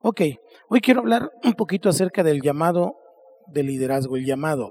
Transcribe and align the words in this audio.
Ok, 0.00 0.20
hoy 0.68 0.80
quiero 0.80 1.00
hablar 1.00 1.32
un 1.42 1.54
poquito 1.54 1.88
acerca 1.88 2.22
del 2.22 2.40
llamado 2.40 2.94
de 3.48 3.64
liderazgo, 3.64 4.16
el 4.16 4.24
llamado. 4.24 4.70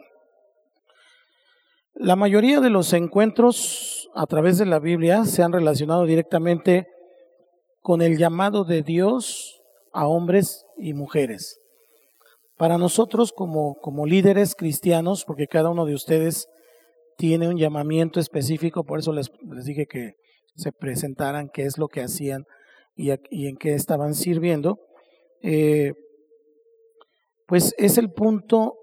La 1.96 2.16
mayoría 2.16 2.62
de 2.62 2.70
los 2.70 2.94
encuentros 2.94 4.10
a 4.16 4.26
través 4.26 4.58
de 4.58 4.66
la 4.66 4.80
Biblia 4.80 5.26
se 5.26 5.44
han 5.44 5.52
relacionado 5.52 6.06
directamente 6.06 6.88
con 7.82 8.02
el 8.02 8.18
llamado 8.18 8.64
de 8.64 8.84
Dios 8.84 9.62
a 9.92 10.08
hombres 10.08 10.66
y 10.78 10.94
mujeres. 10.94 11.60
Para 12.56 12.78
nosotros 12.78 13.34
como, 13.34 13.76
como 13.82 14.06
líderes 14.06 14.56
cristianos, 14.56 15.26
porque 15.26 15.48
cada 15.48 15.70
uno 15.70 15.86
de 15.86 15.94
ustedes 15.94 16.48
tiene 17.18 17.50
un 17.50 17.58
llamamiento 17.58 18.22
específico, 18.22 18.86
por 18.86 19.00
eso 19.00 19.12
les, 19.12 19.30
dije 19.66 19.88
que 19.88 20.14
se 20.56 20.72
presentaran 20.72 21.50
qué 21.50 21.64
es 21.64 21.78
lo 21.78 21.90
que 21.90 22.02
hacían 22.02 22.46
y 22.96 23.12
en 23.12 23.58
qué 23.58 23.74
estaban 23.74 24.14
sirviendo, 24.16 24.80
eh, 25.42 25.94
pues 27.48 27.74
es 27.78 27.98
el 27.98 28.12
punto 28.12 28.76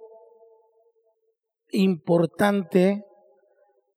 importante 1.71 3.05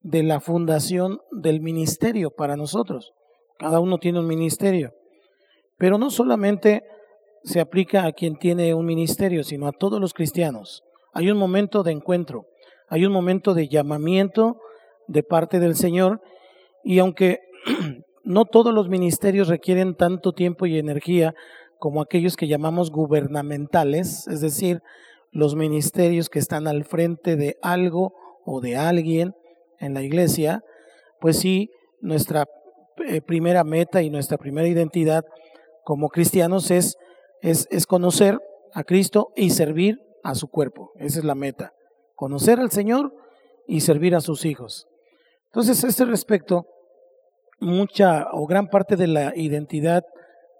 de 0.01 0.23
la 0.23 0.39
fundación 0.39 1.19
del 1.31 1.61
ministerio 1.61 2.31
para 2.31 2.55
nosotros. 2.55 3.13
Cada 3.59 3.79
uno 3.79 3.97
tiene 3.97 4.19
un 4.19 4.27
ministerio, 4.27 4.91
pero 5.77 5.97
no 5.97 6.09
solamente 6.09 6.83
se 7.43 7.59
aplica 7.59 8.05
a 8.05 8.11
quien 8.11 8.37
tiene 8.37 8.73
un 8.73 8.85
ministerio, 8.85 9.43
sino 9.43 9.67
a 9.67 9.71
todos 9.71 10.01
los 10.01 10.13
cristianos. 10.13 10.83
Hay 11.13 11.31
un 11.31 11.37
momento 11.37 11.83
de 11.83 11.91
encuentro, 11.93 12.45
hay 12.89 13.05
un 13.05 13.13
momento 13.13 13.53
de 13.53 13.67
llamamiento 13.67 14.57
de 15.07 15.23
parte 15.23 15.59
del 15.59 15.75
Señor 15.75 16.21
y 16.83 16.99
aunque 16.99 17.39
no 18.23 18.45
todos 18.45 18.73
los 18.73 18.89
ministerios 18.89 19.47
requieren 19.47 19.95
tanto 19.95 20.33
tiempo 20.33 20.65
y 20.65 20.77
energía 20.77 21.33
como 21.79 22.01
aquellos 22.01 22.35
que 22.35 22.47
llamamos 22.47 22.91
gubernamentales, 22.91 24.27
es 24.27 24.41
decir, 24.41 24.81
los 25.31 25.55
ministerios 25.55 26.29
que 26.29 26.39
están 26.39 26.67
al 26.67 26.83
frente 26.83 27.35
de 27.35 27.57
algo 27.61 28.13
o 28.45 28.61
de 28.61 28.77
alguien 28.77 29.35
en 29.79 29.93
la 29.93 30.01
iglesia, 30.01 30.63
pues 31.19 31.37
sí, 31.39 31.69
nuestra 32.01 32.45
eh, 33.05 33.21
primera 33.21 33.63
meta 33.63 34.01
y 34.01 34.09
nuestra 34.09 34.37
primera 34.37 34.67
identidad 34.67 35.25
como 35.83 36.09
cristianos 36.09 36.71
es, 36.71 36.97
es, 37.41 37.85
conocer 37.85 38.39
a 38.73 38.83
Cristo 38.83 39.31
y 39.35 39.51
servir 39.51 40.01
a 40.23 40.35
su 40.35 40.47
cuerpo. 40.47 40.91
Esa 40.95 41.19
es 41.19 41.25
la 41.25 41.35
meta, 41.35 41.73
conocer 42.15 42.59
al 42.59 42.71
Señor 42.71 43.13
y 43.67 43.81
servir 43.81 44.15
a 44.15 44.21
sus 44.21 44.45
hijos. 44.45 44.87
Entonces, 45.45 45.83
a 45.83 45.87
este 45.87 46.05
respecto, 46.05 46.65
mucha 47.59 48.27
o 48.33 48.45
gran 48.47 48.67
parte 48.67 48.95
de 48.95 49.07
la 49.07 49.33
identidad 49.35 50.03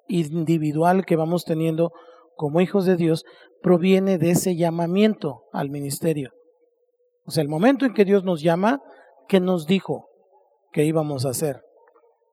individual 0.08 1.06
que 1.06 1.16
vamos 1.16 1.46
teniendo 1.46 1.92
como 2.36 2.62
hijos 2.62 2.86
de 2.86 2.96
Dios 2.96 3.26
proviene 3.62 4.18
de 4.18 4.32
ese 4.32 4.56
llamamiento 4.56 5.44
al 5.52 5.70
ministerio. 5.70 6.32
O 7.26 7.32
sea, 7.32 7.42
el 7.42 7.50
momento 7.50 7.86
en 7.86 7.94
que 7.94 8.06
Dios 8.06 8.24
nos 8.24 8.42
llama, 8.42 8.82
¿qué 9.28 9.40
nos 9.40 9.66
dijo 9.66 10.06
que 10.72 10.86
íbamos 10.86 11.26
a 11.26 11.30
hacer? 11.30 11.62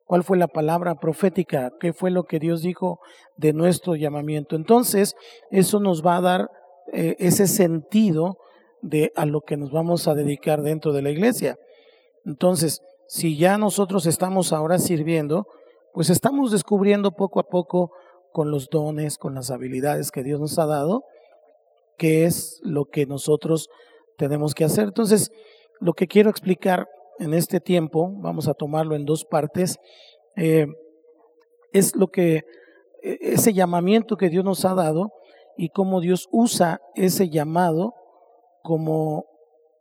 ¿Cuál 0.05 0.23
fue 0.23 0.37
la 0.37 0.49
palabra 0.49 0.97
profética? 0.97 1.73
¿Qué 1.81 1.93
fue 1.93 2.11
lo 2.11 2.25
que 2.25 2.39
Dios 2.39 2.63
dijo 2.63 3.01
de 3.37 3.53
nuestro 3.53 3.97
llamamiento? 3.97 4.55
Entonces, 4.55 5.17
eso 5.51 5.81
nos 5.81 6.05
va 6.05 6.19
a 6.19 6.21
dar 6.21 6.51
eh, 6.93 7.17
ese 7.19 7.47
sentido 7.47 8.37
de 8.83 9.13
a 9.17 9.25
lo 9.25 9.41
que 9.41 9.57
nos 9.57 9.73
vamos 9.73 10.07
a 10.07 10.15
dedicar 10.15 10.63
dentro 10.63 10.93
de 10.93 11.01
la 11.01 11.11
iglesia. 11.11 11.57
Entonces, 12.27 12.81
si 13.09 13.39
ya 13.39 13.57
nosotros 13.57 14.07
estamos 14.07 14.53
ahora 14.53 14.79
sirviendo, 14.79 15.47
pues 15.95 16.11
estamos 16.11 16.51
descubriendo 16.51 17.13
poco 17.13 17.39
a 17.39 17.49
poco 17.49 17.93
con 18.33 18.51
los 18.51 18.69
dones, 18.69 19.17
con 19.17 19.37
las 19.37 19.53
habilidades 19.53 20.11
que 20.11 20.25
Dios 20.25 20.41
nos 20.41 20.59
ha 20.59 20.67
dado, 20.67 21.05
qué 21.97 22.25
es 22.25 22.61
lo 22.65 22.87
que 22.87 23.07
nosotros 23.07 23.69
tenemos 24.19 24.57
que 24.57 24.65
hacer. 24.65 24.87
Entonces, 24.87 25.31
lo 25.79 25.93
que 25.93 26.09
quiero 26.09 26.31
explicar 26.31 26.89
en 27.21 27.33
este 27.33 27.61
tiempo, 27.61 28.11
vamos 28.17 28.49
a 28.49 28.55
tomarlo 28.55 28.97
en 28.97 29.05
dos 29.05 29.25
partes, 29.25 29.79
eh, 30.37 30.67
es 31.73 31.95
lo 31.95 32.09
que, 32.09 32.43
e, 33.05 33.19
ese 33.21 33.53
llamamiento 33.53 34.17
que 34.17 34.31
Dios 34.31 34.45
nos 34.45 34.65
ha 34.65 34.75
dado 34.75 35.13
y 35.57 35.69
cómo 35.69 36.01
Dios 36.01 36.29
usa 36.33 36.81
ese 36.97 37.31
llamado 37.31 37.95
como 38.65 39.27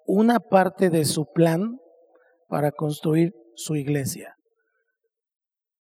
una 0.06 0.40
parte 0.40 0.92
de 0.92 1.06
su 1.06 1.26
plan 1.26 1.80
para 2.50 2.72
construir 2.72 3.34
su 3.56 3.76
iglesia. 3.76 4.38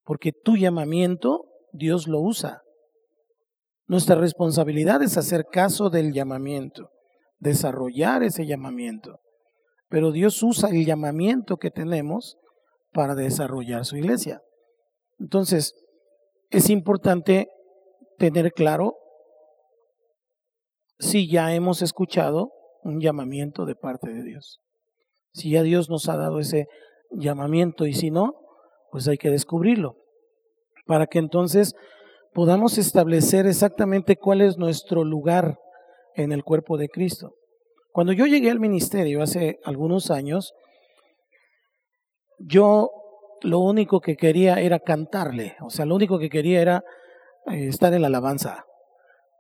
Porque 0.03 0.31
tu 0.31 0.57
llamamiento, 0.57 1.45
Dios 1.71 2.07
lo 2.07 2.19
usa. 2.19 2.61
Nuestra 3.87 4.15
responsabilidad 4.15 5.01
es 5.01 5.17
hacer 5.17 5.45
caso 5.51 5.89
del 5.89 6.13
llamamiento, 6.13 6.89
desarrollar 7.39 8.23
ese 8.23 8.45
llamamiento. 8.45 9.19
Pero 9.89 10.11
Dios 10.11 10.41
usa 10.41 10.69
el 10.69 10.85
llamamiento 10.85 11.57
que 11.57 11.69
tenemos 11.69 12.37
para 12.91 13.15
desarrollar 13.15 13.85
su 13.85 13.97
iglesia. 13.97 14.41
Entonces, 15.19 15.73
es 16.49 16.69
importante 16.69 17.49
tener 18.17 18.53
claro 18.53 18.95
si 20.99 21.29
ya 21.29 21.53
hemos 21.53 21.81
escuchado 21.81 22.51
un 22.83 22.99
llamamiento 22.99 23.65
de 23.65 23.75
parte 23.75 24.11
de 24.13 24.23
Dios. 24.23 24.59
Si 25.33 25.51
ya 25.51 25.63
Dios 25.63 25.89
nos 25.89 26.07
ha 26.09 26.17
dado 26.17 26.39
ese 26.39 26.67
llamamiento 27.11 27.85
y 27.85 27.93
si 27.93 28.11
no, 28.11 28.33
pues 28.93 29.07
hay 29.07 29.17
que 29.17 29.31
descubrirlo, 29.31 29.95
para 30.85 31.07
que 31.07 31.17
entonces 31.17 31.73
podamos 32.31 32.77
establecer 32.77 33.47
exactamente 33.47 34.17
cuál 34.17 34.41
es 34.41 34.59
nuestro 34.59 35.03
lugar 35.03 35.57
en 36.13 36.31
el 36.31 36.43
cuerpo 36.43 36.77
de 36.77 36.89
Cristo. 36.89 37.33
Cuando 37.91 38.13
yo 38.13 38.27
llegué 38.27 38.51
al 38.51 38.59
ministerio 38.59 39.23
hace 39.23 39.59
algunos 39.63 40.11
años, 40.11 40.53
yo 42.37 42.91
lo 43.41 43.61
único 43.61 43.99
que 43.99 44.15
quería 44.15 44.59
era 44.61 44.77
cantarle, 44.77 45.55
o 45.61 45.71
sea, 45.71 45.85
lo 45.85 45.95
único 45.95 46.19
que 46.19 46.29
quería 46.29 46.61
era 46.61 46.83
eh, 47.47 47.69
estar 47.69 47.95
en 47.95 48.01
la 48.01 48.09
alabanza, 48.09 48.63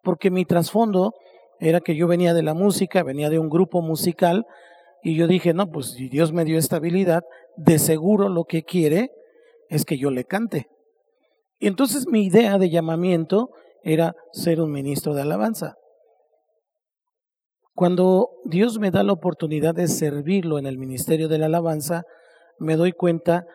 porque 0.01 0.31
mi 0.31 0.45
trasfondo 0.45 1.13
era 1.59 1.79
que 1.79 1.95
yo 1.95 2.07
venía 2.07 2.33
de 2.33 2.41
la 2.41 2.55
música, 2.55 3.03
venía 3.03 3.29
de 3.29 3.37
un 3.37 3.49
grupo 3.49 3.83
musical, 3.83 4.47
y 5.03 5.15
yo 5.15 5.27
dije, 5.27 5.53
no, 5.53 5.69
pues 5.69 5.91
si 5.91 6.09
Dios 6.09 6.33
me 6.33 6.43
dio 6.43 6.57
esta 6.57 6.77
habilidad, 6.77 7.23
de 7.55 7.77
seguro 7.77 8.29
lo 8.29 8.45
que 8.45 8.63
quiere 8.63 9.11
es 9.69 9.85
que 9.85 9.97
yo 9.97 10.11
le 10.11 10.25
cante. 10.25 10.67
Y 11.59 11.67
entonces 11.67 12.07
mi 12.07 12.25
idea 12.25 12.57
de 12.57 12.69
llamamiento 12.69 13.49
era 13.83 14.15
ser 14.31 14.61
un 14.61 14.71
ministro 14.71 15.13
de 15.13 15.21
alabanza. 15.21 15.75
Cuando 17.73 18.29
Dios 18.45 18.79
me 18.79 18.91
da 18.91 19.03
la 19.03 19.13
oportunidad 19.13 19.73
de 19.73 19.87
servirlo 19.87 20.59
en 20.59 20.65
el 20.65 20.77
ministerio 20.77 21.27
de 21.27 21.37
la 21.37 21.47
alabanza, 21.47 22.03
me 22.59 22.75
doy 22.75 22.91
cuenta 22.91 23.45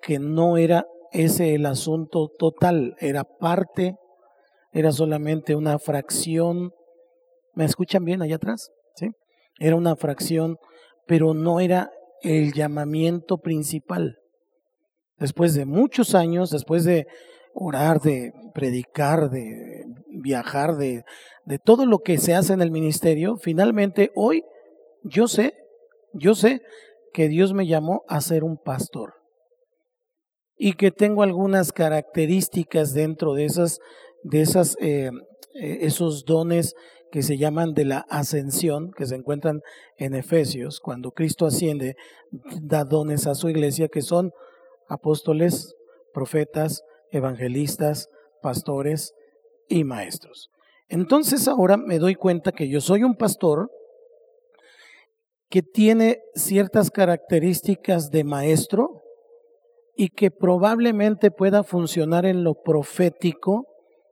que 0.00 0.18
no 0.18 0.56
era 0.56 0.86
ese 1.10 1.54
el 1.54 1.66
asunto 1.66 2.28
total, 2.38 2.94
era 2.98 3.24
parte, 3.24 3.96
era 4.72 4.92
solamente 4.92 5.56
una 5.56 5.78
fracción. 5.78 6.72
¿Me 7.54 7.64
escuchan 7.64 8.04
bien 8.04 8.22
allá 8.22 8.36
atrás? 8.36 8.70
¿Sí? 8.94 9.08
Era 9.58 9.76
una 9.76 9.96
fracción, 9.96 10.56
pero 11.06 11.34
no 11.34 11.60
era 11.60 11.90
el 12.22 12.52
llamamiento 12.52 13.38
principal 13.38 14.18
después 15.18 15.54
de 15.54 15.64
muchos 15.64 16.14
años, 16.14 16.50
después 16.50 16.84
de 16.84 17.06
orar, 17.54 18.00
de 18.00 18.32
predicar, 18.52 19.30
de 19.30 19.84
viajar, 20.08 20.76
de, 20.76 21.04
de 21.44 21.58
todo 21.58 21.86
lo 21.86 21.98
que 21.98 22.18
se 22.18 22.34
hace 22.34 22.52
en 22.52 22.62
el 22.62 22.70
ministerio, 22.70 23.36
finalmente 23.36 24.10
hoy 24.14 24.42
yo 25.04 25.28
sé, 25.28 25.54
yo 26.14 26.34
sé 26.34 26.62
que 27.12 27.28
Dios 27.28 27.52
me 27.52 27.66
llamó 27.66 28.02
a 28.08 28.20
ser 28.20 28.42
un 28.42 28.56
pastor. 28.56 29.14
Y 30.56 30.74
que 30.74 30.90
tengo 30.90 31.22
algunas 31.22 31.72
características 31.72 32.94
dentro 32.94 33.34
de 33.34 33.44
esas, 33.44 33.80
de 34.22 34.40
esas, 34.40 34.76
eh, 34.80 35.10
eh, 35.54 35.78
esos 35.82 36.24
dones 36.24 36.74
que 37.12 37.22
se 37.22 37.36
llaman 37.36 37.74
de 37.74 37.84
la 37.84 38.04
ascensión, 38.08 38.90
que 38.96 39.06
se 39.06 39.14
encuentran 39.14 39.60
en 39.98 40.14
Efesios, 40.14 40.80
cuando 40.80 41.12
Cristo 41.12 41.46
asciende, 41.46 41.96
da 42.62 42.84
dones 42.84 43.26
a 43.26 43.34
su 43.34 43.48
iglesia 43.48 43.88
que 43.88 44.02
son 44.02 44.32
apóstoles, 44.88 45.74
profetas, 46.12 46.82
evangelistas, 47.10 48.08
pastores 48.42 49.14
y 49.68 49.84
maestros. 49.84 50.50
Entonces 50.88 51.48
ahora 51.48 51.76
me 51.76 51.98
doy 51.98 52.14
cuenta 52.14 52.52
que 52.52 52.68
yo 52.68 52.80
soy 52.80 53.02
un 53.02 53.16
pastor 53.16 53.70
que 55.48 55.62
tiene 55.62 56.20
ciertas 56.34 56.90
características 56.90 58.10
de 58.10 58.24
maestro 58.24 59.02
y 59.96 60.08
que 60.08 60.30
probablemente 60.30 61.30
pueda 61.30 61.62
funcionar 61.62 62.26
en 62.26 62.42
lo 62.42 62.54
profético. 62.62 63.66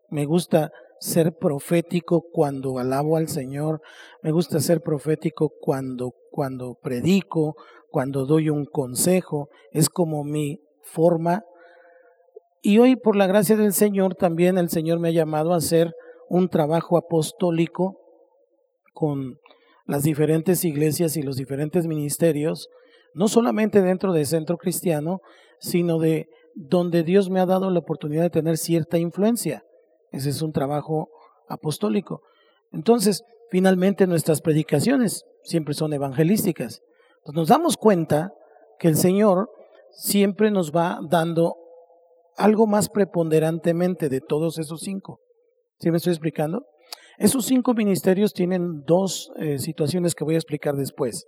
Me 0.08 0.24
gusta 0.24 0.70
ser 1.02 1.36
profético 1.36 2.22
cuando 2.32 2.78
alabo 2.78 3.16
al 3.16 3.26
Señor, 3.26 3.80
me 4.22 4.30
gusta 4.30 4.60
ser 4.60 4.80
profético 4.82 5.52
cuando 5.60 6.12
cuando 6.30 6.78
predico, 6.80 7.56
cuando 7.90 8.24
doy 8.24 8.48
un 8.50 8.64
consejo, 8.64 9.50
es 9.72 9.90
como 9.90 10.22
mi 10.22 10.60
forma. 10.82 11.44
Y 12.62 12.78
hoy, 12.78 12.94
por 12.96 13.16
la 13.16 13.26
gracia 13.26 13.56
del 13.56 13.72
Señor, 13.72 14.14
también 14.14 14.58
el 14.58 14.70
Señor 14.70 15.00
me 15.00 15.08
ha 15.08 15.12
llamado 15.12 15.52
a 15.52 15.60
ser 15.60 15.92
un 16.28 16.48
trabajo 16.48 16.96
apostólico 16.96 17.98
con 18.94 19.38
las 19.86 20.04
diferentes 20.04 20.64
iglesias 20.64 21.16
y 21.16 21.22
los 21.22 21.36
diferentes 21.36 21.86
ministerios, 21.88 22.68
no 23.12 23.26
solamente 23.26 23.82
dentro 23.82 24.12
del 24.12 24.26
centro 24.26 24.56
cristiano, 24.56 25.20
sino 25.58 25.98
de 25.98 26.28
donde 26.54 27.02
Dios 27.02 27.28
me 27.28 27.40
ha 27.40 27.46
dado 27.46 27.70
la 27.70 27.80
oportunidad 27.80 28.22
de 28.22 28.30
tener 28.30 28.56
cierta 28.56 28.98
influencia. 28.98 29.64
Ese 30.12 30.30
es 30.30 30.42
un 30.42 30.52
trabajo 30.52 31.08
apostólico. 31.48 32.22
Entonces, 32.70 33.24
finalmente 33.50 34.06
nuestras 34.06 34.40
predicaciones 34.40 35.24
siempre 35.42 35.74
son 35.74 35.92
evangelísticas. 35.92 36.80
nos 37.34 37.48
damos 37.48 37.76
cuenta 37.76 38.32
que 38.78 38.88
el 38.88 38.96
Señor 38.96 39.50
siempre 39.90 40.50
nos 40.50 40.72
va 40.72 41.00
dando 41.08 41.56
algo 42.36 42.66
más 42.66 42.88
preponderantemente 42.88 44.08
de 44.08 44.20
todos 44.20 44.58
esos 44.58 44.80
cinco. 44.80 45.20
¿Sí 45.78 45.90
me 45.90 45.98
estoy 45.98 46.12
explicando? 46.12 46.64
Esos 47.18 47.44
cinco 47.44 47.74
ministerios 47.74 48.32
tienen 48.32 48.82
dos 48.86 49.30
eh, 49.36 49.58
situaciones 49.58 50.14
que 50.14 50.24
voy 50.24 50.34
a 50.34 50.38
explicar 50.38 50.74
después, 50.76 51.26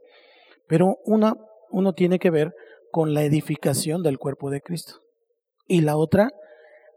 pero 0.66 0.96
una, 1.04 1.34
uno 1.70 1.92
tiene 1.92 2.18
que 2.18 2.30
ver 2.30 2.52
con 2.90 3.12
la 3.12 3.22
edificación 3.22 4.02
del 4.02 4.18
cuerpo 4.18 4.50
de 4.50 4.60
Cristo 4.60 5.00
y 5.66 5.82
la 5.82 5.96
otra, 5.96 6.30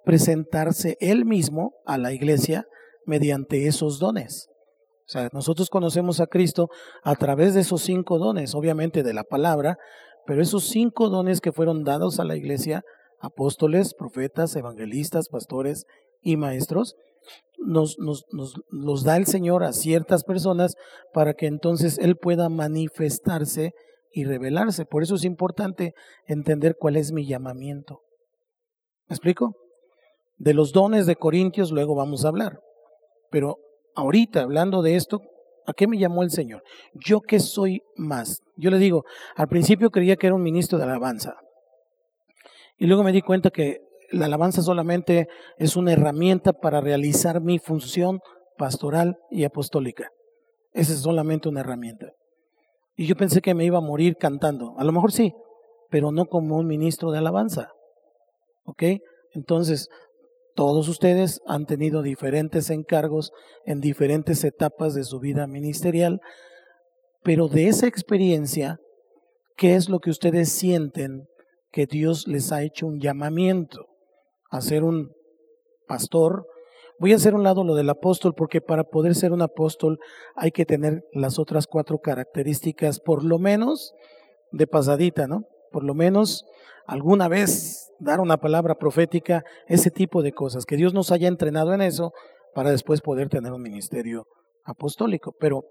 presentarse 0.08 0.96
él 1.02 1.26
mismo 1.26 1.74
a 1.86 1.98
la 1.98 2.14
iglesia 2.14 2.66
mediante 3.06 3.68
esos 3.68 4.00
dones. 4.00 4.48
O 5.06 5.10
sea, 5.10 5.28
nosotros 5.34 5.70
conocemos 5.70 6.22
a 6.22 6.28
Cristo 6.28 6.70
a 7.04 7.16
través 7.16 7.54
de 7.54 7.60
esos 7.60 7.82
cinco 7.82 8.18
dones, 8.18 8.56
obviamente 8.56 9.04
de 9.04 9.14
la 9.14 9.26
palabra, 9.26 9.78
pero 10.26 10.42
esos 10.42 10.64
cinco 10.64 11.10
dones 11.10 11.42
que 11.42 11.52
fueron 11.52 11.84
dados 11.84 12.22
a 12.22 12.24
la 12.24 12.38
iglesia, 12.38 12.84
apóstoles, 13.20 13.94
profetas, 13.94 14.56
evangelistas, 14.56 15.28
pastores 15.28 15.84
y 16.22 16.38
maestros, 16.38 16.96
nos, 17.58 17.98
nos, 18.00 18.24
los 18.70 19.04
da 19.04 19.18
el 19.18 19.26
Señor 19.26 19.66
a 19.66 19.74
ciertas 19.74 20.24
personas 20.24 20.76
para 21.12 21.34
que 21.34 21.48
entonces 21.48 21.98
Él 21.98 22.16
pueda 22.16 22.48
manifestarse 22.48 23.74
y 24.10 24.24
revelarse. 24.24 24.86
Por 24.86 25.04
eso 25.04 25.16
es 25.16 25.26
importante 25.26 25.96
entender 26.28 26.78
cuál 26.80 26.96
es 26.96 27.12
mi 27.12 27.28
llamamiento. 27.28 28.04
¿Me 29.10 29.16
explico? 29.16 29.67
De 30.38 30.54
los 30.54 30.72
dones 30.72 31.06
de 31.06 31.16
Corintios 31.16 31.72
luego 31.72 31.96
vamos 31.96 32.24
a 32.24 32.30
hablar. 32.30 32.60
Pero 33.30 33.58
ahorita, 33.96 34.42
hablando 34.42 34.82
de 34.82 34.96
esto, 34.96 35.22
¿a 35.66 35.74
qué 35.74 35.88
me 35.88 35.98
llamó 35.98 36.24
el 36.24 36.32
Señor? 36.32 36.64
Yo 36.94 37.22
que 37.22 37.40
soy 37.40 37.82
más. 37.96 38.42
Yo 38.56 38.70
le 38.70 38.78
digo, 38.78 39.04
al 39.36 39.48
principio 39.48 39.90
creía 39.90 40.16
que 40.16 40.28
era 40.28 40.36
un 40.36 40.44
ministro 40.44 40.78
de 40.78 40.86
alabanza. 40.86 41.36
Y 42.78 42.86
luego 42.86 43.04
me 43.04 43.12
di 43.12 43.22
cuenta 43.22 43.50
que 43.50 43.80
la 44.12 44.26
alabanza 44.26 44.62
solamente 44.62 45.28
es 45.58 45.76
una 45.76 45.94
herramienta 45.94 46.54
para 46.54 46.80
realizar 46.80 47.42
mi 47.42 47.60
función 47.60 48.20
pastoral 48.58 49.18
y 49.30 49.44
apostólica. 49.44 50.10
Esa 50.74 50.94
es 50.94 51.00
solamente 51.00 51.50
una 51.50 51.62
herramienta. 51.62 52.12
Y 52.96 53.06
yo 53.06 53.16
pensé 53.16 53.42
que 53.42 53.54
me 53.54 53.66
iba 53.66 53.80
a 53.80 53.82
morir 53.82 54.16
cantando. 54.18 54.76
A 54.78 54.84
lo 54.84 54.92
mejor 54.92 55.12
sí, 55.12 55.34
pero 55.90 56.12
no 56.12 56.26
como 56.26 56.58
un 56.58 56.68
ministro 56.68 57.12
de 57.12 57.20
alabanza. 57.20 57.70
¿Ok? 58.64 58.84
Entonces, 59.34 59.88
todos 60.58 60.90
ustedes 60.90 61.40
han 61.46 61.68
tenido 61.68 62.02
diferentes 62.02 62.72
encargos 62.72 63.32
en 63.64 63.80
diferentes 63.80 64.44
etapas 64.44 64.96
de 64.96 65.04
su 65.04 65.20
vida 65.20 65.46
ministerial, 65.46 66.20
pero 67.22 67.48
de 67.48 67.68
esa 67.68 67.86
experiencia, 67.86 68.80
¿qué 69.56 69.76
es 69.76 69.88
lo 69.88 70.00
que 70.00 70.10
ustedes 70.10 70.52
sienten 70.52 71.28
que 71.72 71.86
Dios 71.86 72.28
les 72.28 72.52
ha 72.52 72.64
hecho 72.64 72.88
un 72.88 73.00
llamamiento 73.00 73.86
a 74.50 74.62
ser 74.62 74.84
un 74.84 75.12
pastor? 75.88 76.48
Voy 77.00 77.14
a 77.14 77.18
hacer 77.18 77.36
un 77.36 77.44
lado 77.44 77.64
lo 77.64 77.76
del 77.76 77.92
apóstol 77.92 78.34
porque 78.36 78.60
para 78.60 78.84
poder 78.84 79.14
ser 79.14 79.34
un 79.34 79.44
apóstol 79.44 80.00
hay 80.36 80.50
que 80.50 80.66
tener 80.66 81.04
las 81.14 81.38
otras 81.38 81.68
cuatro 81.68 82.00
características, 82.00 83.00
por 83.00 83.24
lo 83.24 83.38
menos 83.38 83.94
de 84.52 84.66
pasadita, 84.66 85.28
¿no? 85.28 85.44
Por 85.72 85.84
lo 85.84 85.94
menos 85.94 86.46
alguna 86.86 87.28
vez 87.28 87.92
dar 88.00 88.20
una 88.20 88.38
palabra 88.38 88.76
profética, 88.76 89.44
ese 89.68 89.92
tipo 89.92 90.22
de 90.22 90.32
cosas, 90.32 90.66
que 90.66 90.78
Dios 90.78 90.94
nos 90.94 91.12
haya 91.12 91.28
entrenado 91.28 91.74
en 91.74 91.82
eso 91.82 92.14
para 92.54 92.72
después 92.72 93.02
poder 93.02 93.30
tener 93.30 93.52
un 93.54 93.62
ministerio 93.62 94.26
apostólico. 94.64 95.34
Pero, 95.40 95.64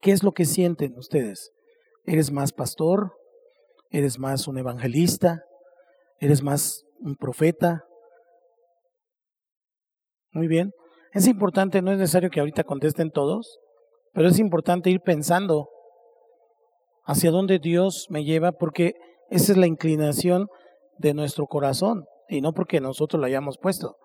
¿qué 0.00 0.12
es 0.12 0.22
lo 0.22 0.32
que 0.32 0.44
sienten 0.44 0.96
ustedes? 0.98 1.52
¿Eres 2.04 2.32
más 2.32 2.52
pastor? 2.52 3.12
¿Eres 3.90 4.18
más 4.18 4.48
un 4.48 4.58
evangelista? 4.58 5.44
¿Eres 6.18 6.42
más 6.42 6.84
un 7.00 7.16
profeta? 7.16 7.84
Muy 10.32 10.48
bien. 10.48 10.72
Es 11.12 11.26
importante, 11.28 11.82
no 11.82 11.92
es 11.92 11.98
necesario 11.98 12.30
que 12.30 12.40
ahorita 12.40 12.64
contesten 12.64 13.10
todos, 13.10 13.58
pero 14.12 14.28
es 14.28 14.38
importante 14.38 14.88
ir 14.90 15.00
pensando 15.00 15.68
hacia 17.04 17.30
dónde 17.30 17.58
Dios 17.58 18.06
me 18.10 18.24
lleva, 18.24 18.52
porque 18.52 18.94
esa 19.30 19.52
es 19.52 19.58
la 19.58 19.66
inclinación 19.66 20.48
de 20.98 21.14
nuestro 21.14 21.46
corazón, 21.46 22.04
y 22.28 22.40
no 22.40 22.52
porque 22.52 22.80
nosotros 22.80 23.20
la 23.20 23.26
hayamos 23.26 23.58
puesto, 23.58 23.96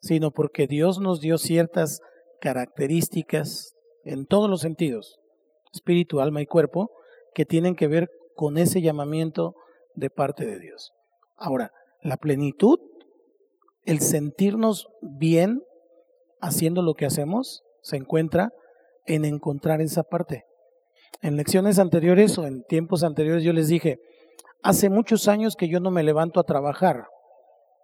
sino 0.00 0.30
porque 0.30 0.66
Dios 0.66 0.98
nos 0.98 1.20
dio 1.20 1.38
ciertas 1.38 2.00
características 2.40 3.74
en 4.04 4.26
todos 4.26 4.48
los 4.48 4.60
sentidos, 4.60 5.18
espíritu, 5.72 6.20
alma 6.20 6.40
y 6.40 6.46
cuerpo, 6.46 6.90
que 7.34 7.44
tienen 7.44 7.76
que 7.76 7.86
ver 7.86 8.08
con 8.34 8.58
ese 8.58 8.80
llamamiento 8.80 9.54
de 9.94 10.10
parte 10.10 10.46
de 10.46 10.58
Dios. 10.58 10.92
Ahora, 11.36 11.72
la 12.02 12.16
plenitud, 12.16 12.78
el 13.84 14.00
sentirnos 14.00 14.88
bien 15.02 15.62
haciendo 16.40 16.82
lo 16.82 16.94
que 16.94 17.06
hacemos, 17.06 17.62
se 17.82 17.96
encuentra 17.96 18.52
en 19.06 19.24
encontrar 19.24 19.80
esa 19.80 20.02
parte. 20.02 20.44
En 21.22 21.36
lecciones 21.36 21.78
anteriores 21.78 22.38
o 22.38 22.46
en 22.46 22.62
tiempos 22.64 23.02
anteriores 23.02 23.44
yo 23.44 23.52
les 23.52 23.68
dije, 23.68 23.98
Hace 24.62 24.90
muchos 24.90 25.26
años 25.26 25.56
que 25.56 25.68
yo 25.68 25.80
no 25.80 25.90
me 25.90 26.02
levanto 26.02 26.38
a 26.38 26.44
trabajar, 26.44 27.06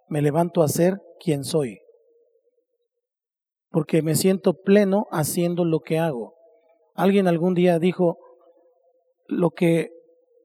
me 0.07 0.21
levanto 0.21 0.61
a 0.61 0.67
ser 0.67 1.01
quien 1.19 1.43
soy, 1.43 1.79
porque 3.71 4.03
me 4.03 4.13
siento 4.13 4.53
pleno 4.53 5.07
haciendo 5.09 5.65
lo 5.65 5.79
que 5.79 5.97
hago. 5.97 6.35
Alguien 6.93 7.27
algún 7.27 7.55
día 7.55 7.79
dijo, 7.79 8.19
lo 9.27 9.49
que 9.49 9.89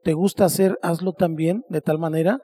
te 0.05 0.15
gusta 0.15 0.47
hacer, 0.47 0.79
hazlo 0.81 1.13
también, 1.13 1.65
de 1.69 1.83
tal 1.83 1.99
manera 1.99 2.41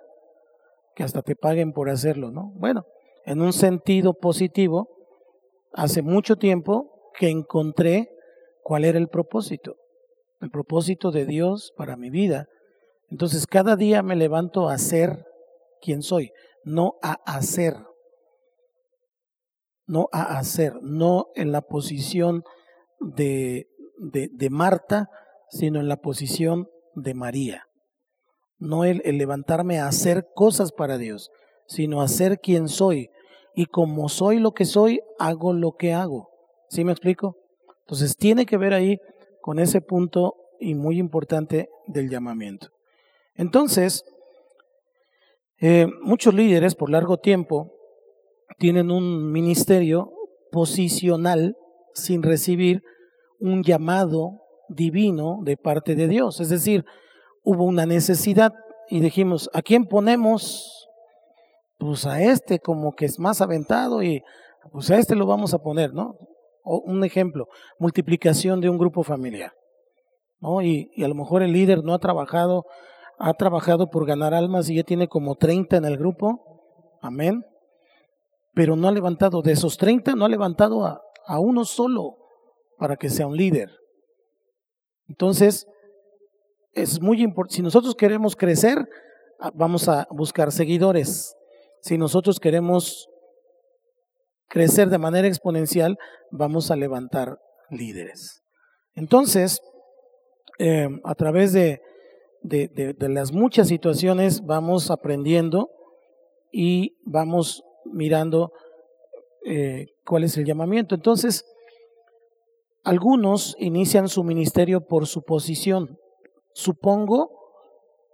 que 0.95 1.03
hasta 1.03 1.23
te 1.23 1.35
paguen 1.35 1.73
por 1.73 1.89
hacerlo, 1.89 2.31
¿no? 2.31 2.53
Bueno, 2.57 2.85
en 3.25 3.41
un 3.41 3.55
sentido 3.55 4.13
positivo, 4.13 4.89
hace 5.73 6.03
mucho 6.03 6.37
tiempo 6.37 7.11
que 7.19 7.31
encontré 7.31 8.11
cuál 8.63 8.85
era 8.85 8.99
el 8.99 9.09
propósito, 9.09 9.77
el 10.41 10.51
propósito 10.51 11.11
de 11.11 11.27
Dios 11.27 11.73
para 11.77 11.97
mi 11.97 12.11
vida 12.11 12.47
entonces 13.11 13.47
cada 13.47 13.77
día 13.77 14.03
me 14.03 14.17
levanto 14.17 14.69
a 14.69 14.79
ser 14.79 15.25
quien 15.81 16.03
soy, 16.03 16.33
no 16.65 16.95
a 17.03 17.19
hacer. 17.25 17.75
No 19.87 20.09
a 20.13 20.39
hacer, 20.39 20.75
no 20.83 21.29
en 21.35 21.51
la 21.51 21.63
posición 21.63 22.43
de, 23.01 23.69
de, 23.97 24.51
Marta, 24.51 25.09
sino 25.49 25.81
en 25.81 25.89
la 25.89 25.97
posición 25.97 26.69
de 26.95 27.15
María. 27.15 27.65
No 28.59 28.85
el, 28.85 29.01
el 29.07 29.17
levantarme 29.17 29.79
a 29.79 29.87
hacer 29.87 30.27
cosas 30.35 30.73
para 30.73 30.99
Dios, 30.99 31.31
sino 31.67 32.03
a 32.03 32.09
ser 32.09 32.39
quien 32.41 32.69
soy. 32.69 33.09
Y 33.55 33.65
como 33.65 34.11
soy 34.11 34.41
lo 34.41 34.53
que 34.53 34.67
soy, 34.67 35.01
hago 35.19 35.55
lo 35.55 35.73
que 35.73 35.95
hago. 35.95 36.29
¿Sí 36.69 36.85
me 36.85 36.93
explico? 36.93 37.37
Entonces 37.87 38.15
tiene 38.15 38.45
que 38.45 38.59
ver 38.59 38.75
ahí 38.75 38.99
con 39.41 39.59
ese 39.59 39.81
punto 39.81 40.35
y 40.61 40.75
muy 40.75 40.99
importante 40.99 41.69
del 41.87 42.11
llamamiento. 42.11 42.69
Entonces, 43.35 44.05
eh, 45.61 45.87
muchos 46.03 46.35
líderes 46.35 46.75
por 46.75 46.91
largo 46.91 47.19
tiempo 47.19 47.73
tienen 48.59 48.91
un 48.91 49.31
ministerio 49.31 50.13
posicional 50.51 51.57
sin 51.95 52.23
recibir 52.23 52.83
un 53.41 53.63
llamado 53.63 54.43
divino 54.69 55.41
de 55.43 55.57
parte 55.57 55.95
de 55.95 56.09
Dios. 56.09 56.41
Es 56.41 56.49
decir, 56.49 56.85
hubo 57.45 57.65
una 57.65 57.87
necesidad 57.87 58.53
y 58.89 59.01
dijimos, 59.01 59.51
¿a 59.53 59.63
quién 59.63 59.87
ponemos? 59.87 60.89
Pues 61.79 62.07
a 62.07 62.23
este 62.23 62.59
como 62.59 62.95
que 62.95 63.07
es 63.07 63.19
más 63.19 63.41
aventado 63.41 64.03
y 64.03 64.23
pues 64.73 64.91
a 64.91 64.99
este 64.99 65.15
lo 65.15 65.27
vamos 65.27 65.55
a 65.55 65.59
poner, 65.59 65.95
¿no? 65.95 66.17
Un 66.69 67.05
ejemplo, 67.05 67.49
multiplicación 67.79 68.61
de 68.61 68.69
un 68.69 68.79
grupo 68.79 69.03
familiar, 69.03 69.53
¿no? 70.41 70.61
Y, 70.61 70.91
y 70.95 71.05
a 71.05 71.09
lo 71.09 71.15
mejor 71.15 71.43
el 71.43 71.53
líder 71.53 71.83
no 71.83 71.95
ha 71.95 71.99
trabajado 71.99 72.65
ha 73.19 73.35
trabajado 73.35 73.91
por 73.91 74.07
ganar 74.07 74.33
almas 74.33 74.71
y 74.71 74.77
ya 74.77 74.85
tiene 74.85 75.09
como 75.09 75.35
30 75.35 75.77
en 75.77 75.85
el 75.85 75.97
grupo. 75.99 76.97
Amén. 77.03 77.45
Pero 78.55 78.77
no 78.77 78.89
ha 78.89 78.93
levantado, 78.93 79.43
de 79.43 79.53
esos 79.53 79.77
30, 79.77 80.15
no 80.15 80.25
ha 80.25 80.29
levantado 80.29 80.85
a, 80.85 81.01
a 81.27 81.41
uno 81.41 81.65
solo 81.65 82.17
para 82.77 82.97
que 82.97 83.11
sea 83.11 83.27
un 83.27 83.37
líder. 83.37 83.71
Entonces, 85.09 85.67
es 86.73 87.01
muy 87.01 87.23
importante. 87.23 87.57
Si 87.57 87.63
nosotros 87.63 87.95
queremos 87.95 88.37
crecer, 88.37 88.89
ah, 89.41 89.51
vamos 89.55 89.89
a 89.89 90.07
buscar 90.11 90.53
seguidores. 90.53 91.35
Si 91.83 91.99
nosotros 91.99 92.39
queremos 92.39 93.09
crecer 94.49 94.89
de 94.89 94.99
manera 94.99 95.29
exponencial, 95.29 95.99
vamos 96.31 96.71
a 96.71 96.77
levantar 96.77 97.39
líderes. 97.71 98.43
Entonces, 98.95 99.61
eh, 100.59 100.89
a 101.05 101.15
través 101.15 101.53
de, 101.53 101.81
de, 102.43 103.09
las 103.09 103.33
muchas 103.33 103.69
situaciones 103.69 104.45
vamos 104.45 104.91
aprendiendo 104.91 105.71
y 106.51 106.97
vamos 107.05 107.63
mirando 107.85 108.53
eh, 109.45 109.87
cuál 110.05 110.25
es 110.25 110.37
el 110.37 110.45
llamamiento. 110.45 110.95
Entonces, 110.95 111.45
algunos 112.85 113.55
inician 113.59 114.09
su 114.09 114.25
ministerio 114.25 114.81
por 114.81 115.07
su 115.07 115.23
posición. 115.23 115.99
Supongo 116.55 117.31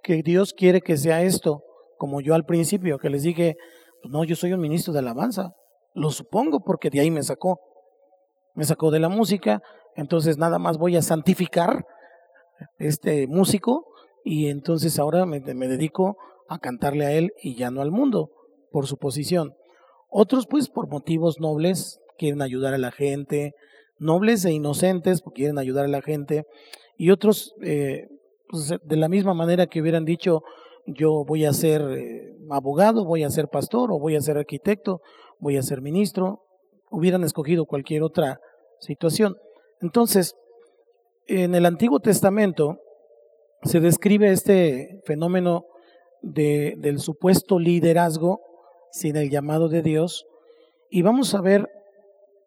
que 0.03 0.23
Dios 0.23 0.53
quiere 0.53 0.81
que 0.81 0.97
sea 0.97 1.23
esto, 1.23 1.63
como 1.97 2.21
yo 2.21 2.35
al 2.35 2.45
principio, 2.45 2.99
que 2.99 3.09
les 3.09 3.23
dije, 3.23 3.57
no, 4.03 4.25
yo 4.25 4.37
soy 4.37 4.53
un 4.53 4.61
ministro 4.61 4.93
de 4.93 4.99
alabanza. 4.99 5.55
Lo 5.95 6.11
supongo 6.11 6.61
porque 6.61 6.91
de 6.91 7.01
ahí 7.01 7.11
me 7.11 7.23
sacó. 7.23 7.61
Me 8.55 8.65
sacó 8.65 8.91
de 8.91 9.01
la 9.01 9.09
música, 9.09 9.63
entonces 9.97 10.39
nada 10.39 10.59
más 10.59 10.79
voy 10.79 10.97
a 10.97 11.03
santificar 11.03 11.85
este 12.79 13.27
músico 13.27 13.87
y 14.25 14.49
entonces 14.49 14.99
ahora 14.99 15.27
me, 15.27 15.41
dedico 15.41 16.17
a 16.49 16.59
cantarle 16.59 17.05
a 17.05 17.13
él 17.13 17.33
y 17.43 17.57
ya 17.57 17.71
no 17.71 17.83
al 17.83 17.91
mundo 17.91 18.31
por 18.71 18.87
su 18.87 18.97
posición. 18.97 19.55
Otros 20.09 20.47
pues 20.47 20.69
por 20.69 20.89
motivos 20.89 21.41
nobles 21.41 22.01
quieren 22.17 22.43
ayudar 22.43 22.75
a 22.75 22.79
la 22.79 22.93
gente, 22.93 23.55
nobles 23.99 24.45
e 24.45 24.53
inocentes 24.53 25.23
quieren 25.35 25.59
ayudar 25.59 25.87
a 25.87 25.89
la 25.89 26.03
gente 26.03 26.45
y 26.97 27.11
otros 27.11 27.55
eh, 27.63 28.07
pues, 28.49 28.73
de 28.83 28.97
la 28.97 29.09
misma 29.09 29.35
manera 29.35 29.67
que 29.67 29.81
hubieran 29.81 30.05
dicho 30.05 30.43
yo 30.87 31.25
voy 31.25 31.45
a 31.45 31.53
ser 31.53 31.83
eh, 31.91 32.37
abogado, 32.51 33.05
voy 33.05 33.25
a 33.25 33.31
ser 33.31 33.49
pastor 33.49 33.91
o 33.91 33.99
voy 33.99 34.17
a 34.17 34.21
ser 34.21 34.37
arquitecto, 34.37 35.01
voy 35.45 35.59
a 35.59 35.63
ser 35.63 35.83
ministro, 35.83 36.41
hubieran 36.91 37.23
escogido 37.23 37.67
cualquier 37.67 38.03
otra 38.03 38.41
situación. 38.81 39.37
Entonces, 39.83 40.35
en 41.27 41.55
el 41.55 41.67
Antiguo 41.67 42.01
Testamento 42.01 42.79
se 43.63 43.81
describe 43.81 44.33
este 44.33 45.03
fenómeno 45.05 45.67
de, 46.23 46.77
del 46.79 46.99
supuesto 46.99 47.59
liderazgo 47.59 48.41
sin 48.91 49.17
el 49.17 49.29
llamado 49.29 49.69
de 49.69 49.83
Dios 49.83 50.25
y 50.89 51.03
vamos 51.03 51.35
a 51.35 51.43
ver 51.43 51.69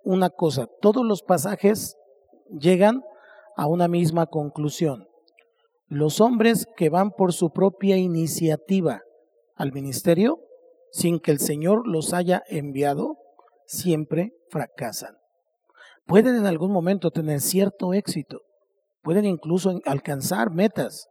una 0.03 0.31
cosa, 0.31 0.67
todos 0.81 1.05
los 1.05 1.21
pasajes 1.21 1.97
llegan 2.49 3.03
a 3.57 3.67
una 3.67 3.87
misma 3.87 4.25
conclusión. 4.25 5.07
Los 5.87 6.19
hombres 6.19 6.65
que 6.75 6.89
van 6.89 7.11
por 7.11 7.31
su 7.31 7.51
propia 7.51 7.97
iniciativa 7.97 9.01
al 9.55 9.71
ministerio, 9.71 10.39
sin 10.91 11.19
que 11.19 11.31
el 11.31 11.39
Señor 11.39 11.87
los 11.87 12.13
haya 12.13 12.43
enviado, 12.47 13.17
siempre 13.65 14.33
fracasan. 14.49 15.17
Pueden 16.05 16.35
en 16.35 16.45
algún 16.45 16.71
momento 16.71 17.11
tener 17.11 17.41
cierto 17.41 17.93
éxito, 17.93 18.41
pueden 19.01 19.25
incluso 19.25 19.79
alcanzar 19.85 20.51
metas 20.51 21.07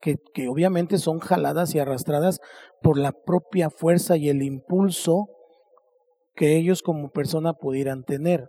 que, 0.00 0.16
que, 0.34 0.48
obviamente 0.48 0.98
son 0.98 1.18
jaladas 1.18 1.74
y 1.74 1.78
arrastradas 1.78 2.40
por 2.82 2.98
la 2.98 3.12
propia 3.12 3.70
fuerza 3.70 4.16
y 4.16 4.28
el 4.28 4.42
impulso 4.42 5.26
que 6.34 6.56
ellos 6.56 6.82
como 6.82 7.10
persona 7.10 7.54
pudieran 7.54 8.04
tener, 8.04 8.48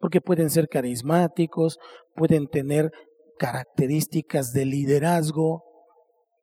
porque 0.00 0.20
pueden 0.20 0.48
ser 0.48 0.68
carismáticos, 0.68 1.78
pueden 2.14 2.46
tener 2.46 2.90
características 3.38 4.52
de 4.52 4.64
liderazgo, 4.64 5.64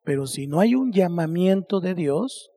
pero 0.04 0.28
si 0.28 0.48
no 0.48 0.60
hay 0.60 0.76
un 0.76 0.92
llamamiento 0.92 1.80
de 1.80 1.96
Dios 1.96 2.52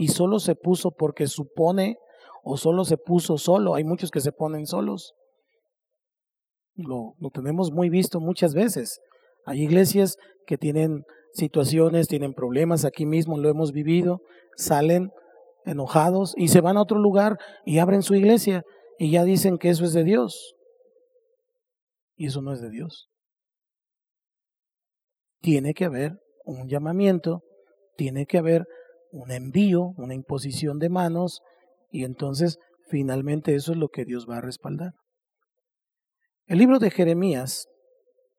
y 0.00 0.08
solo 0.08 0.38
se 0.38 0.54
puso 0.54 0.92
porque 0.92 1.26
supone 1.26 1.98
o 2.42 2.56
solo 2.56 2.86
se 2.86 2.96
puso 2.96 3.36
solo, 3.36 3.74
hay 3.74 3.84
muchos 3.84 4.10
que 4.10 4.20
se 4.20 4.32
ponen 4.32 4.66
solos. 4.66 5.12
Lo, 6.74 7.16
lo 7.18 7.28
tenemos 7.28 7.70
muy 7.70 7.90
visto 7.90 8.18
muchas 8.18 8.54
veces. 8.54 8.98
Hay 9.44 9.60
iglesias 9.60 10.16
que 10.46 10.56
tienen 10.56 11.04
situaciones, 11.34 12.08
tienen 12.08 12.32
problemas, 12.32 12.86
aquí 12.86 13.04
mismo 13.04 13.36
lo 13.36 13.50
hemos 13.50 13.72
vivido, 13.72 14.22
salen 14.56 15.10
enojados 15.66 16.32
y 16.34 16.48
se 16.48 16.62
van 16.62 16.78
a 16.78 16.82
otro 16.82 16.98
lugar 16.98 17.36
y 17.66 17.78
abren 17.78 18.02
su 18.02 18.14
iglesia 18.14 18.62
y 18.98 19.10
ya 19.10 19.22
dicen 19.24 19.58
que 19.58 19.68
eso 19.68 19.84
es 19.84 19.92
de 19.92 20.04
Dios. 20.04 20.54
Y 22.16 22.28
eso 22.28 22.40
no 22.40 22.54
es 22.54 22.62
de 22.62 22.70
Dios. 22.70 23.10
Tiene 25.42 25.74
que 25.74 25.84
haber 25.84 26.12
un 26.46 26.70
llamamiento, 26.70 27.42
tiene 27.98 28.24
que 28.24 28.38
haber 28.38 28.64
un 29.12 29.30
envío, 29.30 29.92
una 29.96 30.14
imposición 30.14 30.78
de 30.78 30.88
manos 30.88 31.40
y 31.90 32.04
entonces 32.04 32.58
finalmente 32.88 33.54
eso 33.54 33.72
es 33.72 33.78
lo 33.78 33.88
que 33.88 34.04
Dios 34.04 34.26
va 34.28 34.38
a 34.38 34.40
respaldar. 34.40 34.92
El 36.46 36.58
libro 36.58 36.78
de 36.78 36.90
Jeremías 36.90 37.66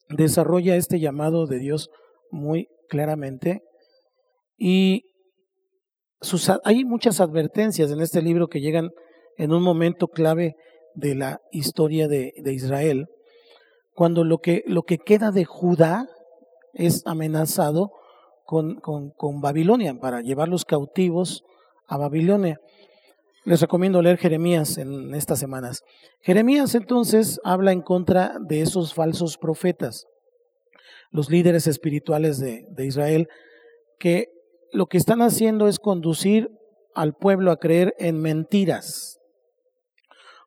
desarrolla 0.10 0.76
este 0.76 1.00
llamado 1.00 1.48
de 1.48 1.60
Dios 1.60 1.90
muy 2.30 2.68
claramente 2.90 3.62
y 4.58 5.04
hay 6.64 6.86
muchas 6.86 7.20
advertencias 7.20 7.92
en 7.92 8.02
este 8.02 8.22
libro 8.22 8.48
que 8.48 8.62
llegan 8.62 8.90
en 9.38 9.54
un 9.54 9.64
momento 9.64 10.08
clave 10.08 10.56
de 10.94 11.16
la 11.16 11.40
historia 11.52 12.08
de, 12.08 12.32
Israel, 12.46 13.08
cuando 13.94 14.24
lo 14.24 14.38
que, 14.40 14.62
lo 14.68 14.84
que 14.84 14.98
queda 14.98 15.32
de 15.32 15.46
Judá 15.46 16.06
es 16.74 17.02
amenazado 17.06 17.92
con, 18.52 19.42
Babilonia, 19.42 19.98
para 19.98 20.22
llevarlos 20.22 20.66
cautivos 20.66 21.44
a 21.88 21.98
Babilonia. 21.98 22.60
Les 23.46 23.62
recomiendo 23.62 24.02
leer 24.02 24.18
Jeremías 24.18 24.78
en 24.78 25.16
estas 25.16 25.40
semanas. 25.40 25.84
Jeremías 26.22 26.76
entonces 26.76 27.40
habla 27.44 27.72
en 27.72 27.82
contra 27.82 28.34
de 28.42 28.62
esos 28.62 28.94
falsos 28.94 29.38
profetas, 29.38 30.06
los 31.12 31.30
líderes 31.30 31.66
espirituales 31.66 32.40
de, 32.40 32.66
de 32.70 32.86
Israel, 32.86 33.28
que 34.00 34.28
lo 34.74 34.88
que 34.88 34.98
están 34.98 35.22
haciendo 35.22 35.68
es 35.68 35.80
conducir 35.80 36.50
al 36.94 37.14
pueblo 37.14 37.52
a 37.52 37.58
creer 37.58 37.96
en 38.00 38.22
mentiras, 38.22 39.20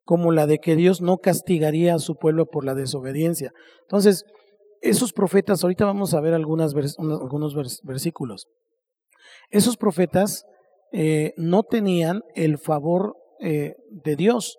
como 0.04 0.30
la 0.30 0.46
de 0.46 0.58
que 0.58 0.76
Dios 0.76 1.00
no 1.00 1.16
castigaría 1.16 1.94
a 1.94 1.98
su 1.98 2.16
pueblo 2.16 2.46
por 2.46 2.66
la 2.66 2.74
desobediencia. 2.74 3.52
Entonces, 3.82 4.24
esos 4.84 5.12
profetas, 5.12 5.64
ahorita 5.64 5.84
vamos 5.86 6.14
a 6.14 6.20
ver 6.20 6.34
algunas 6.34 6.74
algunos 6.98 7.54
versículos, 7.82 8.46
esos 9.50 9.76
profetas 9.76 10.44
eh, 10.92 11.32
no 11.36 11.62
tenían 11.62 12.22
el 12.34 12.58
favor 12.58 13.16
eh, 13.40 13.74
de 13.90 14.16
Dios, 14.16 14.58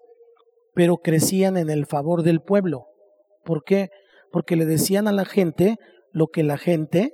pero 0.73 0.97
crecían 0.97 1.57
en 1.57 1.69
el 1.69 1.85
favor 1.85 2.23
del 2.23 2.41
pueblo. 2.41 2.87
¿Por 3.43 3.63
qué? 3.63 3.89
Porque 4.31 4.55
le 4.55 4.65
decían 4.65 5.07
a 5.07 5.11
la 5.13 5.25
gente 5.25 5.77
lo 6.11 6.27
que 6.27 6.43
la 6.43 6.57
gente 6.57 7.13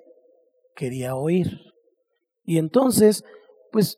quería 0.76 1.16
oír. 1.16 1.60
Y 2.44 2.58
entonces, 2.58 3.24
pues, 3.72 3.98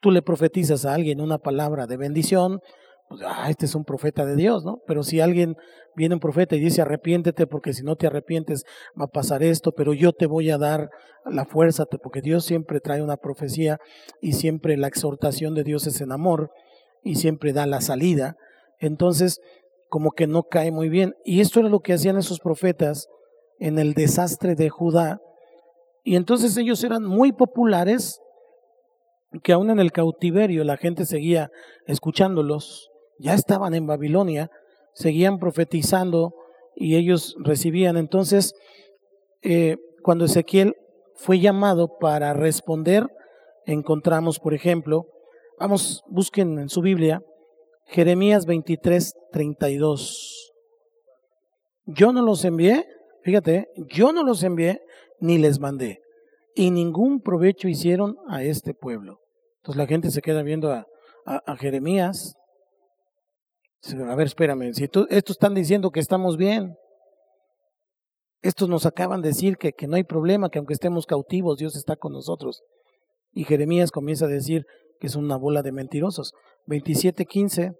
tú 0.00 0.10
le 0.10 0.22
profetizas 0.22 0.86
a 0.86 0.94
alguien 0.94 1.20
una 1.20 1.38
palabra 1.38 1.86
de 1.86 1.96
bendición, 1.96 2.60
pues, 3.08 3.20
ah, 3.24 3.48
este 3.50 3.66
es 3.66 3.74
un 3.74 3.84
profeta 3.84 4.24
de 4.24 4.36
Dios, 4.36 4.64
¿no? 4.64 4.80
Pero 4.86 5.02
si 5.02 5.20
alguien 5.20 5.56
viene 5.94 6.14
un 6.14 6.20
profeta 6.20 6.56
y 6.56 6.60
dice, 6.60 6.82
arrepiéntete, 6.82 7.46
porque 7.46 7.72
si 7.72 7.82
no 7.82 7.96
te 7.96 8.06
arrepientes 8.06 8.64
va 8.98 9.04
a 9.04 9.08
pasar 9.08 9.42
esto, 9.42 9.72
pero 9.72 9.94
yo 9.94 10.12
te 10.12 10.26
voy 10.26 10.50
a 10.50 10.58
dar 10.58 10.90
la 11.24 11.44
fuerza, 11.44 11.84
porque 11.86 12.20
Dios 12.20 12.44
siempre 12.44 12.80
trae 12.80 13.02
una 13.02 13.16
profecía 13.16 13.78
y 14.20 14.32
siempre 14.32 14.76
la 14.76 14.88
exhortación 14.88 15.54
de 15.54 15.64
Dios 15.64 15.86
es 15.86 16.00
en 16.00 16.12
amor 16.12 16.50
y 17.02 17.16
siempre 17.16 17.52
da 17.52 17.66
la 17.66 17.80
salida. 17.80 18.36
Entonces, 18.78 19.40
como 19.88 20.10
que 20.10 20.26
no 20.26 20.42
cae 20.42 20.72
muy 20.72 20.88
bien. 20.88 21.14
Y 21.24 21.40
esto 21.40 21.60
era 21.60 21.68
lo 21.68 21.80
que 21.80 21.92
hacían 21.92 22.16
esos 22.18 22.40
profetas 22.40 23.08
en 23.60 23.78
el 23.78 23.94
desastre 23.94 24.56
de 24.56 24.68
Judá, 24.68 25.20
y 26.04 26.16
entonces 26.16 26.56
ellos 26.58 26.84
eran 26.84 27.04
muy 27.04 27.32
populares, 27.32 28.20
que 29.42 29.52
aún 29.52 29.70
en 29.70 29.80
el 29.80 29.90
cautiverio 29.90 30.62
la 30.62 30.76
gente 30.76 31.06
seguía 31.06 31.50
escuchándolos, 31.86 32.90
ya 33.24 33.34
estaban 33.34 33.74
en 33.74 33.86
Babilonia, 33.86 34.50
seguían 34.92 35.38
profetizando 35.38 36.34
y 36.76 36.96
ellos 36.96 37.34
recibían. 37.40 37.96
Entonces, 37.96 38.54
eh, 39.42 39.76
cuando 40.02 40.26
Ezequiel 40.26 40.74
fue 41.14 41.40
llamado 41.40 41.96
para 41.98 42.34
responder, 42.34 43.06
encontramos, 43.64 44.38
por 44.38 44.52
ejemplo, 44.52 45.06
vamos, 45.58 46.02
busquen 46.08 46.58
en 46.58 46.68
su 46.68 46.82
Biblia, 46.82 47.22
Jeremías 47.86 48.44
23, 48.44 49.14
32. 49.32 50.52
Yo 51.86 52.12
no 52.12 52.22
los 52.22 52.44
envié, 52.44 52.86
fíjate, 53.22 53.68
yo 53.88 54.12
no 54.12 54.22
los 54.22 54.42
envié 54.42 54.82
ni 55.18 55.38
les 55.38 55.60
mandé. 55.60 56.00
Y 56.54 56.70
ningún 56.70 57.20
provecho 57.20 57.68
hicieron 57.68 58.16
a 58.28 58.42
este 58.42 58.74
pueblo. 58.74 59.20
Entonces 59.56 59.78
la 59.78 59.86
gente 59.86 60.10
se 60.10 60.20
queda 60.20 60.42
viendo 60.42 60.70
a, 60.70 60.86
a, 61.24 61.56
Jeremías. 61.56 62.34
A 63.92 64.14
ver, 64.14 64.26
espérame, 64.26 64.72
si 64.72 64.84
estos 64.84 65.06
están 65.10 65.54
diciendo 65.54 65.90
que 65.90 66.00
estamos 66.00 66.36
bien, 66.36 66.76
estos 68.40 68.68
nos 68.68 68.86
acaban 68.86 69.20
de 69.20 69.28
decir 69.28 69.56
que, 69.56 69.72
que 69.72 69.86
no 69.86 69.96
hay 69.96 70.04
problema, 70.04 70.48
que 70.48 70.58
aunque 70.58 70.74
estemos 70.74 71.06
cautivos, 71.06 71.58
Dios 71.58 71.76
está 71.76 71.96
con 71.96 72.12
nosotros. 72.12 72.62
Y 73.32 73.44
Jeremías 73.44 73.90
comienza 73.90 74.26
a 74.26 74.28
decir 74.28 74.64
que 75.00 75.06
es 75.06 75.16
una 75.16 75.36
bola 75.36 75.62
de 75.62 75.72
mentirosos. 75.72 76.32
27:15, 76.66 77.74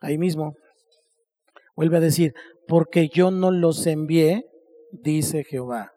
ahí 0.00 0.18
mismo, 0.18 0.54
vuelve 1.76 1.98
a 1.98 2.00
decir, 2.00 2.32
porque 2.66 3.08
yo 3.08 3.30
no 3.30 3.50
los 3.50 3.86
envié, 3.86 4.44
dice 4.92 5.44
Jehová. 5.44 5.92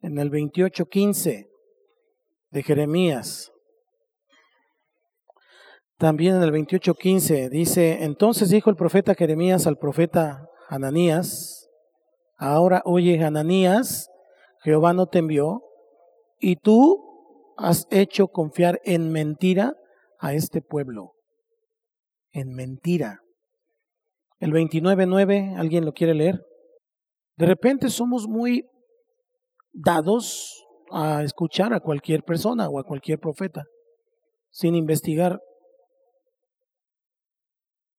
En 0.00 0.18
el 0.18 0.30
28:15 0.30 1.46
de 2.50 2.62
Jeremías, 2.62 3.51
también 6.02 6.34
en 6.34 6.42
el 6.42 6.50
28:15 6.50 7.48
dice, 7.48 8.02
entonces 8.02 8.50
dijo 8.50 8.68
el 8.70 8.74
profeta 8.74 9.14
Jeremías 9.14 9.68
al 9.68 9.76
profeta 9.76 10.48
Ananías, 10.68 11.70
ahora 12.36 12.82
oye 12.84 13.22
Ananías, 13.22 14.10
Jehová 14.64 14.94
no 14.94 15.06
te 15.06 15.20
envió, 15.20 15.62
y 16.40 16.56
tú 16.56 17.54
has 17.56 17.86
hecho 17.92 18.26
confiar 18.26 18.80
en 18.82 19.12
mentira 19.12 19.74
a 20.18 20.34
este 20.34 20.60
pueblo. 20.60 21.12
En 22.32 22.52
mentira. 22.52 23.20
El 24.40 24.50
29.9, 24.50 25.56
¿alguien 25.56 25.84
lo 25.84 25.92
quiere 25.92 26.14
leer? 26.14 26.44
De 27.36 27.46
repente 27.46 27.90
somos 27.90 28.26
muy 28.26 28.66
dados 29.72 30.64
a 30.90 31.22
escuchar 31.22 31.72
a 31.72 31.78
cualquier 31.78 32.24
persona 32.24 32.68
o 32.68 32.80
a 32.80 32.84
cualquier 32.84 33.20
profeta, 33.20 33.66
sin 34.50 34.74
investigar 34.74 35.38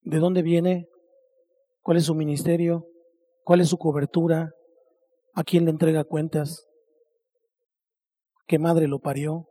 de 0.04 0.20
dónde 0.20 0.42
viene, 0.42 0.88
cuál 1.82 1.98
es 1.98 2.06
su 2.06 2.16
ministerio, 2.16 2.86
cuál 3.44 3.62
es 3.62 3.70
su 3.70 3.78
cobertura, 3.78 4.52
a 5.34 5.44
quién 5.44 5.66
le 5.66 5.72
entrega 5.72 6.04
cuentas, 6.04 6.66
qué 8.48 8.60
madre 8.60 8.88
lo 8.88 9.00
parió. 9.00 9.48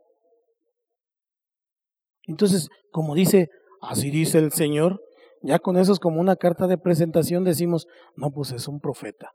Entonces, 2.23 2.69
como 2.91 3.15
dice, 3.15 3.49
así 3.81 4.09
dice 4.09 4.39
el 4.39 4.51
Señor, 4.51 5.01
ya 5.41 5.59
con 5.59 5.77
eso 5.77 5.91
es 5.91 5.99
como 5.99 6.21
una 6.21 6.37
carta 6.37 6.67
de 6.67 6.77
presentación 6.77 7.43
decimos, 7.43 7.87
no, 8.15 8.31
pues 8.31 8.51
es 8.51 8.67
un 8.67 8.79
profeta, 8.79 9.31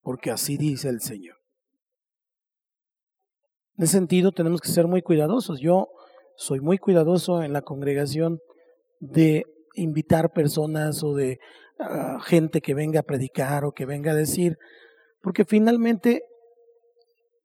porque 0.00 0.30
así 0.30 0.56
dice 0.56 0.88
el 0.88 1.00
Señor. 1.00 1.36
En 3.76 3.84
ese 3.84 3.92
sentido 3.92 4.32
tenemos 4.32 4.60
que 4.60 4.68
ser 4.68 4.86
muy 4.86 5.02
cuidadosos. 5.02 5.60
Yo 5.60 5.88
soy 6.36 6.60
muy 6.60 6.78
cuidadoso 6.78 7.42
en 7.42 7.52
la 7.52 7.62
congregación 7.62 8.38
de 9.00 9.44
invitar 9.74 10.32
personas 10.32 11.02
o 11.02 11.14
de 11.14 11.38
ah, 11.78 12.18
gente 12.24 12.60
que 12.60 12.74
venga 12.74 13.00
a 13.00 13.04
predicar 13.04 13.64
o 13.64 13.72
que 13.72 13.86
venga 13.86 14.12
a 14.12 14.16
decir, 14.16 14.56
porque 15.20 15.44
finalmente 15.44 16.22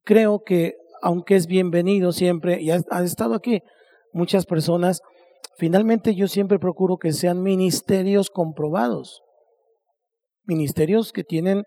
creo 0.04 0.42
que 0.44 0.76
aunque 1.02 1.36
es 1.36 1.48
bienvenido 1.48 2.12
siempre, 2.12 2.62
y 2.62 2.72
ha, 2.72 3.04
estado 3.04 3.36
aquí 3.36 3.62
muchas 4.14 4.46
personas, 4.46 5.02
finalmente 5.58 6.16
yo 6.16 6.28
siempre 6.28 6.60
procuro 6.60 6.98
que 6.98 7.14
sean 7.14 7.42
ministerios 7.42 8.30
comprobados, 8.30 9.22
ministerios 10.46 11.12
que 11.12 11.24
tienen 11.24 11.64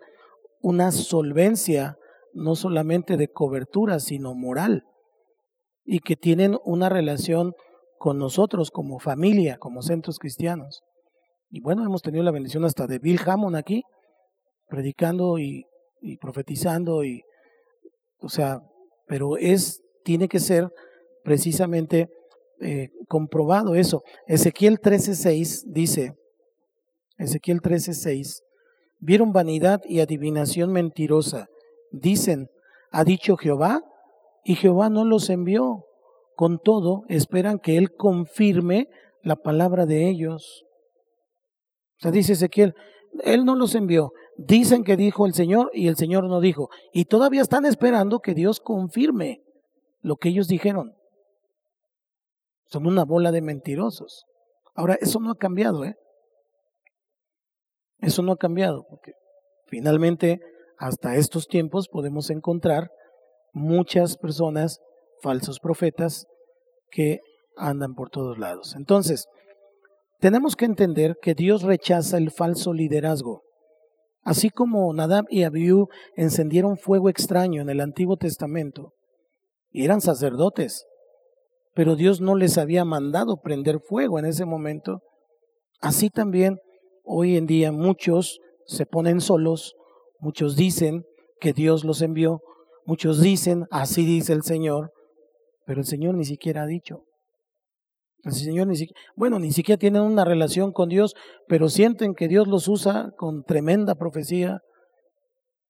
una 0.60 0.90
solvencia 0.92 1.96
no 2.32 2.54
solamente 2.54 3.16
de 3.16 3.28
cobertura, 3.28 3.98
sino 3.98 4.34
moral, 4.34 4.84
y 5.84 6.00
que 6.00 6.16
tienen 6.16 6.56
una 6.64 6.88
relación 6.88 7.54
con 8.00 8.16
nosotros 8.16 8.70
como 8.70 8.98
familia, 8.98 9.58
como 9.58 9.82
centros 9.82 10.18
cristianos. 10.18 10.80
Y 11.50 11.60
bueno, 11.60 11.84
hemos 11.84 12.00
tenido 12.00 12.24
la 12.24 12.30
bendición 12.30 12.64
hasta 12.64 12.86
de 12.86 12.98
Bill 12.98 13.20
Hammond 13.26 13.56
aquí, 13.56 13.82
predicando 14.68 15.38
y, 15.38 15.66
y 16.00 16.16
profetizando, 16.16 17.04
y, 17.04 17.20
o 18.20 18.30
sea, 18.30 18.62
pero 19.06 19.36
es, 19.36 19.82
tiene 20.02 20.28
que 20.28 20.38
ser 20.40 20.72
precisamente 21.24 22.08
eh, 22.62 22.88
comprobado 23.06 23.74
eso. 23.74 24.02
Ezequiel 24.26 24.80
13:6 24.80 25.64
dice, 25.66 26.14
Ezequiel 27.18 27.60
13:6, 27.60 28.40
vieron 28.98 29.34
vanidad 29.34 29.82
y 29.84 30.00
adivinación 30.00 30.72
mentirosa. 30.72 31.48
Dicen, 31.92 32.48
ha 32.92 33.04
dicho 33.04 33.36
Jehová, 33.36 33.82
y 34.42 34.54
Jehová 34.54 34.88
no 34.88 35.04
los 35.04 35.28
envió. 35.28 35.84
Con 36.40 36.58
todo, 36.58 37.02
esperan 37.10 37.58
que 37.58 37.76
Él 37.76 37.94
confirme 37.94 38.88
la 39.20 39.36
palabra 39.36 39.84
de 39.84 40.08
ellos. 40.08 40.64
O 41.98 42.00
sea, 42.00 42.12
dice 42.12 42.32
Ezequiel, 42.32 42.74
Él 43.24 43.44
no 43.44 43.54
los 43.56 43.74
envió. 43.74 44.12
Dicen 44.38 44.82
que 44.82 44.96
dijo 44.96 45.26
el 45.26 45.34
Señor 45.34 45.70
y 45.74 45.88
el 45.88 45.96
Señor 45.96 46.24
no 46.30 46.40
dijo. 46.40 46.70
Y 46.94 47.04
todavía 47.04 47.42
están 47.42 47.66
esperando 47.66 48.20
que 48.20 48.32
Dios 48.32 48.58
confirme 48.58 49.42
lo 50.00 50.16
que 50.16 50.30
ellos 50.30 50.48
dijeron. 50.48 50.94
Son 52.68 52.86
una 52.86 53.04
bola 53.04 53.32
de 53.32 53.42
mentirosos. 53.42 54.24
Ahora, 54.74 54.96
eso 54.98 55.20
no 55.20 55.32
ha 55.32 55.36
cambiado, 55.36 55.84
¿eh? 55.84 55.96
Eso 57.98 58.22
no 58.22 58.32
ha 58.32 58.38
cambiado, 58.38 58.86
porque 58.88 59.12
finalmente 59.66 60.40
hasta 60.78 61.16
estos 61.16 61.48
tiempos 61.48 61.86
podemos 61.88 62.30
encontrar 62.30 62.90
muchas 63.52 64.16
personas, 64.16 64.80
falsos 65.20 65.60
profetas, 65.60 66.26
que 66.90 67.20
andan 67.56 67.94
por 67.94 68.10
todos 68.10 68.38
lados. 68.38 68.74
Entonces, 68.76 69.26
tenemos 70.18 70.56
que 70.56 70.66
entender 70.66 71.16
que 71.20 71.34
Dios 71.34 71.62
rechaza 71.62 72.18
el 72.18 72.30
falso 72.30 72.72
liderazgo. 72.72 73.42
Así 74.22 74.50
como 74.50 74.92
Nadab 74.92 75.24
y 75.30 75.44
Abiú 75.44 75.88
encendieron 76.14 76.76
fuego 76.76 77.08
extraño 77.08 77.62
en 77.62 77.70
el 77.70 77.80
Antiguo 77.80 78.16
Testamento, 78.16 78.92
y 79.70 79.84
eran 79.84 80.00
sacerdotes, 80.00 80.84
pero 81.74 81.96
Dios 81.96 82.20
no 82.20 82.34
les 82.34 82.58
había 82.58 82.84
mandado 82.84 83.38
prender 83.38 83.80
fuego 83.80 84.18
en 84.18 84.26
ese 84.26 84.44
momento, 84.44 85.00
así 85.80 86.10
también 86.10 86.58
hoy 87.02 87.36
en 87.36 87.46
día 87.46 87.72
muchos 87.72 88.40
se 88.66 88.84
ponen 88.84 89.20
solos, 89.20 89.74
muchos 90.18 90.56
dicen 90.56 91.04
que 91.40 91.52
Dios 91.52 91.84
los 91.84 92.02
envió, 92.02 92.40
muchos 92.84 93.22
dicen, 93.22 93.66
así 93.70 94.04
dice 94.04 94.32
el 94.32 94.42
Señor, 94.42 94.92
pero 95.70 95.82
el 95.82 95.86
Señor 95.86 96.16
ni 96.16 96.24
siquiera 96.24 96.62
ha 96.62 96.66
dicho. 96.66 97.04
El 98.24 98.32
Señor 98.32 98.66
ni 98.66 98.74
siquiera, 98.74 99.00
bueno, 99.14 99.38
ni 99.38 99.52
siquiera 99.52 99.78
tienen 99.78 100.02
una 100.02 100.24
relación 100.24 100.72
con 100.72 100.88
Dios, 100.88 101.14
pero 101.46 101.68
sienten 101.68 102.14
que 102.14 102.26
Dios 102.26 102.48
los 102.48 102.66
usa 102.66 103.12
con 103.16 103.44
tremenda 103.44 103.94
profecía 103.94 104.62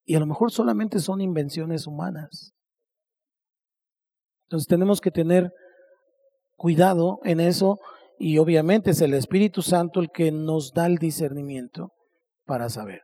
y 0.03 0.15
a 0.15 0.19
lo 0.19 0.25
mejor 0.25 0.51
solamente 0.51 0.97
son 0.97 1.21
invenciones 1.21 1.85
humanas. 1.85 2.51
Entonces 4.47 4.67
tenemos 4.67 5.01
que 5.01 5.11
tener 5.11 5.51
cuidado 6.55 7.19
en 7.23 7.39
eso 7.39 7.77
y 8.17 8.39
obviamente 8.39 8.89
es 8.89 9.01
el 9.01 9.13
Espíritu 9.13 9.61
Santo 9.61 9.99
el 9.99 10.09
que 10.09 10.31
nos 10.31 10.71
da 10.73 10.87
el 10.87 10.97
discernimiento 10.97 11.91
para 12.47 12.69
saber. 12.69 13.01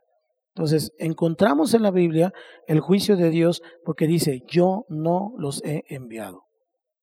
Entonces, 0.56 0.90
encontramos 0.98 1.74
en 1.74 1.82
la 1.82 1.92
Biblia 1.92 2.32
el 2.66 2.80
juicio 2.80 3.16
de 3.16 3.30
Dios 3.30 3.62
porque 3.84 4.08
dice, 4.08 4.40
yo 4.48 4.82
no 4.88 5.30
los 5.38 5.62
he 5.62 5.84
enviado. 5.86 6.47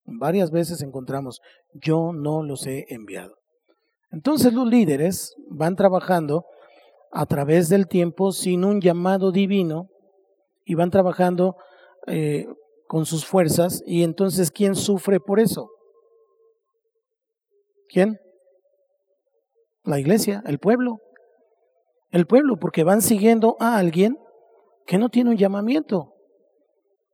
Varias 0.05 0.51
veces 0.51 0.81
encontramos, 0.81 1.41
yo 1.73 2.11
no 2.13 2.43
los 2.43 2.67
he 2.67 2.85
enviado. 2.89 3.35
Entonces 4.11 4.53
los 4.53 4.67
líderes 4.67 5.35
van 5.49 5.75
trabajando 5.75 6.45
a 7.11 7.25
través 7.25 7.69
del 7.69 7.87
tiempo 7.87 8.31
sin 8.31 8.63
un 8.63 8.81
llamado 8.81 9.31
divino 9.31 9.87
y 10.63 10.75
van 10.75 10.91
trabajando 10.91 11.55
eh, 12.07 12.45
con 12.87 13.05
sus 13.05 13.25
fuerzas 13.25 13.81
y 13.85 14.03
entonces 14.03 14.51
¿quién 14.51 14.75
sufre 14.75 15.19
por 15.19 15.39
eso? 15.39 15.69
¿Quién? 17.89 18.19
La 19.83 19.99
iglesia, 19.99 20.43
el 20.45 20.59
pueblo. 20.59 20.99
El 22.11 22.27
pueblo, 22.27 22.57
porque 22.57 22.83
van 22.83 23.01
siguiendo 23.01 23.57
a 23.59 23.77
alguien 23.77 24.17
que 24.85 24.97
no 24.97 25.09
tiene 25.09 25.31
un 25.31 25.37
llamamiento. 25.37 26.13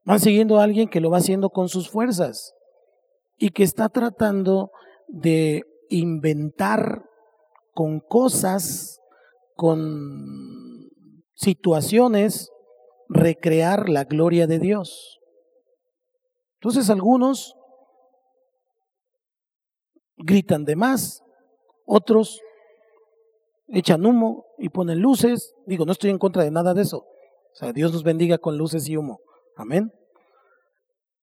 Van 0.04 0.20
siguiendo 0.20 0.58
a 0.58 0.64
alguien 0.64 0.88
que 0.88 1.00
lo 1.00 1.10
va 1.10 1.18
haciendo 1.18 1.50
con 1.50 1.68
sus 1.68 1.88
fuerzas 1.88 2.54
y 3.42 3.50
que 3.50 3.64
está 3.64 3.88
tratando 3.88 4.70
de 5.08 5.64
inventar 5.88 7.02
con 7.74 7.98
cosas, 7.98 9.00
con 9.56 10.88
situaciones, 11.34 12.52
recrear 13.08 13.88
la 13.88 14.04
gloria 14.04 14.46
de 14.46 14.60
Dios. 14.60 15.18
Entonces 16.60 16.88
algunos 16.88 17.56
gritan 20.18 20.64
de 20.64 20.76
más, 20.76 21.24
otros 21.84 22.40
echan 23.66 24.06
humo 24.06 24.46
y 24.56 24.68
ponen 24.68 25.00
luces. 25.00 25.52
Digo, 25.66 25.84
no 25.84 25.90
estoy 25.90 26.10
en 26.10 26.18
contra 26.18 26.44
de 26.44 26.52
nada 26.52 26.74
de 26.74 26.82
eso. 26.82 26.98
O 26.98 27.54
sea, 27.56 27.72
Dios 27.72 27.92
nos 27.92 28.04
bendiga 28.04 28.38
con 28.38 28.56
luces 28.56 28.88
y 28.88 28.96
humo. 28.96 29.18
Amén. 29.56 29.92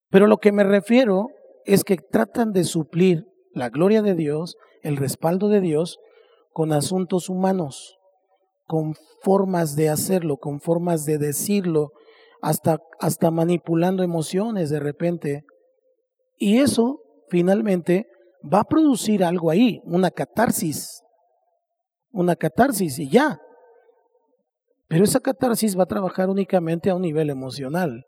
Pero 0.10 0.28
lo 0.28 0.40
que 0.40 0.52
me 0.52 0.66
refiero 0.66 1.30
es 1.66 1.84
que 1.84 1.98
tratan 1.98 2.52
de 2.52 2.64
suplir 2.64 3.26
la 3.54 3.70
gloria 3.70 4.02
de 4.02 4.16
Dios, 4.16 4.58
el 4.82 4.98
respaldo 4.98 5.50
de 5.50 5.62
Dios, 5.62 6.00
con 6.54 6.74
asuntos 6.74 7.30
humanos, 7.30 7.98
con 8.66 8.96
formas 9.22 9.76
de 9.76 9.90
hacerlo, 9.90 10.38
con 10.38 10.60
formas 10.60 11.06
de 11.06 11.18
decirlo, 11.18 11.92
hasta, 12.42 12.80
hasta 13.00 13.32
manipulando 13.32 14.04
emociones 14.04 14.70
de 14.70 14.80
repente. 14.80 15.44
Y 16.38 16.60
eso 16.60 17.02
finalmente 17.30 18.08
va 18.42 18.62
a 18.62 18.66
producir 18.66 19.24
algo 19.24 19.50
ahí, 19.50 19.82
una 19.84 20.12
catarsis, 20.12 21.02
una 22.12 22.36
catarsis 22.36 23.00
y 23.00 23.10
ya. 23.10 23.40
Pero 24.88 25.04
esa 25.04 25.20
catarsis 25.20 25.78
va 25.78 25.84
a 25.84 25.88
trabajar 25.88 26.30
únicamente 26.30 26.90
a 26.90 26.96
un 26.96 27.04
nivel 27.04 27.30
emocional. 27.30 28.06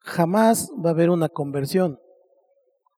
Jamás 0.00 0.70
va 0.84 0.90
a 0.90 0.92
haber 0.92 1.10
una 1.10 1.28
conversión. 1.28 1.98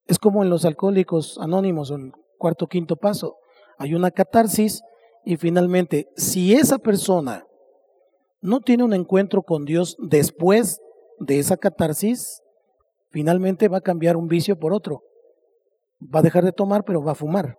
Es 0.07 0.19
como 0.19 0.43
en 0.43 0.51
los 0.51 0.65
alcohólicos 0.65 1.39
anónimos, 1.39 1.91
el 1.91 2.13
cuarto 2.39 2.67
quinto 2.67 2.97
paso. 2.97 3.37
Hay 3.79 3.95
una 3.95 4.11
catarsis 4.11 4.83
y 5.25 5.37
finalmente, 5.37 6.09
si 6.17 6.55
esa 6.55 6.79
persona 6.79 7.47
no 8.41 8.61
tiene 8.61 8.85
un 8.85 8.93
encuentro 8.93 9.43
con 9.43 9.65
Dios 9.65 9.97
después 9.99 10.81
de 11.19 11.39
esa 11.39 11.57
catarsis, 11.57 12.43
finalmente 13.11 13.69
va 13.69 13.79
a 13.79 13.83
cambiar 13.83 14.17
un 14.17 14.29
vicio 14.29 14.59
por 14.59 14.75
otro. 14.75 15.03
Va 16.15 16.19
a 16.19 16.23
dejar 16.23 16.45
de 16.45 16.53
tomar, 16.53 16.85
pero 16.85 17.03
va 17.03 17.13
a 17.13 17.17
fumar. 17.17 17.57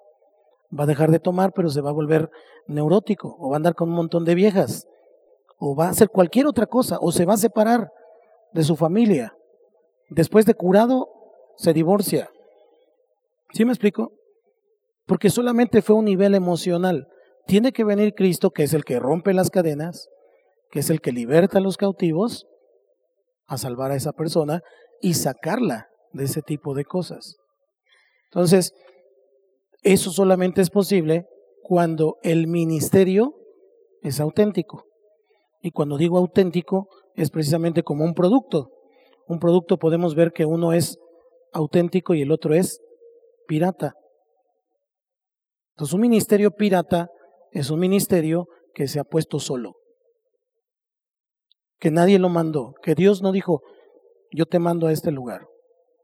Va 0.77 0.83
a 0.83 0.87
dejar 0.87 1.09
de 1.09 1.19
tomar, 1.19 1.53
pero 1.53 1.69
se 1.69 1.81
va 1.81 1.89
a 1.89 1.93
volver 1.93 2.29
neurótico, 2.67 3.35
o 3.39 3.49
va 3.49 3.55
a 3.55 3.57
andar 3.57 3.73
con 3.73 3.89
un 3.89 3.95
montón 3.95 4.25
de 4.25 4.35
viejas, 4.35 4.87
o 5.57 5.75
va 5.75 5.87
a 5.87 5.89
hacer 5.89 6.09
cualquier 6.09 6.45
otra 6.45 6.67
cosa, 6.67 6.99
o 7.01 7.11
se 7.11 7.25
va 7.25 7.33
a 7.33 7.37
separar 7.37 7.91
de 8.53 8.63
su 8.63 8.75
familia. 8.75 9.35
Después 10.09 10.45
de 10.45 10.53
curado, 10.53 11.09
se 11.55 11.73
divorcia. 11.73 12.29
¿Sí 13.53 13.65
me 13.65 13.71
explico? 13.71 14.11
Porque 15.05 15.29
solamente 15.29 15.81
fue 15.81 15.95
un 15.95 16.05
nivel 16.05 16.35
emocional. 16.35 17.07
Tiene 17.47 17.71
que 17.71 17.83
venir 17.83 18.13
Cristo, 18.15 18.51
que 18.51 18.63
es 18.63 18.73
el 18.73 18.83
que 18.83 18.99
rompe 18.99 19.33
las 19.33 19.49
cadenas, 19.49 20.09
que 20.71 20.79
es 20.79 20.89
el 20.89 21.01
que 21.01 21.11
liberta 21.11 21.59
a 21.59 21.61
los 21.61 21.77
cautivos, 21.77 22.47
a 23.47 23.57
salvar 23.57 23.91
a 23.91 23.95
esa 23.95 24.13
persona 24.13 24.61
y 25.01 25.13
sacarla 25.13 25.87
de 26.11 26.23
ese 26.23 26.41
tipo 26.41 26.73
de 26.73 26.85
cosas. 26.85 27.37
Entonces, 28.25 28.73
eso 29.83 30.11
solamente 30.11 30.61
es 30.61 30.69
posible 30.69 31.27
cuando 31.61 32.17
el 32.23 32.47
ministerio 32.47 33.35
es 34.01 34.19
auténtico. 34.19 34.85
Y 35.61 35.71
cuando 35.71 35.97
digo 35.97 36.17
auténtico, 36.17 36.87
es 37.15 37.29
precisamente 37.29 37.83
como 37.83 38.03
un 38.03 38.13
producto. 38.13 38.71
Un 39.27 39.39
producto 39.39 39.77
podemos 39.77 40.15
ver 40.15 40.31
que 40.31 40.45
uno 40.45 40.73
es 40.73 40.99
auténtico 41.53 42.13
y 42.13 42.21
el 42.21 42.31
otro 42.31 42.53
es 42.53 42.79
pirata. 43.47 43.93
Entonces, 45.75 45.93
un 45.93 46.01
ministerio 46.01 46.51
pirata 46.51 47.09
es 47.51 47.69
un 47.69 47.79
ministerio 47.79 48.47
que 48.73 48.87
se 48.87 48.99
ha 48.99 49.03
puesto 49.03 49.39
solo 49.39 49.73
que 51.79 51.91
nadie 51.91 52.19
lo 52.19 52.29
mandó, 52.29 52.73
que 52.81 52.95
Dios 52.95 53.21
no 53.21 53.31
dijo, 53.31 53.61
yo 54.31 54.45
te 54.45 54.59
mando 54.59 54.87
a 54.87 54.91
este 54.91 55.11
lugar, 55.11 55.47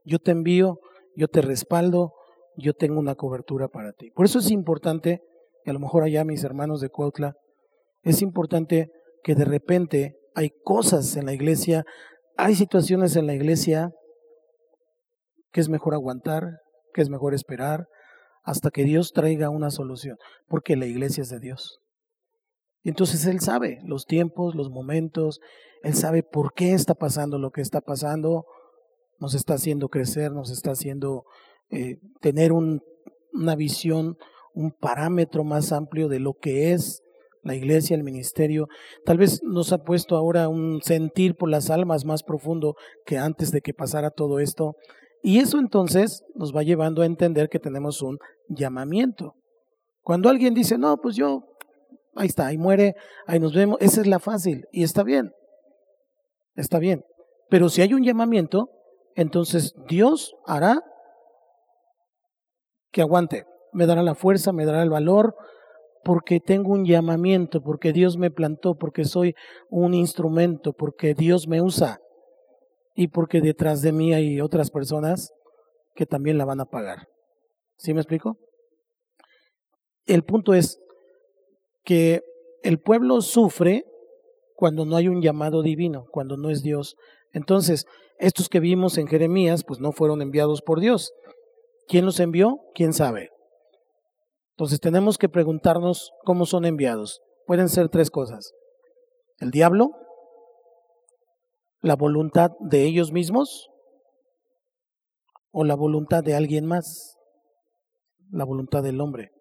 yo 0.03 0.19
te 0.19 0.31
envío, 0.31 0.79
yo 1.15 1.27
te 1.27 1.41
respaldo, 1.41 2.13
yo 2.55 2.73
tengo 2.73 2.99
una 2.99 3.15
cobertura 3.15 3.67
para 3.67 3.91
ti. 3.93 4.11
Por 4.11 4.25
eso 4.25 4.39
es 4.39 4.51
importante, 4.51 5.21
y 5.65 5.69
a 5.69 5.73
lo 5.73 5.79
mejor 5.79 6.03
allá 6.03 6.23
mis 6.23 6.43
hermanos 6.43 6.81
de 6.81 6.89
Cuautla, 6.89 7.33
es 8.03 8.21
importante 8.21 8.91
que 9.23 9.35
de 9.35 9.45
repente 9.45 10.15
hay 10.35 10.51
cosas 10.63 11.15
en 11.15 11.25
la 11.25 11.33
iglesia, 11.33 11.83
hay 12.37 12.55
situaciones 12.55 13.15
en 13.15 13.27
la 13.27 13.33
iglesia 13.33 13.91
que 15.51 15.61
es 15.61 15.69
mejor 15.69 15.93
aguantar, 15.93 16.59
que 16.91 17.01
es 17.01 17.09
mejor 17.09 17.33
esperar, 17.33 17.87
hasta 18.43 18.71
que 18.71 18.83
Dios 18.83 19.11
traiga 19.13 19.49
una 19.49 19.69
solución, 19.69 20.17
porque 20.47 20.75
la 20.75 20.85
iglesia 20.85 21.21
es 21.21 21.29
de 21.29 21.39
Dios. 21.39 21.79
Entonces 22.83 23.25
Él 23.25 23.39
sabe 23.39 23.79
los 23.83 24.05
tiempos, 24.05 24.55
los 24.55 24.69
momentos, 24.69 25.39
Él 25.83 25.93
sabe 25.93 26.23
por 26.23 26.53
qué 26.53 26.73
está 26.73 26.95
pasando 26.95 27.37
lo 27.37 27.51
que 27.51 27.61
está 27.61 27.81
pasando, 27.81 28.45
nos 29.19 29.35
está 29.35 29.53
haciendo 29.53 29.89
crecer, 29.89 30.31
nos 30.31 30.49
está 30.49 30.71
haciendo 30.71 31.25
eh, 31.69 31.97
tener 32.21 32.51
un, 32.51 32.81
una 33.33 33.55
visión, 33.55 34.17
un 34.53 34.71
parámetro 34.71 35.43
más 35.43 35.71
amplio 35.71 36.07
de 36.07 36.19
lo 36.19 36.33
que 36.33 36.73
es 36.73 37.03
la 37.43 37.55
iglesia, 37.55 37.95
el 37.95 38.03
ministerio. 38.03 38.67
Tal 39.05 39.17
vez 39.17 39.41
nos 39.43 39.71
ha 39.73 39.79
puesto 39.79 40.15
ahora 40.15 40.49
un 40.49 40.81
sentir 40.81 41.35
por 41.35 41.49
las 41.49 41.69
almas 41.69 42.05
más 42.05 42.23
profundo 42.23 42.75
que 43.05 43.17
antes 43.17 43.51
de 43.51 43.61
que 43.61 43.73
pasara 43.73 44.11
todo 44.11 44.39
esto. 44.39 44.75
Y 45.21 45.39
eso 45.39 45.59
entonces 45.59 46.23
nos 46.35 46.55
va 46.55 46.63
llevando 46.63 47.01
a 47.01 47.05
entender 47.05 47.49
que 47.49 47.59
tenemos 47.59 48.01
un 48.01 48.17
llamamiento. 48.49 49.35
Cuando 50.01 50.29
alguien 50.29 50.53
dice, 50.53 50.77
no, 50.77 50.97
pues 50.97 51.15
yo 51.15 51.43
ahí 52.15 52.27
está, 52.27 52.47
ahí 52.47 52.57
muere, 52.57 52.95
ahí 53.27 53.39
nos 53.39 53.53
vemos, 53.53 53.77
esa 53.79 54.01
es 54.01 54.07
la 54.07 54.19
fácil 54.19 54.65
y 54.71 54.83
está 54.83 55.03
bien, 55.03 55.31
está 56.55 56.79
bien. 56.79 57.03
Pero 57.49 57.69
si 57.69 57.81
hay 57.81 57.93
un 57.93 58.03
llamamiento, 58.03 58.69
entonces 59.15 59.73
Dios 59.87 60.33
hará 60.45 60.81
que 62.91 63.01
aguante, 63.01 63.45
me 63.73 63.85
dará 63.85 64.03
la 64.03 64.15
fuerza, 64.15 64.51
me 64.51 64.65
dará 64.65 64.81
el 64.83 64.89
valor, 64.89 65.35
porque 66.03 66.39
tengo 66.39 66.71
un 66.71 66.85
llamamiento, 66.85 67.61
porque 67.61 67.93
Dios 67.93 68.17
me 68.17 68.31
plantó, 68.31 68.75
porque 68.75 69.05
soy 69.05 69.35
un 69.69 69.93
instrumento, 69.93 70.73
porque 70.73 71.13
Dios 71.13 71.47
me 71.47 71.61
usa 71.61 71.99
y 72.95 73.07
porque 73.07 73.41
detrás 73.41 73.81
de 73.81 73.91
mí 73.91 74.13
hay 74.13 74.41
otras 74.41 74.69
personas 74.69 75.31
que 75.95 76.05
también 76.05 76.37
la 76.37 76.45
van 76.45 76.59
a 76.61 76.65
pagar. 76.65 77.07
¿Sí 77.77 77.93
me 77.93 78.01
explico? 78.01 78.37
El 80.05 80.23
punto 80.23 80.53
es, 80.53 80.79
que 81.83 82.21
el 82.63 82.79
pueblo 82.79 83.21
sufre 83.21 83.85
cuando 84.55 84.85
no 84.85 84.95
hay 84.95 85.07
un 85.07 85.21
llamado 85.21 85.61
divino, 85.63 86.05
cuando 86.11 86.37
no 86.37 86.49
es 86.49 86.61
Dios. 86.61 86.95
Entonces, 87.33 87.85
estos 88.19 88.49
que 88.49 88.59
vimos 88.59 88.97
en 88.97 89.07
Jeremías, 89.07 89.63
pues 89.65 89.79
no 89.79 89.91
fueron 89.91 90.21
enviados 90.21 90.61
por 90.61 90.79
Dios. 90.79 91.11
¿Quién 91.87 92.05
los 92.05 92.19
envió? 92.19 92.59
¿Quién 92.75 92.93
sabe? 92.93 93.29
Entonces 94.51 94.79
tenemos 94.79 95.17
que 95.17 95.29
preguntarnos 95.29 96.11
cómo 96.23 96.45
son 96.45 96.65
enviados. 96.65 97.21
Pueden 97.47 97.69
ser 97.69 97.89
tres 97.89 98.11
cosas. 98.11 98.53
El 99.39 99.49
diablo, 99.49 99.89
la 101.81 101.95
voluntad 101.95 102.51
de 102.59 102.83
ellos 102.83 103.11
mismos 103.11 103.69
o 105.51 105.63
la 105.63 105.75
voluntad 105.75 106.23
de 106.23 106.35
alguien 106.35 106.65
más, 106.65 107.17
la 108.31 108.45
voluntad 108.45 108.83
del 108.83 109.01
hombre. 109.01 109.31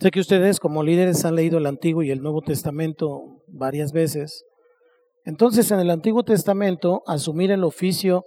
Sé 0.00 0.10
que 0.10 0.20
ustedes 0.20 0.58
como 0.58 0.82
líderes 0.82 1.24
han 1.24 1.36
leído 1.36 1.58
el 1.58 1.66
Antiguo 1.66 2.02
y 2.02 2.10
el 2.10 2.22
Nuevo 2.22 2.42
Testamento 2.42 3.44
varias 3.46 3.92
veces. 3.92 4.44
Entonces, 5.24 5.70
en 5.70 5.78
el 5.78 5.90
Antiguo 5.90 6.24
Testamento, 6.24 7.02
asumir 7.06 7.52
el 7.52 7.62
oficio 7.62 8.24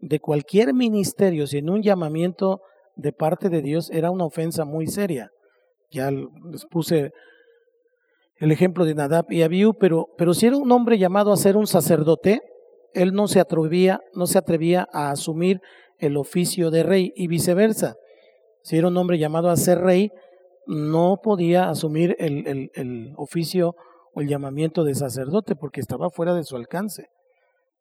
de 0.00 0.20
cualquier 0.20 0.72
ministerio 0.72 1.48
sin 1.48 1.68
un 1.68 1.82
llamamiento 1.82 2.60
de 2.94 3.12
parte 3.12 3.48
de 3.48 3.60
Dios 3.60 3.90
era 3.90 4.12
una 4.12 4.24
ofensa 4.24 4.64
muy 4.64 4.86
seria. 4.86 5.30
Ya 5.90 6.12
les 6.12 6.64
puse 6.70 7.10
el 8.38 8.52
ejemplo 8.52 8.84
de 8.84 8.94
Nadab 8.94 9.26
y 9.30 9.42
Abiú, 9.42 9.74
pero, 9.74 10.08
pero 10.18 10.34
si 10.34 10.46
era 10.46 10.56
un 10.56 10.70
hombre 10.72 10.98
llamado 10.98 11.32
a 11.32 11.36
ser 11.36 11.56
un 11.56 11.66
sacerdote, 11.66 12.42
él 12.92 13.12
no 13.12 13.28
se 13.28 13.40
atrevía, 13.40 14.00
no 14.14 14.26
se 14.26 14.38
atrevía 14.38 14.88
a 14.92 15.10
asumir 15.10 15.60
el 15.98 16.16
oficio 16.16 16.70
de 16.70 16.82
rey 16.82 17.12
y 17.16 17.28
viceversa. 17.28 17.96
Si 18.62 18.76
era 18.76 18.88
un 18.88 18.96
hombre 18.96 19.18
llamado 19.18 19.48
a 19.48 19.56
ser 19.56 19.80
rey, 19.80 20.10
no 20.66 21.20
podía 21.22 21.68
asumir 21.68 22.16
el, 22.18 22.70
el, 22.74 23.12
oficio 23.16 23.76
o 24.12 24.20
el 24.20 24.28
llamamiento 24.28 24.82
de 24.84 24.94
sacerdote 24.94 25.54
porque 25.54 25.80
estaba 25.80 26.10
fuera 26.10 26.34
de 26.34 26.42
su 26.42 26.56
alcance. 26.56 27.08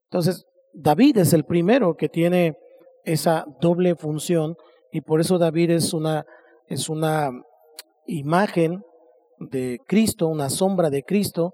Entonces, 0.06 0.46
David 0.74 1.18
es 1.18 1.34
el 1.34 1.46
primero 1.46 1.96
que 1.96 2.10
tiene 2.10 2.58
esa 3.04 3.46
doble 3.60 3.96
función 3.96 4.56
y 4.92 5.02
por 5.02 5.20
eso 5.20 5.38
David 5.38 5.72
es 5.72 5.94
una, 5.94 6.26
es 6.68 6.90
una 6.90 7.32
imagen 8.06 8.84
de 9.40 9.80
Cristo, 9.88 10.28
una 10.28 10.50
sombra 10.50 10.90
de 10.90 11.04
Cristo, 11.04 11.54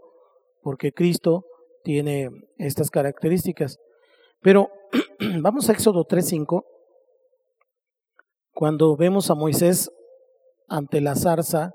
porque 0.61 0.91
Cristo 0.91 1.45
tiene 1.83 2.29
estas 2.57 2.89
características. 2.89 3.77
Pero 4.41 4.69
vamos 5.41 5.69
a 5.69 5.73
Éxodo 5.73 6.05
3.5, 6.05 6.63
cuando 8.53 8.95
vemos 8.95 9.29
a 9.29 9.35
Moisés 9.35 9.89
ante 10.67 11.01
la 11.01 11.15
zarza. 11.15 11.73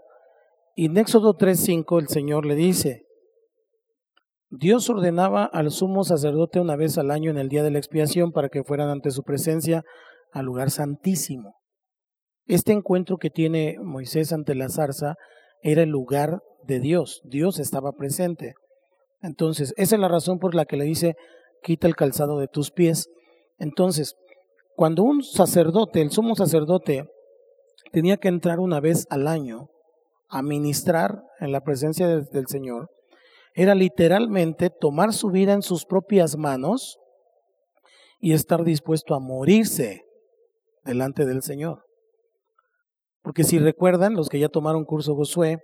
Y 0.75 0.87
en 0.87 0.99
Éxodo 0.99 1.35
3.5 1.35 2.01
el 2.01 2.09
Señor 2.09 2.45
le 2.45 2.55
dice, 2.55 3.07
Dios 4.51 4.89
ordenaba 4.91 5.45
al 5.45 5.71
sumo 5.71 6.05
sacerdote 6.05 6.61
una 6.61 6.77
vez 6.77 6.99
al 6.99 7.11
año 7.11 7.31
en 7.31 7.39
el 7.39 7.49
día 7.49 7.63
de 7.63 7.71
la 7.71 7.79
expiación 7.79 8.31
para 8.31 8.49
que 8.49 8.63
fueran 8.63 8.89
ante 8.89 9.11
su 9.11 9.23
presencia 9.23 9.85
al 10.33 10.45
lugar 10.45 10.71
santísimo. 10.71 11.57
Este 12.47 12.73
encuentro 12.73 13.17
que 13.17 13.31
tiene 13.31 13.77
Moisés 13.83 14.33
ante 14.33 14.55
la 14.55 14.69
zarza 14.69 15.17
era 15.63 15.83
el 15.83 15.91
lugar 15.91 16.43
de 16.65 16.81
Dios. 16.81 17.23
Dios 17.25 17.59
estaba 17.59 17.93
presente. 17.93 18.55
Entonces, 19.23 19.75
esa 19.77 19.97
es 19.97 20.01
la 20.01 20.09
razón 20.09 20.39
por 20.39 20.55
la 20.55 20.65
que 20.65 20.77
le 20.77 20.85
dice, 20.85 21.17
quita 21.63 21.87
el 21.87 21.97
calzado 21.97 22.39
de 22.39 22.49
tus 22.49 22.71
pies. 22.71 23.09
Entonces, 23.59 24.17
cuando 24.75 25.03
un 25.03 25.23
sacerdote, 25.23 26.03
el 26.03 26.11
sumo 26.11 26.35
sacerdote, 26.35 27.09
tenía 27.93 28.19
que 28.19 28.29
entrar 28.29 28.61
una 28.61 28.81
vez 28.81 29.07
al 29.11 29.27
año 29.27 29.71
a 30.29 30.43
ministrar 30.43 31.23
en 31.41 31.53
la 31.53 31.63
presencia 31.63 32.07
del 32.09 32.47
Señor, 32.47 32.91
era 33.55 33.75
literalmente 33.75 34.69
tomar 34.69 35.15
su 35.15 35.31
vida 35.31 35.55
en 35.55 35.63
sus 35.63 35.87
propias 35.87 36.37
manos 36.37 36.99
y 38.21 38.35
estar 38.35 38.65
dispuesto 38.65 39.15
a 39.15 39.21
morirse 39.21 40.05
delante 40.85 41.25
del 41.25 41.43
Señor. 41.43 41.86
Porque 43.27 43.43
si 43.43 43.59
recuerdan, 43.59 44.15
los 44.15 44.29
que 44.29 44.39
ya 44.39 44.49
tomaron 44.49 44.85
curso 44.85 45.17
Josué, 45.17 45.59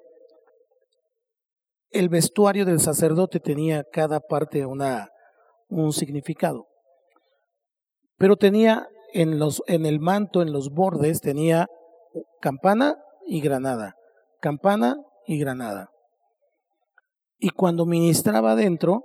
el 1.92 2.08
vestuario 2.08 2.64
del 2.64 2.80
sacerdote 2.80 3.38
tenía 3.38 3.84
cada 3.84 4.18
parte 4.18 4.66
una, 4.66 5.10
un 5.68 5.92
significado. 5.92 6.66
Pero 8.18 8.34
tenía 8.34 8.88
en, 9.12 9.38
los, 9.38 9.62
en 9.68 9.86
el 9.86 10.00
manto, 10.00 10.42
en 10.42 10.52
los 10.52 10.70
bordes, 10.70 11.20
tenía 11.20 11.68
campana 12.40 12.96
y 13.28 13.40
granada, 13.40 13.94
campana 14.40 14.96
y 15.28 15.38
granada. 15.38 15.88
Y 17.38 17.50
cuando 17.50 17.86
ministraba 17.86 18.52
adentro, 18.54 19.04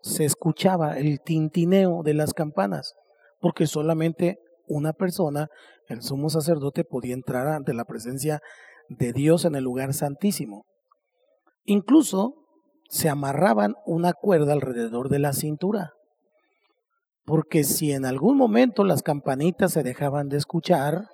se 0.00 0.24
escuchaba 0.24 0.96
el 0.96 1.20
tintineo 1.20 2.02
de 2.02 2.14
las 2.14 2.32
campanas, 2.32 2.94
porque 3.38 3.66
solamente 3.66 4.38
una 4.66 4.94
persona, 4.94 5.48
el 5.88 6.02
sumo 6.02 6.28
sacerdote, 6.30 6.84
podía 6.84 7.14
entrar 7.14 7.48
ante 7.48 7.74
la 7.74 7.84
presencia 7.84 8.40
de 8.88 9.12
Dios 9.12 9.44
en 9.44 9.54
el 9.54 9.64
lugar 9.64 9.94
santísimo. 9.94 10.64
Incluso 11.64 12.34
se 12.88 13.08
amarraban 13.08 13.74
una 13.84 14.12
cuerda 14.12 14.52
alrededor 14.52 15.08
de 15.08 15.18
la 15.18 15.32
cintura, 15.32 15.92
porque 17.24 17.64
si 17.64 17.92
en 17.92 18.06
algún 18.06 18.36
momento 18.36 18.84
las 18.84 19.02
campanitas 19.02 19.72
se 19.72 19.82
dejaban 19.82 20.28
de 20.28 20.38
escuchar, 20.38 21.08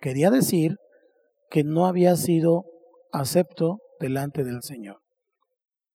quería 0.00 0.30
decir 0.30 0.76
que 1.50 1.62
no 1.62 1.86
había 1.86 2.16
sido 2.16 2.64
acepto 3.12 3.78
delante 4.00 4.42
del 4.42 4.62
Señor. 4.62 4.98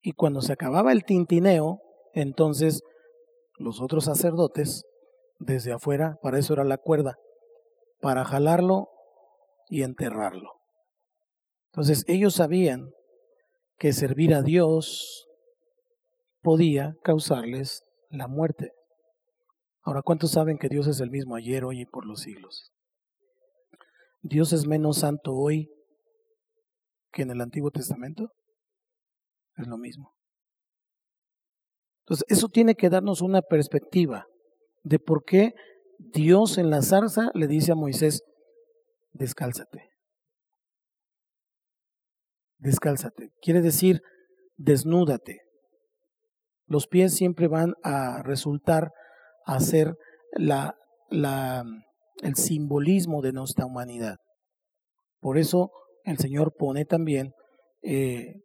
Y 0.02 0.14
cuando 0.14 0.42
se 0.42 0.54
acababa 0.54 0.94
el 0.94 1.04
tintineo, 1.04 1.80
entonces 2.14 2.82
los 3.58 3.82
otros 3.82 4.06
sacerdotes, 4.06 4.86
desde 5.38 5.74
afuera, 5.74 6.16
para 6.22 6.40
eso 6.40 6.54
era 6.54 6.64
la 6.64 6.78
cuerda, 6.78 7.16
para 8.00 8.26
jalarlo 8.26 8.90
y 9.68 9.84
enterrarlo. 9.84 10.60
Entonces 11.72 12.04
ellos 12.08 12.36
sabían 12.36 12.92
que 13.78 13.94
servir 13.94 14.34
a 14.34 14.42
Dios 14.42 15.28
podía 16.42 16.96
causarles 17.04 17.84
la 18.10 18.28
muerte. 18.28 18.72
Ahora, 19.82 20.02
¿cuántos 20.02 20.32
saben 20.32 20.58
que 20.58 20.70
Dios 20.70 20.88
es 20.88 21.00
el 21.00 21.10
mismo 21.10 21.36
ayer, 21.36 21.64
hoy 21.64 21.82
y 21.82 21.86
por 21.86 22.06
los 22.06 22.22
siglos? 22.22 22.72
Dios 24.22 24.52
es 24.52 24.68
menos 24.68 25.00
santo 25.00 25.34
hoy 25.34 25.70
que 27.12 27.22
en 27.24 27.32
el 27.32 27.42
Antiguo 27.42 27.72
Testamento. 27.72 28.32
Es 29.56 29.68
lo 29.68 29.78
mismo. 29.78 30.14
Entonces, 32.04 32.26
eso 32.30 32.50
tiene 32.50 32.76
que 32.76 32.90
darnos 32.90 33.22
una 33.22 33.42
perspectiva 33.42 34.26
de 34.84 35.00
por 35.00 35.24
qué 35.24 35.54
Dios 36.00 36.58
en 36.58 36.70
la 36.70 36.82
zarza 36.82 37.30
le 37.34 37.48
dice 37.48 37.74
a 37.74 37.76
Moisés, 37.76 38.24
descálzate. 39.12 39.90
Descálzate. 42.58 43.32
Quiere 43.42 43.62
decir, 43.62 44.02
desnúdate. 44.56 45.42
Los 46.66 46.88
pies 46.88 47.14
siempre 47.14 47.48
van 47.48 47.74
a 47.84 48.24
resultar 48.24 48.92
a 49.46 49.60
ser 49.60 49.98
la, 50.32 50.76
la, 51.10 51.66
el 52.22 52.36
simbolismo 52.36 53.22
de 53.22 53.34
nuestra 53.34 53.66
humanidad. 53.66 54.18
Por 55.20 55.38
eso 55.38 55.72
el 56.06 56.18
Señor 56.18 56.54
pone 56.58 56.86
también 56.86 57.34
eh, 57.82 58.36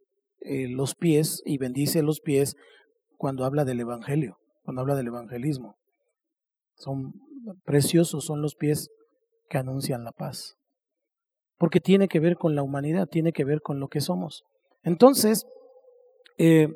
eh, 0.41 0.69
los 0.69 0.97
pies 0.97 1.41
y 1.45 1.59
bendice 1.59 2.03
los 2.03 2.21
pies 2.21 2.57
cuando 3.17 3.45
habla 3.45 3.65
del 3.65 3.81
Evangelio, 3.81 4.39
cuando 4.63 4.83
habla 4.83 4.97
del 4.97 5.07
evangelismo. 5.07 5.77
Son 6.77 7.13
preciosos, 7.65 8.25
son 8.25 8.43
los 8.43 8.55
pies 8.55 8.89
que 9.49 9.59
anuncian 9.59 10.05
la 10.05 10.13
paz. 10.13 10.57
Porque 11.59 11.81
tiene 11.81 12.09
que 12.09 12.21
ver 12.21 12.37
con 12.37 12.55
la 12.55 12.63
humanidad, 12.63 13.07
tiene 13.09 13.33
que 13.33 13.45
ver 13.45 13.61
con 13.61 13.81
lo 13.81 13.89
que 13.89 14.01
somos. 14.01 14.45
Entonces, 14.83 15.47
eh, 16.39 16.69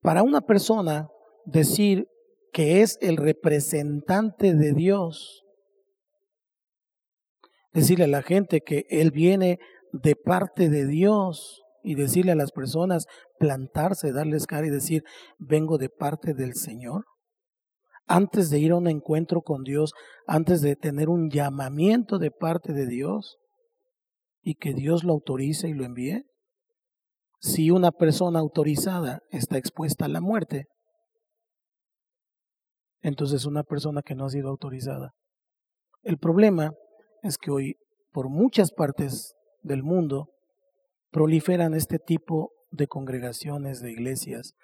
para 0.00 0.22
una 0.22 0.40
persona 0.40 1.08
decir 1.44 2.06
que 2.52 2.82
es 2.82 2.98
el 3.00 3.16
representante 3.16 4.54
de 4.54 4.72
Dios, 4.72 5.44
decirle 7.72 8.04
a 8.04 8.08
la 8.08 8.22
gente 8.22 8.60
que 8.60 8.86
Él 8.88 9.10
viene 9.10 9.58
de 9.92 10.16
parte 10.16 10.68
de 10.68 10.86
Dios 10.86 11.62
y 11.82 11.94
decirle 11.94 12.32
a 12.32 12.36
las 12.36 12.52
personas, 12.52 13.06
plantarse, 13.38 14.12
darles 14.12 14.46
cara 14.46 14.66
y 14.66 14.70
decir, 14.70 15.02
vengo 15.38 15.78
de 15.78 15.88
parte 15.88 16.34
del 16.34 16.54
Señor. 16.54 17.04
Antes 18.12 18.50
de 18.50 18.58
ir 18.58 18.72
a 18.72 18.76
un 18.76 18.88
encuentro 18.88 19.40
con 19.40 19.62
Dios, 19.62 19.92
antes 20.26 20.62
de 20.62 20.74
tener 20.74 21.08
un 21.08 21.30
llamamiento 21.30 22.18
de 22.18 22.32
parte 22.32 22.72
de 22.72 22.86
Dios 22.86 23.38
y 24.42 24.56
que 24.56 24.74
Dios 24.74 25.04
lo 25.04 25.12
autorice 25.12 25.68
y 25.68 25.74
lo 25.74 25.84
envíe. 25.84 26.24
Si 27.38 27.70
una 27.70 27.92
persona 27.92 28.40
autorizada 28.40 29.20
está 29.30 29.58
expuesta 29.58 30.06
a 30.06 30.08
la 30.08 30.20
muerte, 30.20 30.66
entonces 33.00 33.44
una 33.44 33.62
persona 33.62 34.02
que 34.02 34.16
no 34.16 34.24
ha 34.24 34.30
sido 34.30 34.48
autorizada. 34.48 35.12
El 36.02 36.18
problema 36.18 36.72
es 37.22 37.38
que 37.38 37.52
hoy 37.52 37.76
por 38.10 38.28
muchas 38.28 38.72
partes 38.72 39.36
del 39.62 39.84
mundo 39.84 40.30
proliferan 41.12 41.74
este 41.74 42.00
tipo 42.00 42.50
de 42.72 42.88
congregaciones, 42.88 43.80
de 43.80 43.92
iglesias. 43.92 44.54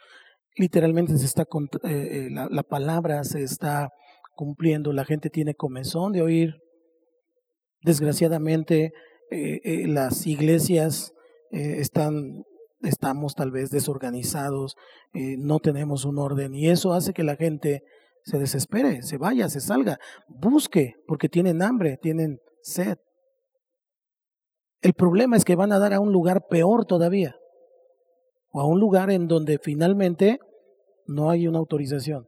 Literalmente 0.56 1.16
se 1.18 1.26
está 1.26 1.42
eh, 1.42 1.46
eh, 1.84 2.28
la, 2.30 2.48
la, 2.50 2.62
palabra 2.62 3.22
se 3.24 3.42
está 3.42 3.90
cumpliendo, 4.34 4.92
la 4.92 5.04
gente 5.04 5.28
tiene 5.28 5.54
comezón 5.54 6.12
de 6.12 6.22
oír. 6.22 6.54
Desgraciadamente 7.82 8.92
eh, 9.30 9.86
las 9.86 10.26
iglesias 10.26 11.12
están 11.50 12.44
estamos 12.82 13.34
tal 13.34 13.50
vez 13.50 13.70
desorganizados, 13.70 14.76
no 15.14 15.58
tenemos 15.58 16.04
un 16.04 16.18
orden 16.18 16.54
y 16.54 16.68
eso 16.68 16.92
hace 16.92 17.12
que 17.12 17.22
la 17.22 17.36
gente 17.36 17.82
se 18.24 18.38
desespere, 18.38 19.02
se 19.02 19.16
vaya, 19.16 19.48
se 19.48 19.60
salga, 19.60 19.98
busque, 20.28 20.94
porque 21.06 21.28
tienen 21.28 21.62
hambre, 21.62 21.96
tienen 21.96 22.38
sed. 22.62 22.98
El 24.82 24.92
problema 24.94 25.36
es 25.36 25.44
que 25.44 25.56
van 25.56 25.72
a 25.72 25.78
dar 25.78 25.94
a 25.94 26.00
un 26.00 26.12
lugar 26.12 26.46
peor 26.48 26.84
todavía, 26.84 27.36
o 28.50 28.60
a 28.60 28.66
un 28.66 28.80
lugar 28.80 29.10
en 29.10 29.26
donde 29.28 29.58
finalmente 29.58 30.38
no 31.06 31.30
hay 31.30 31.46
una 31.46 31.58
autorización. 31.58 32.26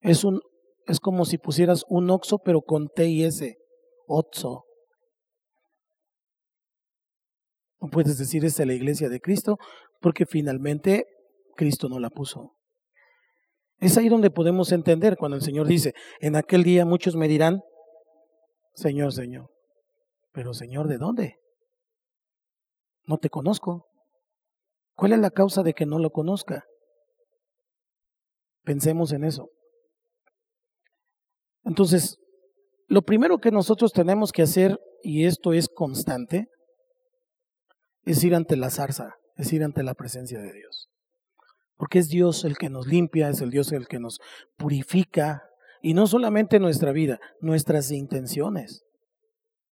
Es, 0.00 0.24
un, 0.24 0.40
es 0.86 1.00
como 1.00 1.24
si 1.24 1.38
pusieras 1.38 1.84
un 1.88 2.10
OXO 2.10 2.38
pero 2.38 2.62
con 2.62 2.88
T 2.88 3.06
y 3.06 3.24
S, 3.24 3.56
OXO. 4.06 4.64
No 7.80 7.88
puedes 7.88 8.18
decir 8.18 8.44
es 8.44 8.58
la 8.58 8.74
iglesia 8.74 9.08
de 9.08 9.20
Cristo 9.20 9.58
porque 10.00 10.26
finalmente 10.26 11.06
Cristo 11.56 11.88
no 11.88 11.98
la 11.98 12.10
puso. 12.10 12.56
Es 13.78 13.96
ahí 13.96 14.08
donde 14.08 14.30
podemos 14.30 14.72
entender 14.72 15.16
cuando 15.16 15.36
el 15.36 15.42
Señor 15.42 15.66
dice, 15.66 15.94
en 16.20 16.36
aquel 16.36 16.64
día 16.64 16.84
muchos 16.84 17.16
me 17.16 17.28
dirán, 17.28 17.62
Señor, 18.74 19.12
Señor. 19.12 19.50
Pero 20.32 20.52
Señor, 20.52 20.86
¿de 20.86 20.98
dónde? 20.98 21.36
No 23.04 23.18
te 23.18 23.30
conozco. 23.30 23.86
¿Cuál 24.94 25.14
es 25.14 25.18
la 25.18 25.30
causa 25.30 25.62
de 25.62 25.72
que 25.72 25.86
no 25.86 25.98
lo 25.98 26.10
conozca? 26.10 26.64
Pensemos 28.70 29.10
en 29.10 29.24
eso. 29.24 29.48
Entonces, 31.64 32.18
lo 32.86 33.02
primero 33.02 33.38
que 33.38 33.50
nosotros 33.50 33.92
tenemos 33.92 34.30
que 34.30 34.42
hacer, 34.42 34.78
y 35.02 35.24
esto 35.24 35.52
es 35.52 35.66
constante, 35.68 36.46
es 38.04 38.22
ir 38.22 38.32
ante 38.36 38.56
la 38.56 38.70
zarza, 38.70 39.14
es 39.34 39.52
ir 39.52 39.64
ante 39.64 39.82
la 39.82 39.94
presencia 39.94 40.38
de 40.38 40.52
Dios 40.52 40.86
porque 41.76 41.98
es 41.98 42.10
Dios 42.10 42.44
el 42.44 42.58
que 42.58 42.68
nos 42.68 42.86
limpia, 42.86 43.30
es 43.30 43.40
el 43.40 43.50
Dios 43.50 43.72
el 43.72 43.88
que 43.88 43.98
nos 43.98 44.20
purifica, 44.58 45.42
y 45.80 45.94
no 45.94 46.06
solamente 46.06 46.60
nuestra 46.60 46.92
vida, 46.92 47.18
nuestras 47.40 47.90
intenciones, 47.90 48.82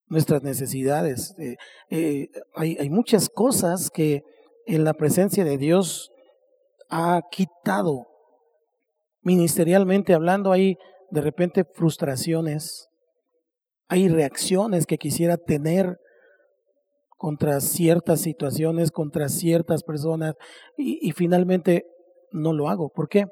nuestras 0.07 0.45
necesidades. 0.45 1.35
Eh, 1.41 1.57
eh, 1.91 2.29
hay, 2.55 2.77
hay 2.79 2.91
muchas 2.91 3.29
cosas 3.29 3.91
que 3.91 4.23
en 4.67 4.85
la 4.85 4.95
presencia 4.95 5.45
de 5.45 5.59
Dios 5.59 6.13
ha 6.89 7.23
quitado, 7.29 8.07
ministerialmente 9.27 10.15
hablando, 10.15 10.53
hay 10.53 10.79
de 11.11 11.21
repente 11.21 11.65
frustraciones, 11.65 12.89
hay 13.89 14.09
reacciones 14.09 14.87
que 14.87 14.99
quisiera 14.99 15.37
tener 15.37 15.99
contra 17.17 17.61
ciertas 17.61 18.21
situaciones, 18.21 18.93
contra 18.93 19.29
ciertas 19.29 19.83
personas, 19.83 20.35
y, 20.79 21.11
finalmente 21.11 21.87
no 22.31 22.53
lo 22.53 22.69
hago. 22.69 22.91
¿Por 22.95 23.09
qué? 23.09 23.25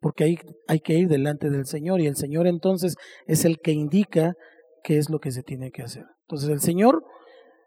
Porque 0.00 0.24
hay, 0.24 0.38
hay 0.68 0.80
que 0.80 0.94
ir 0.94 1.08
delante 1.08 1.50
del 1.50 1.66
Señor 1.66 2.00
y 2.00 2.06
el 2.06 2.16
Señor 2.16 2.46
entonces 2.46 2.96
es 3.26 3.44
el 3.44 3.58
que 3.58 3.72
indica 3.72 4.36
qué 4.82 4.96
es 4.96 5.10
lo 5.10 5.18
que 5.18 5.32
se 5.32 5.42
tiene 5.42 5.70
que 5.70 5.82
hacer. 5.82 6.06
Entonces 6.22 6.48
el 6.48 6.60
Señor 6.60 7.04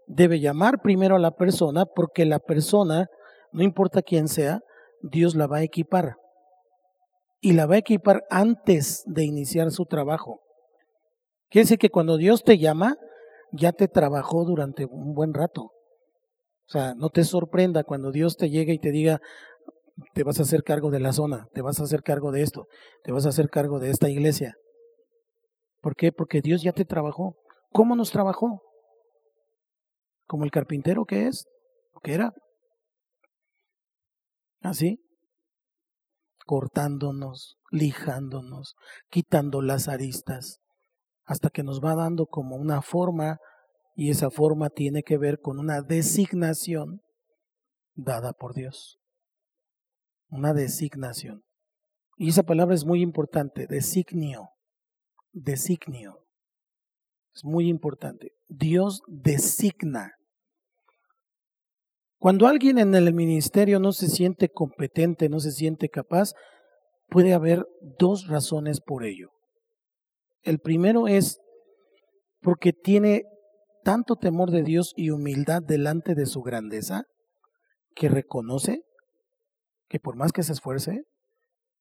debe 0.07 0.39
llamar 0.39 0.81
primero 0.81 1.17
a 1.17 1.19
la 1.19 1.35
persona 1.35 1.85
porque 1.85 2.25
la 2.25 2.39
persona, 2.39 3.09
no 3.51 3.61
importa 3.61 4.01
quién 4.01 4.27
sea, 4.27 4.61
Dios 5.03 5.35
la 5.35 5.45
va 5.45 5.57
a 5.57 5.63
equipar. 5.63 6.15
Y 7.41 7.53
la 7.53 7.65
va 7.65 7.75
a 7.75 7.79
equipar 7.79 8.23
antes 8.29 9.03
de 9.05 9.23
iniciar 9.23 9.71
su 9.71 9.85
trabajo. 9.85 10.41
Quiere 11.49 11.63
decir 11.63 11.79
que 11.79 11.89
cuando 11.89 12.17
Dios 12.17 12.43
te 12.43 12.57
llama, 12.57 12.97
ya 13.51 13.71
te 13.71 13.87
trabajó 13.87 14.45
durante 14.45 14.85
un 14.85 15.13
buen 15.13 15.33
rato. 15.33 15.63
O 15.63 16.71
sea, 16.71 16.93
no 16.95 17.09
te 17.09 17.23
sorprenda 17.23 17.83
cuando 17.83 18.11
Dios 18.11 18.37
te 18.37 18.49
llegue 18.49 18.73
y 18.73 18.79
te 18.79 18.91
diga, 18.91 19.19
te 20.13 20.23
vas 20.23 20.39
a 20.39 20.43
hacer 20.43 20.63
cargo 20.63 20.91
de 20.91 20.99
la 20.99 21.13
zona, 21.13 21.47
te 21.53 21.61
vas 21.61 21.79
a 21.79 21.83
hacer 21.83 22.03
cargo 22.03 22.31
de 22.31 22.43
esto, 22.43 22.67
te 23.03 23.11
vas 23.11 23.25
a 23.25 23.29
hacer 23.29 23.49
cargo 23.49 23.79
de 23.79 23.89
esta 23.89 24.09
iglesia. 24.09 24.55
¿Por 25.81 25.95
qué? 25.95 26.11
Porque 26.11 26.41
Dios 26.41 26.61
ya 26.61 26.73
te 26.73 26.85
trabajó. 26.85 27.37
¿Cómo 27.71 27.95
nos 27.95 28.11
trabajó? 28.11 28.61
Como 30.27 30.43
el 30.43 30.51
carpintero 30.51 31.05
que 31.05 31.27
es, 31.27 31.45
que 32.03 32.13
era. 32.13 32.33
Así, 34.61 34.99
cortándonos, 36.49 37.59
lijándonos, 37.69 38.73
quitando 39.11 39.61
las 39.61 39.87
aristas, 39.87 40.57
hasta 41.23 41.51
que 41.51 41.61
nos 41.61 41.79
va 41.79 41.93
dando 41.93 42.25
como 42.25 42.55
una 42.55 42.81
forma 42.81 43.37
y 43.93 44.09
esa 44.09 44.31
forma 44.31 44.71
tiene 44.71 45.03
que 45.03 45.19
ver 45.19 45.41
con 45.41 45.59
una 45.59 45.83
designación 45.83 47.01
dada 47.93 48.33
por 48.33 48.55
Dios. 48.55 48.97
Una 50.29 50.55
designación. 50.55 51.43
Y 52.17 52.29
esa 52.29 52.41
palabra 52.41 52.73
es 52.73 52.83
muy 52.83 53.03
importante, 53.03 53.67
designio, 53.67 54.49
designio. 55.31 56.25
Es 57.35 57.45
muy 57.45 57.69
importante. 57.69 58.31
Dios 58.47 59.03
designa. 59.05 60.13
Cuando 62.19 62.47
alguien 62.47 62.77
en 62.77 62.93
el 62.95 63.13
ministerio 63.13 63.79
no 63.79 63.93
se 63.93 64.09
siente 64.09 64.49
competente, 64.49 65.29
no 65.29 65.39
se 65.39 65.51
siente 65.51 65.87
capaz, 65.87 66.33
puede 67.07 67.33
haber 67.33 67.65
dos 67.97 68.27
razones 68.27 68.81
por 68.81 69.05
ello. 69.05 69.29
El 70.41 70.59
primero 70.59 71.07
es 71.07 71.39
porque 72.41 72.73
tiene 72.73 73.23
tanto 73.83 74.17
temor 74.17 74.51
de 74.51 74.63
Dios 74.63 74.93
y 74.97 75.11
humildad 75.11 75.61
delante 75.61 76.13
de 76.13 76.25
su 76.25 76.41
grandeza 76.41 77.05
que 77.95 78.09
reconoce 78.09 78.83
que 79.87 79.99
por 79.99 80.15
más 80.15 80.31
que 80.31 80.43
se 80.43 80.53
esfuerce, 80.53 81.03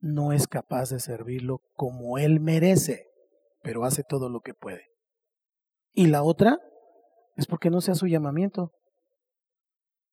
no 0.01 0.33
es 0.33 0.47
capaz 0.47 0.91
de 0.91 1.01
servirlo 1.01 1.61
como 1.75 2.17
él 2.17 2.41
merece, 2.41 3.07
pero 3.63 3.85
hace 3.85 4.03
todo 4.03 4.31
lo 4.31 4.41
que 4.41 4.55
puede. 4.55 4.87
Y 5.93 6.07
la 6.07 6.23
otra 6.23 6.59
es 7.37 7.47
porque 7.47 7.71
no 7.71 7.81
sea 7.81 7.95
su 7.95 8.07
llamamiento, 8.07 8.73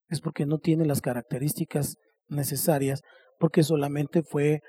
es 0.10 0.22
porque 0.22 0.46
no 0.46 0.60
tiene 0.60 0.86
las 0.86 1.02
características 1.02 1.98
necesarias, 2.28 3.02
porque 3.40 3.64
solamente 3.64 4.24
fue 4.24 4.62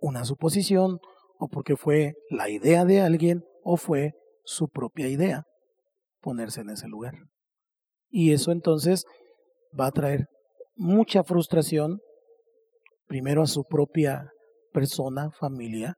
una 0.00 0.24
suposición 0.24 0.98
o 1.38 1.48
porque 1.48 1.76
fue 1.76 2.14
la 2.30 2.48
idea 2.48 2.84
de 2.84 3.00
alguien 3.00 3.44
o 3.62 3.76
fue 3.76 4.12
su 4.44 4.68
propia 4.68 5.08
idea 5.08 5.44
ponerse 6.20 6.60
en 6.60 6.70
ese 6.70 6.88
lugar. 6.88 7.14
Y 8.08 8.32
eso 8.32 8.52
entonces 8.52 9.04
va 9.78 9.86
a 9.86 9.92
traer 9.92 10.26
mucha 10.76 11.24
frustración, 11.24 12.00
primero 13.06 13.42
a 13.42 13.46
su 13.46 13.64
propia 13.64 14.30
persona, 14.72 15.30
familia, 15.38 15.96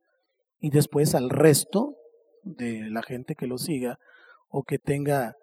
y 0.59 0.69
después 0.69 1.15
al 1.15 1.29
resto 1.29 1.95
de 2.43 2.89
la 2.89 3.01
gente 3.03 3.35
que 3.35 3.47
lo 3.47 3.57
siga 3.57 3.97
o 4.49 4.63
que 4.63 4.79
tenga 4.79 5.35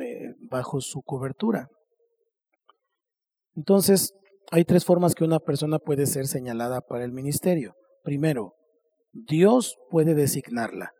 eh, 0.00 0.34
bajo 0.50 0.80
su 0.80 1.02
cobertura. 1.02 1.68
Entonces, 3.56 4.14
hay 4.50 4.64
tres 4.64 4.84
formas 4.84 5.14
que 5.14 5.24
una 5.24 5.40
persona 5.40 5.78
puede 5.78 6.06
ser 6.06 6.26
señalada 6.26 6.82
para 6.82 7.04
el 7.04 7.12
ministerio. 7.12 7.74
Primero, 8.02 8.54
Dios 9.12 9.76
puede 9.90 10.14
designarla. 10.14 10.92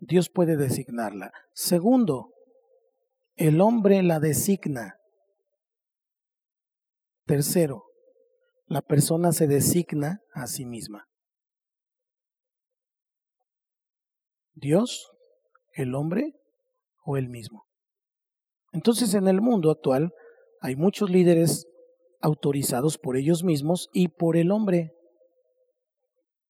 Dios 0.00 0.30
puede 0.30 0.56
designarla. 0.56 1.30
Segundo, 1.52 2.32
el 3.34 3.60
hombre 3.60 4.02
la 4.02 4.18
designa. 4.18 4.96
Tercero, 7.26 7.84
la 8.66 8.82
persona 8.82 9.32
se 9.32 9.46
designa 9.46 10.20
a 10.32 10.46
sí 10.46 10.64
misma. 10.64 11.06
Dios, 14.54 15.12
el 15.74 15.94
hombre 15.94 16.32
o 17.04 17.16
el 17.16 17.28
mismo. 17.28 17.66
Entonces 18.76 19.14
en 19.14 19.26
el 19.26 19.40
mundo 19.40 19.70
actual 19.70 20.12
hay 20.60 20.76
muchos 20.76 21.08
líderes 21.08 21.66
autorizados 22.20 22.98
por 22.98 23.16
ellos 23.16 23.42
mismos 23.42 23.88
y 23.94 24.08
por 24.08 24.36
el 24.36 24.50
hombre. 24.50 24.92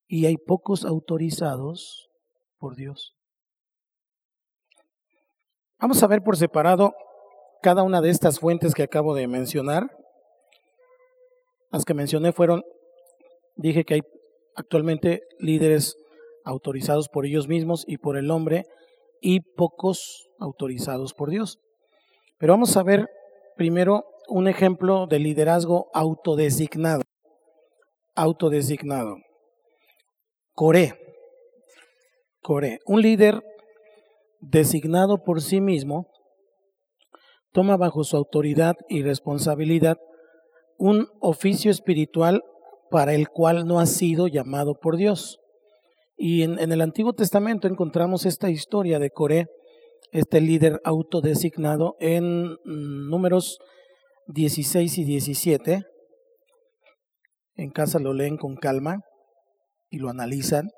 Y 0.07 0.25
hay 0.25 0.35
pocos 0.35 0.83
autorizados 0.83 2.09
por 2.57 2.75
Dios. 2.75 3.13
Vamos 5.79 6.03
a 6.03 6.07
ver 6.07 6.21
por 6.21 6.35
separado 6.35 6.93
cada 7.61 7.83
una 7.83 8.01
de 8.01 8.09
estas 8.09 8.41
fuentes 8.41 8.73
que 8.73 8.83
acabo 8.83 9.15
de 9.15 9.27
mencionar. 9.27 9.89
Las 11.71 11.85
que 11.85 11.93
mencioné 11.93 12.33
fueron, 12.33 12.61
dije 13.55 13.85
que 13.85 13.93
hay 13.93 14.01
actualmente 14.53 15.21
líderes 15.39 15.95
autorizados 16.43 17.07
por 17.07 17.25
ellos 17.25 17.47
mismos 17.47 17.85
y 17.87 17.99
por 17.99 18.17
el 18.17 18.31
hombre 18.31 18.65
y 19.21 19.39
pocos 19.55 20.27
autorizados 20.39 21.13
por 21.13 21.29
Dios. 21.29 21.61
Pero 22.37 22.53
vamos 22.53 22.75
a 22.77 22.83
ver 22.83 23.07
primero 23.55 24.05
un 24.27 24.47
ejemplo 24.47 25.07
de 25.07 25.19
liderazgo 25.19 25.89
autodesignado. 25.93 27.03
Autodesignado. 28.15 29.17
Coré. 30.53 30.93
Coré. 32.41 32.79
Un 32.85 33.01
líder 33.01 33.41
designado 34.39 35.23
por 35.23 35.41
sí 35.41 35.61
mismo 35.61 36.07
toma 37.51 37.77
bajo 37.77 38.03
su 38.03 38.15
autoridad 38.17 38.75
y 38.87 39.01
responsabilidad 39.01 39.97
un 40.77 41.07
oficio 41.19 41.71
espiritual 41.71 42.43
para 42.91 43.13
el 43.13 43.29
cual 43.29 43.65
no 43.65 43.79
ha 43.79 43.85
sido 43.85 44.27
llamado 44.27 44.75
por 44.79 44.95
Dios. 44.95 45.39
Y 46.15 46.43
en, 46.43 46.59
el 46.59 46.81
Antiguo 46.81 47.13
Testamento 47.13 47.67
encontramos 47.67 48.25
esta 48.25 48.49
historia 48.49 48.99
de 48.99 49.11
Coré, 49.11 49.47
este 50.11 50.41
líder 50.41 50.79
autodesignado, 50.83 51.95
en 51.99 52.53
mm, 52.53 53.09
números 53.09 53.59
16 54.27 54.97
y 54.97 55.03
17. 55.03 55.83
En 57.55 57.71
casa 57.71 57.99
lo 57.99 58.13
leen 58.13 58.37
con 58.37 58.55
calma 58.55 59.01
y 59.89 59.97
lo 59.97 60.09
analizan. 60.09 60.69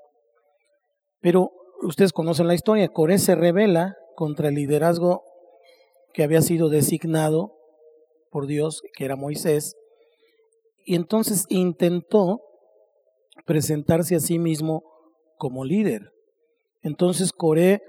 Pero 1.20 1.52
ustedes 1.82 2.14
conocen 2.14 2.48
la 2.48 2.54
historia. 2.54 2.88
Coré 2.90 3.18
se 3.18 3.36
revela 3.36 3.96
contra 4.16 4.50
el 4.50 4.56
liderazgo 4.56 5.24
que 6.14 6.24
había 6.24 6.42
sido 6.42 6.70
designado 6.70 7.54
por 8.32 8.48
Dios, 8.48 8.82
que 8.96 9.06
era 9.06 9.16
Moisés, 9.16 9.76
y 10.86 10.96
entonces 10.96 11.46
intentó 11.50 12.42
presentarse 13.46 14.16
a 14.16 14.20
sí 14.20 14.40
mismo 14.40 14.84
como 15.38 15.66
líder. 15.66 16.12
Entonces 16.82 17.32
Coré 17.32 17.82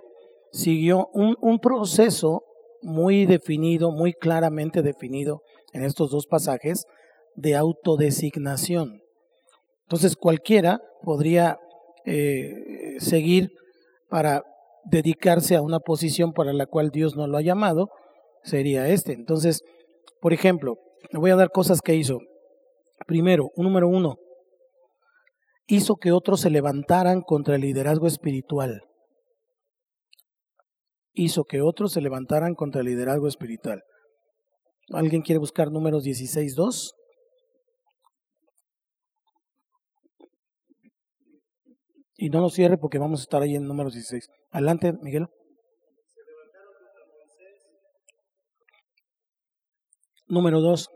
siguió 0.52 1.08
un, 1.12 1.36
un 1.40 1.58
proceso 1.58 2.42
muy 2.82 3.26
definido, 3.26 3.90
muy 3.90 4.12
claramente 4.12 4.82
definido 4.82 5.42
en 5.72 5.84
estos 5.84 6.10
dos 6.10 6.26
pasajes 6.26 6.86
de 7.34 7.56
autodesignación. 7.56 9.00
Entonces 9.82 10.16
cualquiera 10.16 10.80
podría 11.02 11.58
eh, 12.04 12.96
seguir 12.98 13.50
para 14.08 14.42
dedicarse 14.84 15.56
a 15.56 15.62
una 15.62 15.78
posición 15.80 16.32
para 16.32 16.52
la 16.52 16.66
cual 16.66 16.90
Dios 16.90 17.16
no 17.16 17.26
lo 17.26 17.36
ha 17.36 17.42
llamado, 17.42 17.90
sería 18.42 18.88
este. 18.88 19.12
Entonces, 19.12 19.62
por 20.20 20.32
ejemplo, 20.32 20.76
le 21.12 21.18
voy 21.18 21.30
a 21.30 21.36
dar 21.36 21.50
cosas 21.50 21.80
que 21.80 21.94
hizo. 21.94 22.18
Primero, 23.07 23.51
número 23.57 23.88
uno, 23.88 24.16
hizo 25.66 25.96
que 25.96 26.12
otros 26.12 26.40
se 26.40 26.51
levantaran 26.51 27.22
contra 27.22 27.57
el 27.57 27.62
liderazgo 27.62 28.07
espiritual. 28.07 28.82
Hizo 31.12 31.44
que 31.44 31.61
otros 31.61 31.92
se 31.92 32.00
levantaran 32.00 32.54
contra 32.54 32.80
el 32.80 32.86
liderazgo 32.86 33.28
espiritual. 33.28 33.82
¿Alguien 34.92 35.22
quiere 35.22 35.38
buscar 35.38 35.70
números 35.70 36.04
16.2? 36.04 36.92
Y 42.16 42.28
no 42.28 42.40
lo 42.40 42.50
cierre 42.50 42.76
porque 42.76 42.98
vamos 42.98 43.20
a 43.20 43.22
estar 43.22 43.40
ahí 43.40 43.54
en 43.54 43.66
números 43.66 43.94
16. 43.94 44.28
Adelante, 44.50 44.92
Miguel. 45.00 45.26
Número 50.26 50.61
2. 50.61 50.88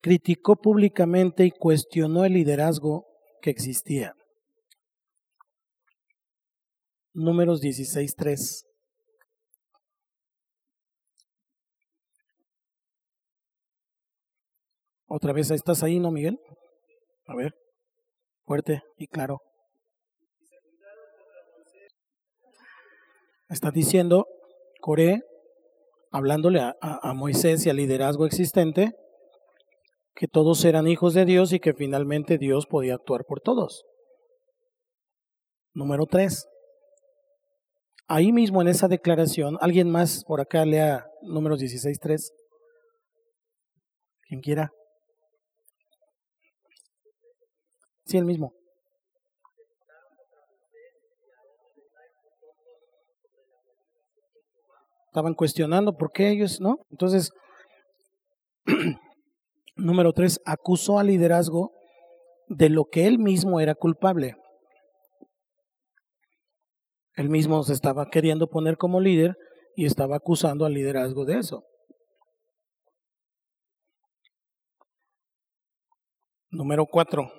Criticó 0.00 0.56
públicamente 0.56 1.44
y 1.44 1.50
cuestionó 1.50 2.24
el 2.24 2.32
liderazgo 2.32 3.04
que 3.40 3.50
existía. 3.50 4.14
Números 7.12 7.62
16.3. 7.62 8.65
Otra 15.08 15.32
vez, 15.32 15.50
¿estás 15.50 15.82
ahí, 15.82 16.00
no, 16.00 16.10
Miguel? 16.10 16.40
A 17.26 17.36
ver, 17.36 17.54
fuerte 18.44 18.82
y 18.96 19.06
claro. 19.06 19.40
Está 23.48 23.70
diciendo 23.70 24.26
Coré, 24.80 25.22
hablándole 26.10 26.60
a, 26.60 27.12
Moisés 27.14 27.64
y 27.66 27.70
al 27.70 27.76
liderazgo 27.76 28.26
existente, 28.26 28.92
que 30.14 30.26
todos 30.26 30.64
eran 30.64 30.88
hijos 30.88 31.14
de 31.14 31.24
Dios 31.24 31.52
y 31.52 31.60
que 31.60 31.74
finalmente 31.74 32.38
Dios 32.38 32.66
podía 32.66 32.94
actuar 32.94 33.24
por 33.24 33.40
todos. 33.40 33.84
Número 35.74 36.06
tres. 36.06 36.48
Ahí 38.08 38.32
mismo 38.32 38.62
en 38.62 38.68
esa 38.68 38.88
declaración, 38.88 39.58
alguien 39.60 39.90
más 39.90 40.24
por 40.24 40.40
acá 40.40 40.64
lea 40.64 41.06
números 41.22 41.60
16.3. 41.60 42.32
Quien 44.28 44.40
quiera. 44.40 44.72
Sí, 48.06 48.16
el 48.16 48.24
mismo. 48.24 48.52
Estaban 55.08 55.34
cuestionando 55.34 55.96
por 55.96 56.12
qué 56.12 56.30
ellos, 56.30 56.60
¿no? 56.60 56.76
Entonces, 56.90 57.32
número 59.76 60.12
tres, 60.12 60.40
acusó 60.44 60.98
al 61.00 61.08
liderazgo 61.08 61.72
de 62.48 62.68
lo 62.68 62.84
que 62.84 63.06
él 63.06 63.18
mismo 63.18 63.58
era 63.58 63.74
culpable. 63.74 64.36
Él 67.14 67.28
mismo 67.28 67.62
se 67.64 67.72
estaba 67.72 68.08
queriendo 68.08 68.46
poner 68.46 68.76
como 68.76 69.00
líder 69.00 69.34
y 69.74 69.86
estaba 69.86 70.16
acusando 70.16 70.64
al 70.64 70.74
liderazgo 70.74 71.24
de 71.24 71.38
eso. 71.38 71.64
Número 76.50 76.86
cuatro. 76.86 77.32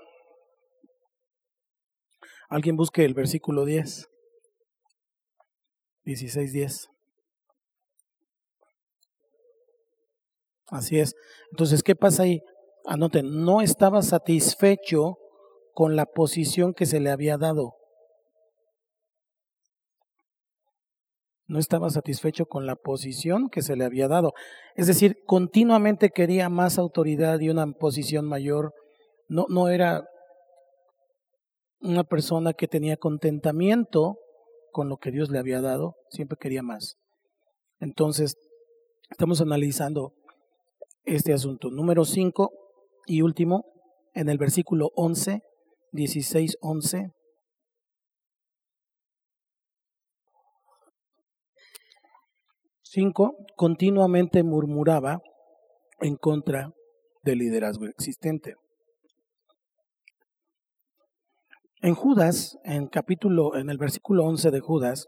Alguien 2.48 2.76
busque 2.76 3.04
el 3.04 3.14
versículo 3.14 3.66
10. 3.66 4.10
16, 6.06 6.54
10. 6.54 6.90
Así 10.68 11.00
es. 11.00 11.16
Entonces, 11.52 11.84
¿qué 11.84 11.96
pasa 11.96 12.24
ahí? 12.24 12.42
Anoten, 12.86 13.44
no 13.44 13.62
estaba 13.62 14.02
satisfecho 14.02 15.18
con 15.74 15.96
la 15.96 16.06
posición 16.06 16.74
que 16.74 16.86
se 16.86 17.00
le 17.00 17.10
había 17.10 17.38
dado. 17.38 17.78
no 21.48 21.60
estaba 21.60 21.90
satisfecho 21.90 22.46
con 22.46 22.66
la 22.66 22.76
posición 22.76 23.50
que 23.50 23.62
se 23.62 23.76
le 23.76 23.86
había 23.86 24.08
dado. 24.08 24.34
Es 24.76 24.88
decir, 24.88 25.24
continuamente 25.26 26.10
quería 26.10 26.50
más 26.50 26.78
autoridad 26.78 27.40
y 27.40 27.50
una 27.50 27.66
posición 27.72 28.26
mayor. 28.26 28.74
No, 29.30 29.46
no 29.50 29.70
era 29.70 30.06
una 31.80 32.04
persona 32.04 32.54
que 32.54 32.68
tenía 32.68 32.98
contentamiento 32.98 34.18
con 34.72 34.90
lo 34.90 34.98
que 34.98 35.12
Dios 35.12 35.30
le 35.30 35.40
había 35.40 35.62
dado, 35.62 35.96
siempre 36.10 36.38
quería 36.40 36.64
más. 36.64 36.98
Entonces, 37.80 38.36
estamos 39.10 39.42
analizando 39.42 40.14
este 41.04 41.34
asunto. 41.34 41.70
Número 41.70 42.06
5 42.06 42.52
y 43.06 43.22
último, 43.22 43.66
en 44.14 44.30
el 44.30 44.38
versículo 44.38 44.90
11, 44.96 45.42
16, 45.92 46.58
11. 46.62 47.12
5. 52.84 53.36
Continuamente 53.56 54.44
murmuraba 54.44 55.22
en 56.00 56.16
contra 56.16 56.74
del 57.24 57.40
liderazgo 57.40 57.86
existente. 57.86 58.56
En 61.82 61.94
Judas, 61.94 62.58
en 62.64 62.88
capítulo, 62.88 63.56
en 63.56 63.70
el 63.70 63.78
versículo 63.78 64.26
11 64.26 64.50
de 64.50 64.60
Judas, 64.60 65.08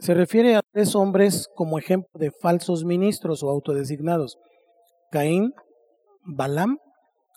se 0.00 0.14
refiere 0.14 0.56
a 0.56 0.62
tres 0.72 0.96
hombres 0.96 1.48
como 1.54 1.78
ejemplo 1.78 2.10
de 2.14 2.32
falsos 2.32 2.84
ministros 2.84 3.44
o 3.44 3.50
autodesignados: 3.50 4.38
Caín, 5.12 5.54
Balaam 6.24 6.78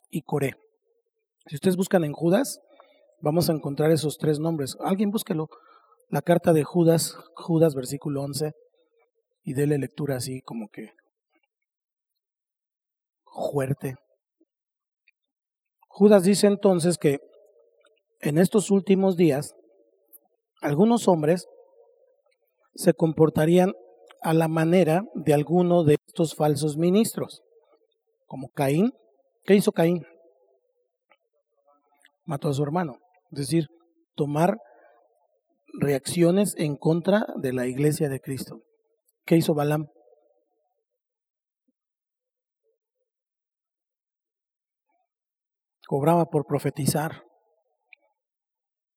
y 0.10 0.24
Coré. 0.24 0.56
Si 1.46 1.56
ustedes 1.56 1.78
buscan 1.78 2.04
en 2.04 2.14
Judas, 2.14 2.60
vamos 3.22 3.52
a 3.52 3.54
encontrar 3.54 3.92
esos 3.92 4.18
tres 4.18 4.40
nombres. 4.40 4.76
Alguien 4.80 5.12
búsquelo 5.12 5.48
la 6.10 6.24
carta 6.24 6.54
de 6.54 6.64
Judas, 6.64 7.16
Judas 7.36 7.76
versículo 7.76 8.24
11, 8.24 8.54
y 9.44 9.54
dele 9.54 9.78
lectura 9.78 10.16
así 10.16 10.42
como 10.42 10.70
que 10.70 10.90
fuerte. 13.26 13.96
Judas 15.98 16.24
dice 16.24 16.48
entonces 16.48 16.98
que 16.98 17.20
en 18.20 18.38
estos 18.38 18.70
últimos 18.70 19.16
días 19.16 19.56
algunos 20.60 21.08
hombres 21.08 21.48
se 22.74 22.94
comportarían 22.94 23.72
a 24.22 24.34
la 24.34 24.50
manera 24.50 25.04
de 25.14 25.34
alguno 25.34 25.86
de 25.86 25.96
estos 26.06 26.36
falsos 26.36 26.76
ministros, 26.76 27.44
como 28.26 28.50
Caín. 28.50 28.92
¿Qué 29.46 29.56
hizo 29.56 29.72
Caín? 29.72 30.06
Mató 32.26 32.50
a 32.50 32.54
su 32.54 32.62
hermano. 32.62 32.98
Es 33.32 33.40
decir, 33.40 33.68
tomar 34.16 34.58
reacciones 35.80 36.56
en 36.58 36.76
contra 36.76 37.26
de 37.38 37.54
la 37.54 37.68
iglesia 37.68 38.10
de 38.10 38.20
Cristo. 38.20 38.60
¿Qué 39.26 39.38
hizo 39.38 39.54
Balaam? 39.54 39.88
Cobraba 45.88 46.26
por 46.26 46.46
profetizar. 46.46 47.24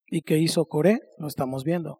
¿Y 0.06 0.22
qué 0.22 0.38
hizo 0.38 0.64
Coré? 0.64 1.00
Lo 1.18 1.28
estamos 1.28 1.64
viendo. 1.64 1.98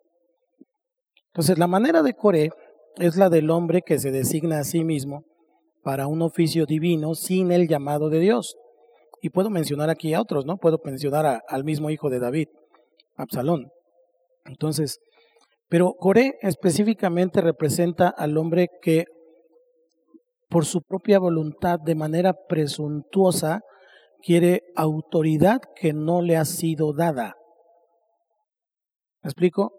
Entonces, 1.32 1.59
la 1.59 1.66
manera 1.66 2.03
de 2.03 2.14
Coré 2.14 2.51
es 2.97 3.16
la 3.16 3.28
del 3.28 3.51
hombre 3.51 3.82
que 3.82 3.99
se 3.99 4.11
designa 4.11 4.61
a 4.61 4.64
sí 4.64 4.84
mismo 4.84 5.24
para 5.82 6.07
un 6.07 6.22
oficio 6.22 6.66
divino 6.66 7.14
sin 7.14 7.53
el 7.53 7.68
llamado 7.68 8.09
de 8.09 8.20
Dios. 8.20 8.57
Y 9.20 9.30
puedo 9.30 9.51
mencionar 9.51 9.91
aquí 9.91 10.14
a 10.14 10.20
otros, 10.20 10.47
¿no? 10.47 10.57
Puedo 10.57 10.78
mencionar 10.84 11.43
al 11.47 11.64
mismo 11.64 11.91
hijo 11.91 12.09
de 12.09 12.20
David, 12.20 12.49
Absalón. 13.16 13.68
Entonces, 14.45 14.99
pero 15.68 15.93
Coré 15.99 16.39
específicamente 16.41 17.41
representa 17.41 18.09
al 18.09 18.36
hombre 18.39 18.68
que 18.80 19.05
por 20.49 20.64
su 20.64 20.80
propia 20.80 21.18
voluntad, 21.18 21.78
de 21.78 21.95
manera 21.95 22.32
presuntuosa, 22.49 23.61
quiere 24.23 24.64
autoridad 24.77 25.61
que 25.77 25.93
no 25.93 26.23
le 26.23 26.37
ha 26.37 26.45
sido 26.45 26.93
dada. 26.93 27.37
¿Me 29.23 29.29
explico? 29.29 29.73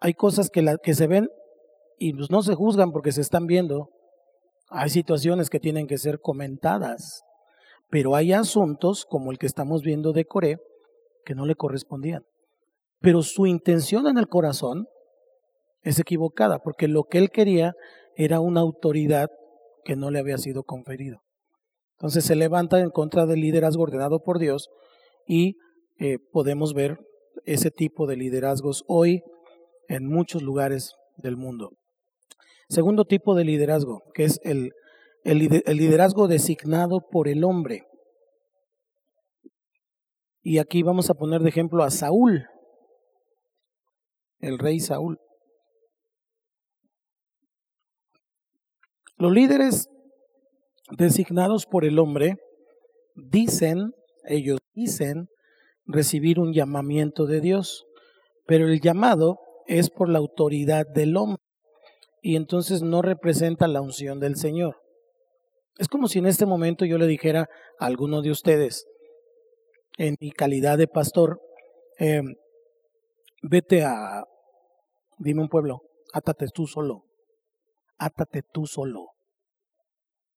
Hay 0.00 0.14
cosas 0.14 0.50
que, 0.50 0.76
que 0.82 0.94
se 0.94 1.06
ven 1.06 1.28
y 1.98 2.12
pues 2.14 2.30
no 2.30 2.42
se 2.42 2.54
juzgan 2.54 2.92
porque 2.92 3.12
se 3.12 3.20
están 3.20 3.46
viendo. 3.46 3.90
Hay 4.68 4.90
situaciones 4.90 5.50
que 5.50 5.60
tienen 5.60 5.86
que 5.86 5.98
ser 5.98 6.20
comentadas, 6.20 7.22
pero 7.90 8.14
hay 8.16 8.32
asuntos 8.32 9.04
como 9.04 9.30
el 9.30 9.38
que 9.38 9.46
estamos 9.46 9.82
viendo 9.82 10.12
de 10.12 10.24
Coré 10.24 10.58
que 11.24 11.34
no 11.34 11.46
le 11.46 11.54
correspondían 11.54 12.24
pero 13.04 13.20
su 13.22 13.46
intención 13.46 14.06
en 14.06 14.16
el 14.16 14.28
corazón 14.28 14.88
es 15.82 15.98
equivocada, 15.98 16.60
porque 16.60 16.88
lo 16.88 17.04
que 17.04 17.18
él 17.18 17.28
quería 17.28 17.74
era 18.16 18.40
una 18.40 18.60
autoridad 18.60 19.28
que 19.84 19.94
no 19.94 20.10
le 20.10 20.18
había 20.18 20.38
sido 20.38 20.62
conferido. 20.62 21.18
Entonces 21.98 22.24
se 22.24 22.36
levanta 22.36 22.80
en 22.80 22.90
contra 22.90 23.26
del 23.26 23.40
liderazgo 23.40 23.82
ordenado 23.82 24.20
por 24.20 24.38
Dios 24.38 24.68
y 25.26 25.56
eh, 25.98 26.18
podemos 26.32 26.74
ver 26.74 26.98
ese 27.44 27.70
tipo 27.70 28.06
de 28.06 28.16
liderazgos 28.16 28.84
hoy 28.86 29.22
en 29.88 30.06
muchos 30.06 30.42
lugares 30.42 30.94
del 31.16 31.36
mundo. 31.36 31.70
Segundo 32.68 33.04
tipo 33.04 33.34
de 33.34 33.44
liderazgo, 33.44 34.02
que 34.14 34.24
es 34.24 34.40
el, 34.42 34.72
el 35.22 35.38
liderazgo 35.38 36.28
designado 36.28 37.00
por 37.10 37.28
el 37.28 37.44
hombre. 37.44 37.84
Y 40.42 40.58
aquí 40.58 40.82
vamos 40.82 41.10
a 41.10 41.14
poner 41.14 41.42
de 41.42 41.48
ejemplo 41.48 41.82
a 41.84 41.90
Saúl 41.90 42.46
el 44.44 44.58
rey 44.58 44.80
Saúl. 44.80 45.18
Los 49.16 49.32
líderes 49.32 49.88
designados 50.90 51.66
por 51.66 51.84
el 51.84 51.98
hombre 51.98 52.36
dicen, 53.14 53.92
ellos 54.24 54.58
dicen, 54.74 55.28
recibir 55.86 56.38
un 56.38 56.52
llamamiento 56.52 57.26
de 57.26 57.40
Dios, 57.40 57.86
pero 58.46 58.68
el 58.68 58.80
llamado 58.80 59.38
es 59.66 59.90
por 59.90 60.08
la 60.08 60.18
autoridad 60.18 60.86
del 60.86 61.16
hombre 61.16 61.42
y 62.22 62.36
entonces 62.36 62.82
no 62.82 63.02
representa 63.02 63.68
la 63.68 63.80
unción 63.80 64.20
del 64.20 64.36
Señor. 64.36 64.76
Es 65.78 65.88
como 65.88 66.08
si 66.08 66.18
en 66.18 66.26
este 66.26 66.46
momento 66.46 66.84
yo 66.84 66.98
le 66.98 67.06
dijera 67.06 67.48
a 67.78 67.86
alguno 67.86 68.22
de 68.22 68.30
ustedes, 68.30 68.86
en 69.98 70.16
mi 70.20 70.30
calidad 70.30 70.78
de 70.78 70.88
pastor, 70.88 71.40
eh, 71.98 72.22
vete 73.42 73.82
a, 73.82 74.24
Dime 75.18 75.42
un 75.42 75.48
pueblo, 75.48 75.82
átate 76.12 76.46
tú 76.52 76.66
solo. 76.66 77.04
Átate 77.98 78.42
tú 78.42 78.66
solo. 78.66 79.13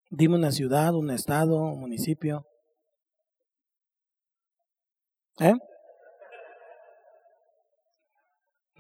Dime 0.10 0.36
una 0.36 0.52
ciudad, 0.52 0.96
un 0.96 1.10
estado, 1.12 1.58
un 1.58 1.82
municipio. 1.82 2.46
¿Eh? 5.40 5.54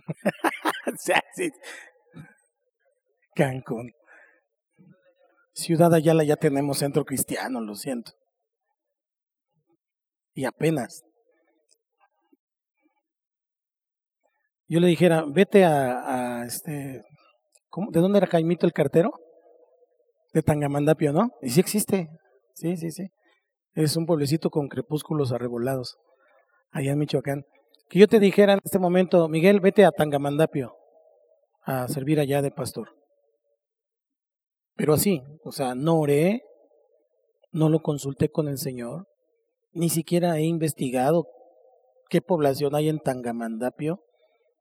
Cancún. 3.36 3.92
Ciudad 5.54 5.94
Ayala 5.94 6.24
ya 6.24 6.38
tenemos 6.38 6.78
centro 6.78 7.04
cristiano, 7.04 7.60
lo 7.60 7.76
siento. 7.76 8.14
Y 10.34 10.46
apenas. 10.46 11.04
Yo 14.70 14.80
le 14.80 14.88
dijera, 14.88 15.26
vete 15.28 15.66
a, 15.66 16.44
este, 16.46 16.72
¿de 16.72 18.00
dónde 18.00 18.18
era 18.18 18.28
Jaimito 18.28 18.66
el 18.66 18.74
cartero? 18.74 19.12
De 20.38 20.44
Tangamandapio, 20.44 21.14
¿no? 21.14 21.32
Y 21.42 21.50
sí 21.50 21.60
existe, 21.60 22.10
sí, 22.54 22.78
sí, 22.78 22.92
sí. 22.92 23.08
Es 23.74 23.98
un 23.98 24.06
pueblecito 24.06 24.52
con 24.52 24.68
crepúsculos 24.68 25.32
arrebolados, 25.32 25.98
allá 26.70 26.92
en 26.92 27.00
Michoacán. 27.00 27.44
Que 27.90 27.98
yo 27.98 28.08
te 28.08 28.20
dijera 28.20 28.54
en 28.54 28.60
este 28.64 28.78
momento, 28.78 29.28
Miguel, 29.30 29.62
vete 29.62 29.84
a 29.84 29.90
Tangamandapio 29.90 30.76
a 31.64 31.88
servir 31.88 32.20
allá 32.20 32.44
de 32.44 32.52
pastor. 32.52 32.90
Pero 34.76 34.94
así, 34.94 35.24
o 35.44 35.52
sea, 35.52 35.74
no 35.74 35.98
oré, 35.98 36.44
no 37.52 37.70
lo 37.70 37.80
consulté 37.80 38.30
con 38.30 38.48
el 38.48 38.60
Señor, 38.60 39.08
ni 39.72 39.90
siquiera 39.90 40.38
he 40.38 40.44
investigado 40.44 41.26
qué 42.12 42.22
población 42.22 42.76
hay 42.76 42.90
en 42.90 43.00
Tangamandapio, 43.00 44.04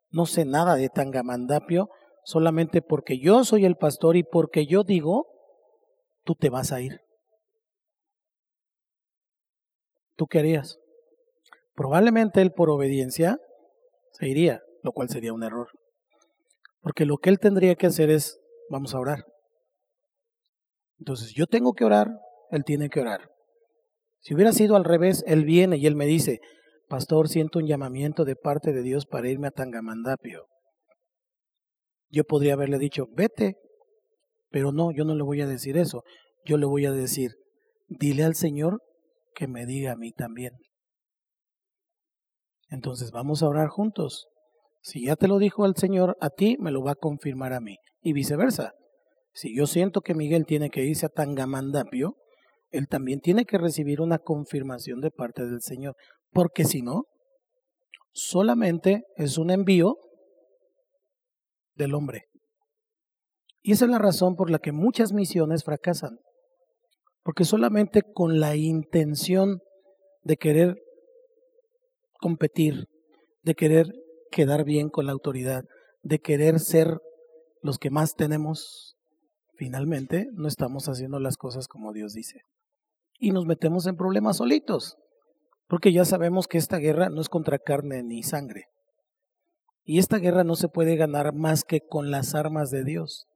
no 0.08 0.24
sé 0.24 0.46
nada 0.46 0.76
de 0.76 0.88
Tangamandapio, 0.88 1.90
solamente 2.24 2.80
porque 2.80 3.18
yo 3.18 3.44
soy 3.44 3.66
el 3.66 3.76
pastor 3.76 4.16
y 4.16 4.22
porque 4.22 4.64
yo 4.64 4.82
digo, 4.82 5.35
tú 6.26 6.34
te 6.34 6.50
vas 6.50 6.72
a 6.72 6.80
ir. 6.82 7.00
¿Tú 10.16 10.26
qué 10.26 10.40
harías? 10.40 10.78
Probablemente 11.74 12.42
él 12.42 12.52
por 12.52 12.68
obediencia 12.68 13.38
se 14.12 14.28
iría, 14.28 14.60
lo 14.82 14.92
cual 14.92 15.08
sería 15.08 15.32
un 15.32 15.44
error. 15.44 15.68
Porque 16.80 17.06
lo 17.06 17.18
que 17.18 17.30
él 17.30 17.38
tendría 17.38 17.76
que 17.76 17.86
hacer 17.86 18.10
es, 18.10 18.40
vamos 18.68 18.94
a 18.94 18.98
orar. 18.98 19.24
Entonces 20.98 21.32
yo 21.32 21.46
tengo 21.46 21.74
que 21.74 21.84
orar, 21.84 22.08
él 22.50 22.64
tiene 22.64 22.88
que 22.88 23.00
orar. 23.00 23.30
Si 24.20 24.34
hubiera 24.34 24.52
sido 24.52 24.74
al 24.74 24.84
revés, 24.84 25.22
él 25.26 25.44
viene 25.44 25.76
y 25.76 25.86
él 25.86 25.94
me 25.94 26.06
dice, 26.06 26.40
pastor, 26.88 27.28
siento 27.28 27.60
un 27.60 27.66
llamamiento 27.66 28.24
de 28.24 28.34
parte 28.34 28.72
de 28.72 28.82
Dios 28.82 29.06
para 29.06 29.28
irme 29.28 29.48
a 29.48 29.52
Tangamandapio. 29.52 30.48
Yo 32.08 32.24
podría 32.24 32.54
haberle 32.54 32.78
dicho, 32.78 33.06
vete, 33.12 33.58
pero 34.50 34.72
no, 34.72 34.92
yo 34.92 35.04
no 35.04 35.14
le 35.14 35.22
voy 35.22 35.40
a 35.40 35.46
decir 35.46 35.76
eso. 35.76 36.02
Yo 36.44 36.56
le 36.56 36.66
voy 36.66 36.86
a 36.86 36.92
decir, 36.92 37.32
dile 37.88 38.24
al 38.24 38.34
Señor 38.34 38.80
que 39.34 39.48
me 39.48 39.66
diga 39.66 39.92
a 39.92 39.96
mí 39.96 40.12
también. 40.12 40.52
Entonces 42.68 43.10
vamos 43.10 43.42
a 43.42 43.48
orar 43.48 43.68
juntos. 43.68 44.28
Si 44.80 45.06
ya 45.06 45.16
te 45.16 45.28
lo 45.28 45.38
dijo 45.38 45.66
el 45.66 45.76
Señor 45.76 46.16
a 46.20 46.30
ti, 46.30 46.56
me 46.58 46.70
lo 46.70 46.82
va 46.82 46.92
a 46.92 46.96
confirmar 46.96 47.52
a 47.52 47.60
mí. 47.60 47.76
Y 48.00 48.12
viceversa. 48.12 48.72
Si 49.32 49.56
yo 49.56 49.66
siento 49.66 50.00
que 50.00 50.14
Miguel 50.14 50.46
tiene 50.46 50.70
que 50.70 50.84
irse 50.84 51.06
a 51.06 51.10
Tangamandapio, 51.10 52.16
él 52.70 52.88
también 52.88 53.20
tiene 53.20 53.44
que 53.44 53.58
recibir 53.58 54.00
una 54.00 54.18
confirmación 54.18 55.00
de 55.00 55.10
parte 55.10 55.44
del 55.44 55.60
Señor. 55.60 55.94
Porque 56.30 56.64
si 56.64 56.82
no, 56.82 57.04
solamente 58.12 59.02
es 59.16 59.38
un 59.38 59.50
envío 59.50 59.96
del 61.74 61.94
hombre. 61.94 62.24
Y 63.66 63.72
esa 63.72 63.86
es 63.86 63.90
la 63.90 63.98
razón 63.98 64.36
por 64.36 64.48
la 64.48 64.60
que 64.60 64.70
muchas 64.70 65.12
misiones 65.12 65.64
fracasan. 65.64 66.20
Porque 67.24 67.44
solamente 67.44 68.02
con 68.14 68.38
la 68.38 68.54
intención 68.54 69.58
de 70.22 70.36
querer 70.36 70.76
competir, 72.20 72.86
de 73.42 73.56
querer 73.56 73.92
quedar 74.30 74.62
bien 74.62 74.88
con 74.88 75.06
la 75.06 75.10
autoridad, 75.10 75.64
de 76.04 76.20
querer 76.20 76.60
ser 76.60 77.00
los 77.60 77.78
que 77.78 77.90
más 77.90 78.14
tenemos, 78.14 78.94
finalmente 79.56 80.28
no 80.34 80.46
estamos 80.46 80.88
haciendo 80.88 81.18
las 81.18 81.36
cosas 81.36 81.66
como 81.66 81.92
Dios 81.92 82.12
dice. 82.12 82.42
Y 83.18 83.32
nos 83.32 83.46
metemos 83.46 83.88
en 83.88 83.96
problemas 83.96 84.36
solitos, 84.36 84.96
porque 85.66 85.92
ya 85.92 86.04
sabemos 86.04 86.46
que 86.46 86.58
esta 86.58 86.76
guerra 86.76 87.08
no 87.08 87.20
es 87.20 87.28
contra 87.28 87.58
carne 87.58 88.04
ni 88.04 88.22
sangre. 88.22 88.66
Y 89.82 89.98
esta 89.98 90.18
guerra 90.18 90.44
no 90.44 90.54
se 90.54 90.68
puede 90.68 90.94
ganar 90.94 91.34
más 91.34 91.64
que 91.64 91.80
con 91.80 92.12
las 92.12 92.36
armas 92.36 92.70
de 92.70 92.84
Dios. 92.84 93.26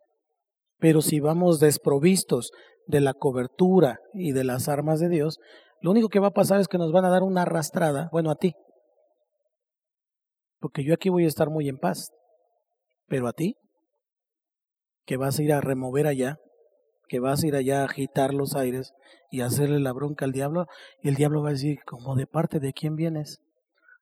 Pero 0.81 1.03
si 1.03 1.20
vamos 1.20 1.61
desprovistos 1.61 2.53
de 2.87 3.01
la 3.01 3.14
cobertura 3.14 4.01
y 4.14 4.33
de 4.33 4.45
las 4.45 4.68
armas 4.68 4.99
de 4.99 5.09
Dios, 5.09 5.39
lo 5.81 5.91
único 5.91 6.09
que 6.09 6.20
va 6.20 6.28
a 6.28 6.33
pasar 6.33 6.61
es 6.61 6.68
que 6.68 6.78
nos 6.78 6.93
van 6.93 7.05
a 7.05 7.11
dar 7.11 7.22
una 7.22 7.43
arrastrada, 7.43 8.09
bueno, 8.12 8.31
a 8.31 8.37
ti. 8.37 8.55
Porque 10.59 10.85
yo 10.85 10.95
aquí 10.95 11.09
voy 11.09 11.24
a 11.24 11.28
estar 11.28 11.49
muy 11.49 11.68
en 11.68 11.78
paz. 11.78 12.11
Pero 13.07 13.28
a 13.28 13.33
ti 13.33 13.57
que 15.11 15.16
vas 15.16 15.39
a 15.39 15.43
ir 15.43 15.53
a 15.53 15.61
remover 15.61 16.07
allá, 16.07 16.39
que 17.09 17.18
vas 17.18 17.43
a 17.43 17.47
ir 17.49 17.57
allá 17.57 17.81
a 17.81 17.87
agitar 17.87 18.33
los 18.33 18.55
aires 18.55 18.93
y 19.31 19.41
hacerle 19.41 19.81
la 19.81 19.93
bronca 19.93 20.24
al 20.24 20.31
diablo, 20.31 20.66
y 21.03 21.09
el 21.09 21.16
diablo 21.16 21.43
va 21.43 21.49
a 21.49 21.53
decir, 21.53 21.78
¿como 21.85 22.14
de 22.14 22.28
parte 22.28 22.61
de 22.61 22.72
quién 22.72 22.95
vienes? 22.95 23.41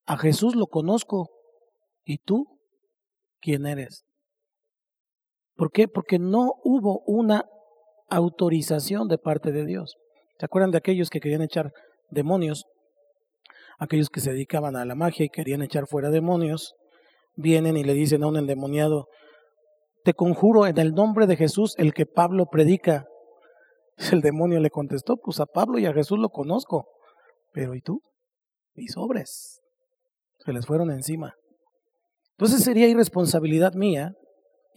A 0.05 0.19
Jesús 0.19 0.55
lo 0.55 0.67
conozco, 0.67 1.31
¿y 2.05 2.19
tú 2.19 2.61
quién 3.41 3.65
eres? 3.65 4.05
¿Por 5.59 5.73
qué? 5.73 5.89
Porque 5.89 6.21
no 6.21 6.53
hubo 6.63 7.03
una 7.05 7.45
autorización 8.09 9.09
de 9.09 9.19
parte 9.19 9.51
de 9.51 9.67
Dios. 9.67 9.97
¿Se 10.39 10.47
acuerdan 10.47 10.71
de 10.71 10.79
aquellos 10.79 11.11
que 11.11 11.19
querían 11.19 11.43
echar 11.43 11.73
demonios? 12.11 12.65
Aquellos 13.81 14.09
que 14.09 14.21
se 14.21 14.31
dedicaban 14.31 14.77
a 14.77 14.85
la 14.85 14.95
magia 14.95 15.27
y 15.27 15.31
querían 15.31 15.63
echar 15.63 15.89
fuera 15.89 16.11
demonios, 16.11 16.77
vienen 17.35 17.77
y 17.77 17.83
le 17.83 17.95
dicen 17.95 18.23
a 18.23 18.29
un 18.29 18.37
endemoniado, 18.37 19.09
te 20.05 20.15
conjuro 20.15 20.69
en 20.69 20.79
el 20.79 20.93
nombre 20.93 21.27
de 21.27 21.37
Jesús, 21.37 21.75
el 21.77 21.93
que 21.93 22.07
Pablo 22.07 22.47
predica. 22.47 23.07
El 24.13 24.21
demonio 24.21 24.61
le 24.61 24.71
contestó, 24.71 25.17
pues 25.17 25.41
a 25.41 25.47
Pablo 25.47 25.81
y 25.81 25.87
a 25.87 25.93
Jesús 25.93 26.21
lo 26.21 26.29
conozco, 26.29 26.87
pero 27.53 27.75
¿y 27.75 27.81
tú? 27.81 28.01
Y 28.77 28.87
sobres. 28.87 29.61
Se 30.39 30.53
les 30.53 30.67
fueron 30.67 30.93
encima. 30.93 31.35
Entonces 32.37 32.63
sería 32.63 32.87
irresponsabilidad 32.87 33.75
mía 33.75 34.13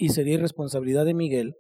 y 0.02 0.10
sería 0.10 0.34
irresponsabilidad 0.34 1.06
de 1.06 1.14
Miguel 1.14 1.56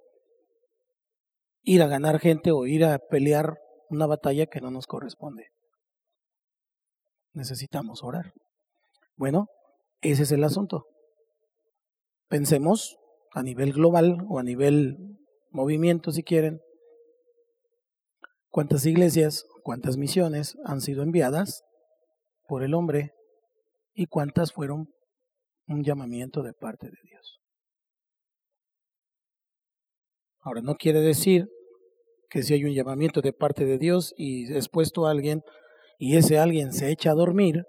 ir 1.61 1.83
a 1.83 1.87
ganar 1.87 2.17
gente 2.17 2.51
o 2.51 2.65
ir 2.65 2.83
a 2.83 2.97
pelear 2.97 3.59
una 3.87 4.07
batalla 4.07 4.47
que 4.47 4.59
no 4.59 4.71
nos 4.71 4.87
corresponde. 4.87 5.49
Necesitamos 7.33 8.03
orar. 8.03 8.33
Bueno, 9.15 9.45
ese 10.01 10.23
es 10.23 10.31
el 10.31 10.43
asunto. 10.43 10.87
Pensemos 12.29 12.97
a 13.31 13.43
nivel 13.43 13.73
global 13.73 14.17
o 14.27 14.39
a 14.39 14.43
nivel 14.43 14.97
movimiento, 15.51 16.11
si 16.11 16.23
quieren, 16.23 16.61
cuántas 18.49 18.87
iglesias, 18.87 19.45
cuántas 19.61 19.97
misiones 19.97 20.57
han 20.65 20.81
sido 20.81 21.03
enviadas 21.03 21.61
por 22.47 22.63
el 22.63 22.73
hombre 22.73 23.11
y 23.93 24.07
cuántas 24.07 24.51
fueron 24.51 24.87
un 25.67 25.83
llamamiento 25.83 26.41
de 26.41 26.53
parte 26.53 26.87
de 26.87 26.97
Dios. 27.03 27.40
Ahora, 30.41 30.61
no 30.61 30.75
quiere 30.75 31.01
decir 31.01 31.47
que 32.29 32.43
si 32.43 32.53
hay 32.53 32.65
un 32.65 32.73
llamamiento 32.73 33.21
de 33.21 33.33
parte 33.33 33.65
de 33.65 33.77
Dios 33.77 34.13
y 34.17 34.53
es 34.53 34.69
puesto 34.69 35.05
a 35.05 35.11
alguien 35.11 35.43
y 35.99 36.17
ese 36.17 36.39
alguien 36.39 36.71
se 36.73 36.89
echa 36.89 37.11
a 37.11 37.15
dormir 37.15 37.63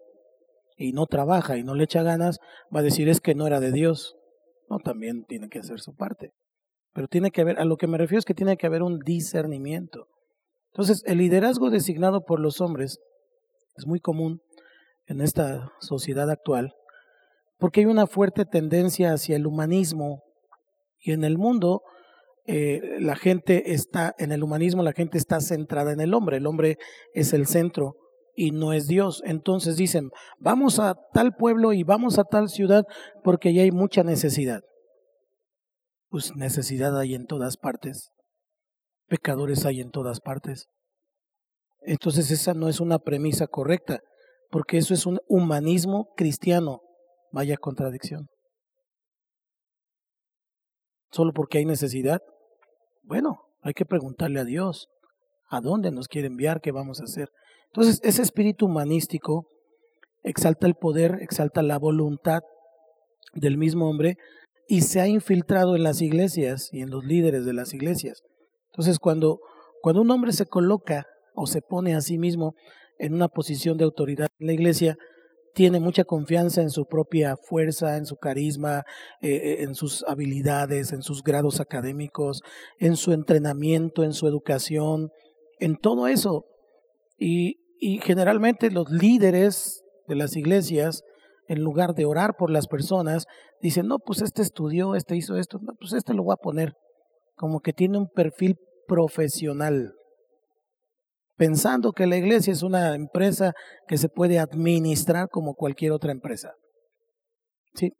y 0.76 0.92
no 0.92 1.06
trabaja 1.06 1.58
y 1.58 1.64
no 1.64 1.74
le 1.74 1.84
echa 1.84 2.02
ganas, 2.02 2.38
va 2.74 2.80
a 2.80 2.84
decir 2.84 3.08
es 3.08 3.20
que 3.20 3.34
no 3.34 3.46
era 3.46 3.60
de 3.60 3.72
Dios. 3.72 4.16
No, 4.70 4.78
también 4.78 5.24
tiene 5.24 5.48
que 5.48 5.58
hacer 5.58 5.80
su 5.80 5.94
parte. 5.94 6.30
Pero 6.94 7.08
tiene 7.08 7.30
que 7.30 7.42
haber, 7.42 7.58
a 7.58 7.64
lo 7.64 7.76
que 7.76 7.86
me 7.86 7.98
refiero 7.98 8.20
es 8.20 8.24
que 8.24 8.34
tiene 8.34 8.56
que 8.56 8.66
haber 8.66 8.82
un 8.82 8.98
discernimiento. 9.00 10.06
Entonces, 10.72 11.02
el 11.06 11.18
liderazgo 11.18 11.68
designado 11.68 12.22
por 12.22 12.40
los 12.40 12.60
hombres 12.60 12.98
es 13.76 13.86
muy 13.86 14.00
común 14.00 14.40
en 15.06 15.20
esta 15.20 15.72
sociedad 15.80 16.30
actual, 16.30 16.72
porque 17.58 17.80
hay 17.80 17.86
una 17.86 18.06
fuerte 18.06 18.44
tendencia 18.44 19.12
hacia 19.12 19.36
el 19.36 19.46
humanismo 19.46 20.22
y 20.98 21.12
en 21.12 21.24
el 21.24 21.36
mundo 21.36 21.82
eh, 22.44 22.96
la 22.98 23.14
gente 23.14 23.72
está, 23.72 24.14
en 24.18 24.32
el 24.32 24.42
humanismo 24.42 24.82
la 24.82 24.92
gente 24.92 25.16
está 25.16 25.40
centrada 25.40 25.92
en 25.92 26.00
el 26.00 26.12
hombre, 26.14 26.38
el 26.38 26.46
hombre 26.46 26.78
es 27.14 27.32
el 27.32 27.46
centro 27.46 27.96
y 28.34 28.50
no 28.50 28.72
es 28.72 28.86
Dios. 28.86 29.22
Entonces 29.24 29.76
dicen, 29.76 30.10
vamos 30.38 30.78
a 30.78 30.96
tal 31.12 31.34
pueblo 31.34 31.72
y 31.72 31.84
vamos 31.84 32.18
a 32.18 32.24
tal 32.24 32.48
ciudad 32.48 32.84
porque 33.22 33.54
ya 33.54 33.62
hay 33.62 33.70
mucha 33.70 34.02
necesidad. 34.02 34.62
Pues 36.08 36.34
necesidad 36.34 36.98
hay 36.98 37.14
en 37.14 37.26
todas 37.26 37.56
partes. 37.56 38.10
Pecadores 39.06 39.64
hay 39.64 39.80
en 39.80 39.90
todas 39.90 40.20
partes. 40.20 40.66
Entonces 41.80 42.30
esa 42.30 42.54
no 42.54 42.68
es 42.68 42.80
una 42.80 42.98
premisa 42.98 43.46
correcta, 43.46 44.00
porque 44.50 44.78
eso 44.78 44.94
es 44.94 45.06
un 45.06 45.18
humanismo 45.26 46.12
cristiano. 46.16 46.80
Vaya 47.32 47.56
contradicción. 47.56 48.28
Solo 51.10 51.32
porque 51.32 51.58
hay 51.58 51.64
necesidad. 51.64 52.20
Bueno, 53.02 53.40
hay 53.62 53.74
que 53.74 53.84
preguntarle 53.84 54.40
a 54.40 54.44
Dios 54.44 54.88
a 55.48 55.60
dónde 55.60 55.90
nos 55.90 56.08
quiere 56.08 56.28
enviar, 56.28 56.60
qué 56.60 56.72
vamos 56.72 57.00
a 57.00 57.04
hacer. 57.04 57.28
Entonces, 57.66 58.00
ese 58.02 58.22
espíritu 58.22 58.66
humanístico 58.66 59.48
exalta 60.22 60.66
el 60.66 60.74
poder, 60.74 61.18
exalta 61.20 61.62
la 61.62 61.78
voluntad 61.78 62.40
del 63.34 63.58
mismo 63.58 63.88
hombre 63.88 64.16
y 64.68 64.82
se 64.82 65.00
ha 65.00 65.08
infiltrado 65.08 65.76
en 65.76 65.82
las 65.82 66.00
iglesias 66.00 66.68
y 66.72 66.80
en 66.80 66.90
los 66.90 67.04
líderes 67.04 67.44
de 67.44 67.52
las 67.52 67.74
iglesias. 67.74 68.22
Entonces, 68.70 68.98
cuando, 68.98 69.40
cuando 69.82 70.02
un 70.02 70.10
hombre 70.10 70.32
se 70.32 70.46
coloca 70.46 71.06
o 71.34 71.46
se 71.46 71.60
pone 71.60 71.94
a 71.94 72.00
sí 72.00 72.18
mismo 72.18 72.54
en 72.98 73.14
una 73.14 73.28
posición 73.28 73.78
de 73.78 73.84
autoridad 73.84 74.28
en 74.38 74.46
la 74.46 74.52
iglesia, 74.52 74.96
tiene 75.54 75.80
mucha 75.80 76.04
confianza 76.04 76.62
en 76.62 76.70
su 76.70 76.86
propia 76.86 77.36
fuerza, 77.36 77.96
en 77.96 78.06
su 78.06 78.16
carisma, 78.16 78.84
eh, 79.20 79.30
eh, 79.30 79.62
en 79.62 79.74
sus 79.74 80.04
habilidades, 80.08 80.92
en 80.92 81.02
sus 81.02 81.22
grados 81.22 81.60
académicos, 81.60 82.42
en 82.78 82.96
su 82.96 83.12
entrenamiento, 83.12 84.02
en 84.02 84.12
su 84.12 84.26
educación, 84.26 85.10
en 85.58 85.76
todo 85.76 86.06
eso. 86.08 86.46
Y, 87.18 87.56
y 87.78 87.98
generalmente 87.98 88.70
los 88.70 88.90
líderes 88.90 89.82
de 90.08 90.16
las 90.16 90.36
iglesias, 90.36 91.02
en 91.48 91.60
lugar 91.60 91.94
de 91.94 92.06
orar 92.06 92.34
por 92.38 92.50
las 92.50 92.66
personas, 92.66 93.26
dicen, 93.60 93.86
no, 93.86 93.98
pues 93.98 94.22
este 94.22 94.42
estudió, 94.42 94.94
este 94.94 95.16
hizo 95.16 95.36
esto, 95.36 95.58
no, 95.60 95.74
pues 95.78 95.92
este 95.92 96.14
lo 96.14 96.24
voy 96.24 96.32
a 96.32 96.42
poner. 96.42 96.74
Como 97.36 97.60
que 97.60 97.72
tiene 97.72 97.98
un 97.98 98.08
perfil 98.08 98.56
profesional 98.86 99.94
pensando 101.36 101.92
que 101.92 102.06
la 102.06 102.16
iglesia 102.16 102.52
es 102.52 102.62
una 102.62 102.94
empresa 102.94 103.52
que 103.88 103.98
se 103.98 104.08
puede 104.08 104.38
administrar 104.38 105.28
como 105.30 105.54
cualquier 105.54 105.92
otra 105.92 106.12
empresa. 106.12 106.54
¿Sí? 107.74 107.92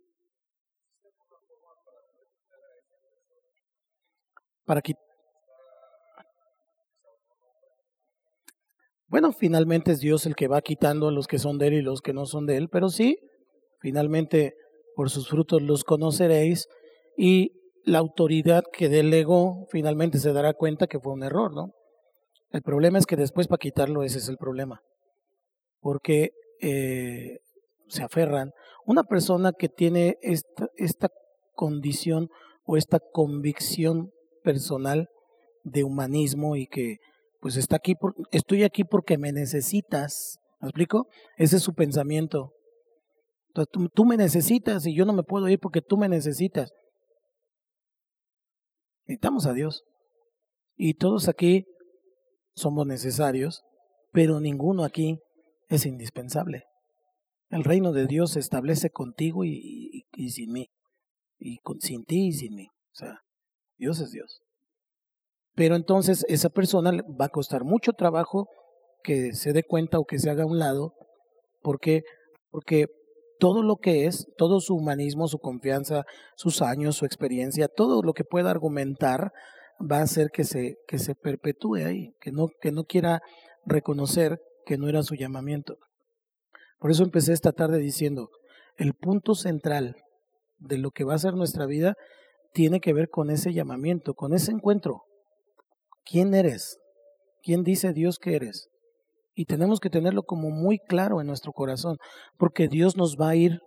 Para 4.64 4.80
que 4.80 4.94
Bueno, 9.12 9.30
finalmente 9.32 9.92
es 9.92 10.00
Dios 10.00 10.24
el 10.24 10.34
que 10.34 10.48
va 10.48 10.62
quitando 10.62 11.08
a 11.08 11.12
los 11.12 11.26
que 11.26 11.38
son 11.38 11.58
de 11.58 11.66
Él 11.66 11.74
y 11.74 11.82
los 11.82 12.00
que 12.00 12.14
no 12.14 12.24
son 12.24 12.46
de 12.46 12.56
Él, 12.56 12.70
pero 12.70 12.88
sí, 12.88 13.18
finalmente 13.78 14.54
por 14.94 15.10
sus 15.10 15.28
frutos 15.28 15.60
los 15.60 15.84
conoceréis 15.84 16.66
y 17.14 17.50
la 17.84 17.98
autoridad 17.98 18.64
que 18.72 18.88
delegó 18.88 19.66
finalmente 19.70 20.18
se 20.18 20.32
dará 20.32 20.54
cuenta 20.54 20.86
que 20.86 20.98
fue 20.98 21.12
un 21.12 21.24
error, 21.24 21.52
¿no? 21.54 21.74
El 22.52 22.62
problema 22.62 22.98
es 22.98 23.06
que 23.06 23.16
después 23.16 23.48
para 23.48 23.58
quitarlo 23.58 24.02
ese 24.02 24.18
es 24.18 24.28
el 24.28 24.36
problema. 24.36 24.82
Porque 25.80 26.32
eh, 26.60 27.38
se 27.88 28.02
aferran. 28.02 28.52
Una 28.84 29.04
persona 29.04 29.52
que 29.52 29.68
tiene 29.68 30.16
esta, 30.20 30.68
esta 30.76 31.08
condición 31.54 32.28
o 32.64 32.76
esta 32.76 33.00
convicción 33.00 34.10
personal 34.44 35.08
de 35.64 35.84
humanismo 35.84 36.56
y 36.56 36.66
que 36.66 36.98
pues 37.40 37.56
está 37.56 37.76
aquí, 37.76 37.94
por, 37.94 38.14
estoy 38.30 38.64
aquí 38.64 38.84
porque 38.84 39.18
me 39.18 39.32
necesitas. 39.32 40.38
¿Me 40.60 40.68
explico? 40.68 41.08
Ese 41.36 41.56
es 41.56 41.62
su 41.62 41.72
pensamiento. 41.72 42.52
tú, 43.52 43.88
tú 43.88 44.04
me 44.04 44.16
necesitas 44.16 44.86
y 44.86 44.94
yo 44.94 45.04
no 45.06 45.12
me 45.12 45.22
puedo 45.22 45.48
ir 45.48 45.58
porque 45.58 45.80
tú 45.80 45.96
me 45.96 46.08
necesitas. 46.08 46.70
Necesitamos 49.06 49.46
a 49.46 49.54
Dios. 49.54 49.82
Y 50.76 50.94
todos 50.94 51.28
aquí 51.28 51.66
somos 52.54 52.86
necesarios, 52.86 53.62
pero 54.12 54.40
ninguno 54.40 54.84
aquí 54.84 55.18
es 55.68 55.86
indispensable. 55.86 56.64
El 57.50 57.64
reino 57.64 57.92
de 57.92 58.06
Dios 58.06 58.32
se 58.32 58.40
establece 58.40 58.90
contigo 58.90 59.44
y, 59.44 60.04
sin 60.30 60.52
mí, 60.52 60.70
y 61.38 61.58
con, 61.58 61.80
sin 61.80 62.04
ti 62.04 62.28
y 62.28 62.32
sin 62.32 62.54
mí. 62.54 62.66
O 62.66 62.94
sea, 62.94 63.20
Dios 63.76 64.00
es 64.00 64.10
Dios. 64.10 64.40
Pero 65.54 65.76
entonces 65.76 66.24
esa 66.28 66.48
persona 66.48 66.92
va 67.20 67.26
a 67.26 67.30
costar 67.30 67.64
mucho 67.64 67.92
trabajo 67.92 68.48
que 69.02 69.34
se 69.34 69.52
dé 69.52 69.64
cuenta 69.64 69.98
o 69.98 70.04
que 70.04 70.18
se 70.18 70.30
haga 70.30 70.44
a 70.44 70.46
un 70.46 70.58
lado, 70.58 70.94
porque, 71.62 72.02
porque 72.50 72.86
todo 73.38 73.62
lo 73.62 73.76
que 73.76 74.06
es, 74.06 74.26
todo 74.38 74.60
su 74.60 74.74
humanismo, 74.74 75.28
su 75.28 75.38
confianza, 75.38 76.04
sus 76.36 76.62
años, 76.62 76.96
su 76.96 77.04
experiencia, 77.04 77.68
todo 77.68 78.02
lo 78.02 78.12
que 78.14 78.24
pueda 78.24 78.50
argumentar 78.50 79.32
va 79.90 79.98
a 79.98 80.02
hacer 80.02 80.30
que 80.30 80.44
se, 80.44 80.76
que 80.86 80.98
se 80.98 81.14
perpetúe 81.14 81.76
ahí, 81.86 82.14
que 82.20 82.32
no, 82.32 82.48
que 82.60 82.72
no 82.72 82.84
quiera 82.84 83.20
reconocer 83.64 84.40
que 84.64 84.78
no 84.78 84.88
era 84.88 85.02
su 85.02 85.14
llamamiento. 85.14 85.76
Por 86.78 86.90
eso 86.90 87.02
empecé 87.02 87.32
esta 87.32 87.52
tarde 87.52 87.78
diciendo, 87.78 88.28
el 88.76 88.94
punto 88.94 89.34
central 89.34 89.96
de 90.58 90.78
lo 90.78 90.90
que 90.90 91.04
va 91.04 91.14
a 91.14 91.18
ser 91.18 91.34
nuestra 91.34 91.66
vida 91.66 91.94
tiene 92.52 92.80
que 92.80 92.92
ver 92.92 93.08
con 93.08 93.30
ese 93.30 93.52
llamamiento, 93.52 94.14
con 94.14 94.34
ese 94.34 94.52
encuentro. 94.52 95.02
¿Quién 96.04 96.34
eres? 96.34 96.78
¿Quién 97.42 97.62
dice 97.62 97.92
Dios 97.92 98.18
que 98.18 98.36
eres? 98.36 98.68
Y 99.34 99.46
tenemos 99.46 99.80
que 99.80 99.90
tenerlo 99.90 100.22
como 100.24 100.50
muy 100.50 100.78
claro 100.78 101.20
en 101.20 101.26
nuestro 101.26 101.52
corazón, 101.52 101.96
porque 102.36 102.68
Dios 102.68 102.96
nos 102.96 103.16
va 103.16 103.30
a 103.30 103.36
ir 103.36 103.60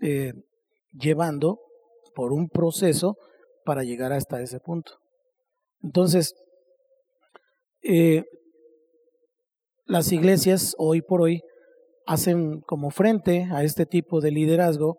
eh, 0.00 0.32
llevando 0.92 1.58
por 2.14 2.32
un 2.32 2.48
proceso 2.48 3.16
para 3.68 3.84
llegar 3.84 4.14
hasta 4.14 4.40
ese 4.40 4.60
punto. 4.60 4.92
Entonces, 5.82 6.34
eh, 7.82 8.24
las 9.84 10.10
iglesias 10.10 10.74
hoy 10.78 11.02
por 11.02 11.20
hoy 11.20 11.42
hacen 12.06 12.62
como 12.62 12.88
frente 12.90 13.46
a 13.52 13.64
este 13.64 13.84
tipo 13.84 14.22
de 14.22 14.30
liderazgo, 14.30 14.96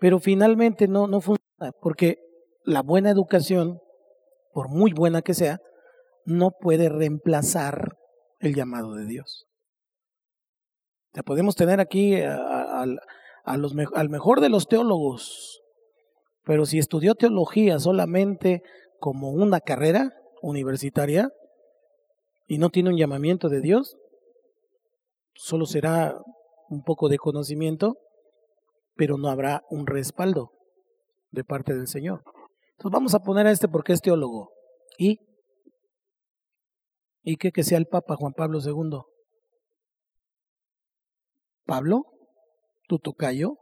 pero 0.00 0.18
finalmente 0.18 0.88
no, 0.88 1.08
no 1.08 1.20
funciona, 1.20 1.72
porque 1.82 2.16
la 2.64 2.80
buena 2.80 3.10
educación, 3.10 3.80
por 4.54 4.70
muy 4.70 4.94
buena 4.94 5.20
que 5.20 5.34
sea, 5.34 5.58
no 6.24 6.52
puede 6.58 6.88
reemplazar 6.88 7.98
el 8.38 8.54
llamado 8.54 8.94
de 8.94 9.04
Dios. 9.04 9.44
Ya 11.12 11.22
podemos 11.22 11.54
tener 11.54 11.80
aquí 11.80 12.14
al 12.22 14.08
mejor 14.08 14.40
de 14.40 14.48
los 14.48 14.68
teólogos, 14.68 15.60
pero 16.48 16.64
si 16.64 16.78
estudió 16.78 17.14
teología 17.14 17.78
solamente 17.78 18.62
como 18.98 19.32
una 19.32 19.60
carrera 19.60 20.14
universitaria 20.40 21.28
y 22.46 22.56
no 22.56 22.70
tiene 22.70 22.88
un 22.88 22.96
llamamiento 22.96 23.50
de 23.50 23.60
Dios, 23.60 23.98
solo 25.34 25.66
será 25.66 26.18
un 26.70 26.82
poco 26.84 27.10
de 27.10 27.18
conocimiento, 27.18 27.98
pero 28.94 29.18
no 29.18 29.28
habrá 29.28 29.62
un 29.68 29.86
respaldo 29.86 30.52
de 31.32 31.44
parte 31.44 31.74
del 31.74 31.86
Señor. 31.86 32.22
Entonces 32.78 32.92
vamos 32.92 33.14
a 33.14 33.18
poner 33.18 33.46
a 33.46 33.50
este 33.50 33.68
porque 33.68 33.92
es 33.92 34.00
teólogo. 34.00 34.50
¿Y? 34.96 35.18
¿Y 37.24 37.36
qué 37.36 37.52
que 37.52 37.62
sea 37.62 37.76
el 37.76 37.88
Papa 37.88 38.16
Juan 38.16 38.32
Pablo 38.32 38.60
II? 38.64 39.02
¿Pablo? 41.66 42.06
¿Tu 42.88 42.98
tocayo? 42.98 43.58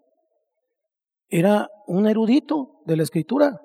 Era 1.29 1.69
un 1.87 2.07
erudito 2.07 2.83
de 2.85 2.97
la 2.97 3.03
escritura, 3.03 3.61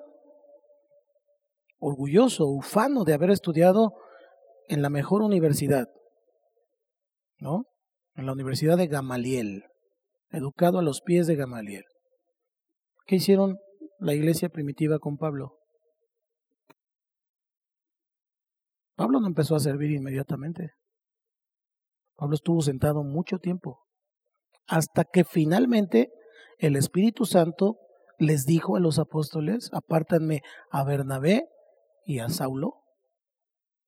orgulloso, 1.78 2.46
ufano 2.46 3.04
de 3.04 3.14
haber 3.14 3.30
estudiado 3.30 3.92
en 4.68 4.82
la 4.82 4.90
mejor 4.90 5.22
universidad, 5.22 5.88
¿no? 7.38 7.64
En 8.14 8.26
la 8.26 8.32
Universidad 8.32 8.76
de 8.76 8.86
Gamaliel, 8.86 9.64
educado 10.30 10.78
a 10.78 10.82
los 10.82 11.00
pies 11.00 11.26
de 11.26 11.36
Gamaliel. 11.36 11.84
¿Qué 13.06 13.16
hicieron 13.16 13.58
la 13.98 14.14
iglesia 14.14 14.48
primitiva 14.48 14.98
con 14.98 15.16
Pablo? 15.16 15.58
Pablo 18.94 19.20
no 19.20 19.26
empezó 19.26 19.56
a 19.56 19.60
servir 19.60 19.90
inmediatamente. 19.90 20.70
Pablo 22.16 22.34
estuvo 22.34 22.60
sentado 22.60 23.02
mucho 23.02 23.38
tiempo, 23.38 23.80
hasta 24.68 25.04
que 25.04 25.24
finalmente 25.24 26.12
el 26.62 26.76
Espíritu 26.76 27.26
Santo 27.26 27.76
les 28.18 28.46
dijo 28.46 28.76
a 28.76 28.80
los 28.80 29.00
apóstoles, 29.00 29.68
apártanme 29.72 30.42
a 30.70 30.84
Bernabé 30.84 31.48
y 32.04 32.20
a 32.20 32.28
Saulo 32.28 32.74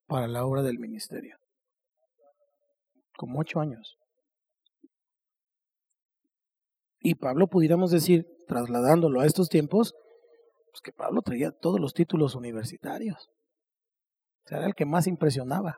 para 0.06 0.26
la 0.26 0.44
obra 0.44 0.62
del 0.62 0.80
ministerio. 0.80 1.36
Como 3.16 3.38
ocho 3.38 3.60
años. 3.60 3.96
Y 6.98 7.14
Pablo 7.14 7.46
pudiéramos 7.46 7.92
decir, 7.92 8.26
trasladándolo 8.48 9.20
a 9.20 9.26
estos 9.26 9.48
tiempos, 9.48 9.94
pues 10.72 10.80
que 10.82 10.92
Pablo 10.92 11.22
traía 11.22 11.52
todos 11.52 11.78
los 11.78 11.94
títulos 11.94 12.34
universitarios. 12.34 13.28
Era 14.46 14.66
el 14.66 14.74
que 14.74 14.84
más 14.84 15.06
impresionaba. 15.06 15.76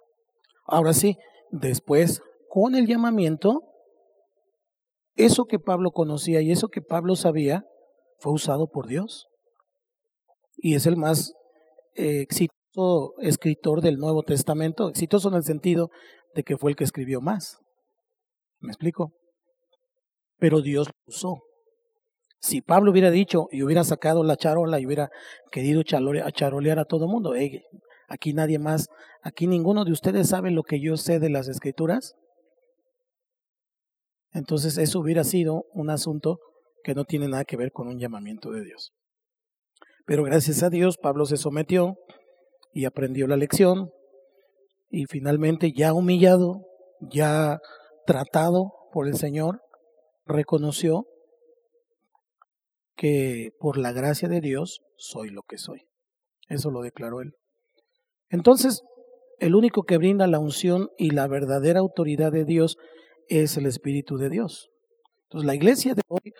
Ahora 0.64 0.94
sí, 0.94 1.18
después, 1.50 2.22
con 2.48 2.74
el 2.74 2.86
llamamiento, 2.86 3.60
eso 5.16 5.44
que 5.44 5.58
Pablo 5.58 5.90
conocía 5.90 6.40
y 6.42 6.52
eso 6.52 6.68
que 6.68 6.82
Pablo 6.82 7.16
sabía 7.16 7.64
fue 8.18 8.32
usado 8.32 8.68
por 8.68 8.86
Dios. 8.86 9.26
Y 10.56 10.74
es 10.74 10.86
el 10.86 10.96
más 10.96 11.32
eh, 11.94 12.20
exitoso 12.20 13.14
escritor 13.18 13.80
del 13.80 13.96
Nuevo 13.96 14.22
Testamento, 14.22 14.88
exitoso 14.88 15.28
en 15.28 15.34
el 15.34 15.44
sentido 15.44 15.88
de 16.34 16.42
que 16.42 16.56
fue 16.56 16.70
el 16.70 16.76
que 16.76 16.84
escribió 16.84 17.20
más. 17.20 17.58
¿Me 18.60 18.70
explico? 18.70 19.12
Pero 20.38 20.60
Dios 20.60 20.88
lo 20.88 20.94
usó. 21.06 21.42
Si 22.40 22.60
Pablo 22.60 22.90
hubiera 22.90 23.10
dicho 23.10 23.46
y 23.50 23.62
hubiera 23.62 23.82
sacado 23.82 24.22
la 24.22 24.36
charola 24.36 24.78
y 24.78 24.86
hubiera 24.86 25.08
querido 25.50 25.82
charolear 25.82 26.78
a 26.78 26.84
todo 26.84 27.06
el 27.06 27.10
mundo, 27.10 27.32
aquí 28.08 28.34
nadie 28.34 28.58
más, 28.58 28.88
aquí 29.22 29.46
ninguno 29.46 29.84
de 29.84 29.92
ustedes 29.92 30.28
sabe 30.28 30.50
lo 30.50 30.62
que 30.62 30.80
yo 30.80 30.96
sé 30.96 31.18
de 31.18 31.30
las 31.30 31.48
escrituras, 31.48 32.14
entonces 34.36 34.76
eso 34.76 35.00
hubiera 35.00 35.24
sido 35.24 35.64
un 35.72 35.88
asunto 35.88 36.38
que 36.84 36.94
no 36.94 37.04
tiene 37.04 37.26
nada 37.26 37.44
que 37.44 37.56
ver 37.56 37.72
con 37.72 37.88
un 37.88 37.98
llamamiento 37.98 38.50
de 38.50 38.62
Dios. 38.62 38.92
Pero 40.04 40.24
gracias 40.24 40.62
a 40.62 40.68
Dios 40.68 40.98
Pablo 40.98 41.24
se 41.24 41.38
sometió 41.38 41.94
y 42.70 42.84
aprendió 42.84 43.26
la 43.26 43.38
lección 43.38 43.88
y 44.90 45.06
finalmente 45.06 45.72
ya 45.72 45.94
humillado, 45.94 46.66
ya 47.00 47.60
tratado 48.06 48.74
por 48.92 49.08
el 49.08 49.16
Señor, 49.16 49.62
reconoció 50.26 51.06
que 52.94 53.52
por 53.58 53.78
la 53.78 53.92
gracia 53.92 54.28
de 54.28 54.42
Dios 54.42 54.80
soy 54.98 55.30
lo 55.30 55.42
que 55.48 55.56
soy. 55.56 55.86
Eso 56.48 56.70
lo 56.70 56.82
declaró 56.82 57.22
él. 57.22 57.32
Entonces, 58.28 58.82
el 59.38 59.54
único 59.54 59.84
que 59.84 59.96
brinda 59.96 60.26
la 60.26 60.40
unción 60.40 60.90
y 60.98 61.10
la 61.10 61.26
verdadera 61.26 61.80
autoridad 61.80 62.32
de 62.32 62.44
Dios 62.44 62.76
es 63.28 63.56
el 63.56 63.66
Espíritu 63.66 64.16
de 64.16 64.30
Dios. 64.30 64.70
Entonces, 65.24 65.46
la 65.46 65.54
iglesia 65.54 65.94
de 65.94 66.02
hoy 66.08 66.32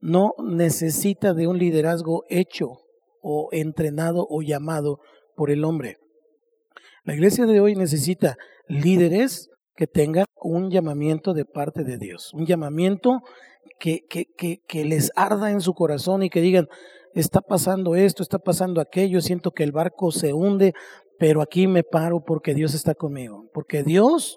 no 0.00 0.34
necesita 0.38 1.34
de 1.34 1.46
un 1.46 1.58
liderazgo 1.58 2.24
hecho 2.28 2.78
o 3.20 3.48
entrenado 3.52 4.26
o 4.28 4.42
llamado 4.42 5.00
por 5.34 5.50
el 5.50 5.64
hombre. 5.64 5.96
La 7.04 7.14
iglesia 7.14 7.46
de 7.46 7.60
hoy 7.60 7.74
necesita 7.74 8.36
líderes 8.68 9.48
que 9.74 9.86
tengan 9.86 10.26
un 10.36 10.70
llamamiento 10.70 11.34
de 11.34 11.44
parte 11.44 11.84
de 11.84 11.98
Dios, 11.98 12.32
un 12.34 12.46
llamamiento 12.46 13.20
que, 13.78 14.00
que, 14.08 14.26
que, 14.36 14.58
que 14.66 14.84
les 14.84 15.10
arda 15.14 15.50
en 15.50 15.60
su 15.60 15.72
corazón 15.74 16.22
y 16.22 16.30
que 16.30 16.40
digan, 16.40 16.68
está 17.14 17.40
pasando 17.40 17.94
esto, 17.94 18.22
está 18.22 18.38
pasando 18.38 18.80
aquello, 18.80 19.20
siento 19.20 19.52
que 19.52 19.64
el 19.64 19.72
barco 19.72 20.10
se 20.10 20.32
hunde, 20.32 20.74
pero 21.18 21.42
aquí 21.42 21.66
me 21.66 21.82
paro 21.82 22.20
porque 22.24 22.54
Dios 22.54 22.74
está 22.74 22.94
conmigo, 22.94 23.48
porque 23.52 23.82
Dios 23.82 24.36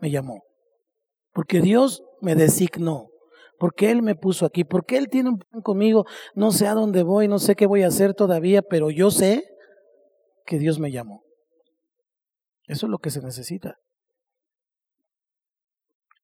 me 0.00 0.10
llamó, 0.10 0.42
porque 1.32 1.60
Dios 1.60 2.02
me 2.20 2.34
designó, 2.34 3.08
porque 3.58 3.90
Él 3.90 4.02
me 4.02 4.14
puso 4.14 4.46
aquí, 4.46 4.64
porque 4.64 4.96
Él 4.96 5.08
tiene 5.08 5.30
un 5.30 5.38
plan 5.38 5.62
conmigo, 5.62 6.06
no 6.34 6.50
sé 6.50 6.66
a 6.66 6.74
dónde 6.74 7.02
voy, 7.02 7.28
no 7.28 7.38
sé 7.38 7.54
qué 7.54 7.66
voy 7.66 7.82
a 7.82 7.88
hacer 7.88 8.14
todavía, 8.14 8.62
pero 8.62 8.90
yo 8.90 9.10
sé 9.10 9.44
que 10.44 10.58
Dios 10.58 10.78
me 10.78 10.90
llamó. 10.90 11.22
Eso 12.66 12.86
es 12.86 12.90
lo 12.90 12.98
que 12.98 13.10
se 13.10 13.20
necesita. 13.20 13.76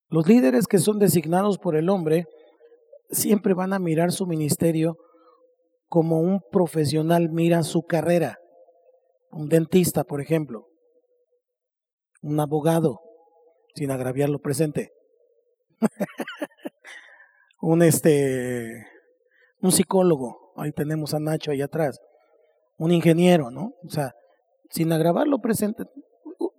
Los 0.08 0.28
líderes 0.28 0.66
que 0.66 0.78
son 0.78 0.98
designados 0.98 1.58
por 1.58 1.76
el 1.76 1.88
hombre 1.88 2.26
siempre 3.10 3.54
van 3.54 3.72
a 3.72 3.78
mirar 3.78 4.12
su 4.12 4.26
ministerio 4.26 4.96
como 5.88 6.20
un 6.20 6.40
profesional 6.50 7.30
mira 7.30 7.62
su 7.62 7.82
carrera. 7.82 8.38
Un 9.30 9.48
dentista, 9.48 10.04
por 10.04 10.20
ejemplo. 10.20 10.68
Un 12.22 12.38
abogado, 12.40 13.00
sin 13.74 13.90
agraviar 13.90 14.28
lo 14.28 14.38
presente. 14.38 14.90
un 17.60 17.82
este 17.82 18.86
un 19.60 19.72
psicólogo, 19.72 20.52
ahí 20.56 20.72
tenemos 20.72 21.14
a 21.14 21.18
Nacho 21.18 21.50
ahí 21.50 21.62
atrás. 21.62 21.98
Un 22.78 22.92
ingeniero, 22.92 23.50
¿no? 23.50 23.72
O 23.84 23.90
sea, 23.90 24.12
sin 24.70 24.92
agravar 24.92 25.26
lo 25.26 25.38
presente, 25.38 25.84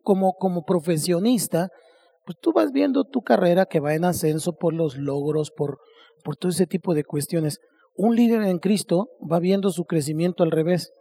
como, 0.02 0.34
como 0.34 0.64
profesionista, 0.64 1.70
pues 2.26 2.38
tú 2.42 2.52
vas 2.54 2.72
viendo 2.72 3.04
tu 3.04 3.22
carrera 3.22 3.66
que 3.66 3.80
va 3.80 3.94
en 3.94 4.06
ascenso 4.06 4.54
por 4.54 4.74
los 4.74 4.98
logros, 4.98 5.52
por, 5.52 5.80
por 6.24 6.36
todo 6.36 6.50
ese 6.50 6.66
tipo 6.66 6.94
de 6.94 7.04
cuestiones. 7.04 7.60
Un 7.96 8.16
líder 8.16 8.44
en 8.44 8.60
Cristo 8.60 9.10
va 9.20 9.40
viendo 9.40 9.70
su 9.70 9.86
crecimiento 9.86 10.44
al 10.44 10.52
revés, 10.52 10.92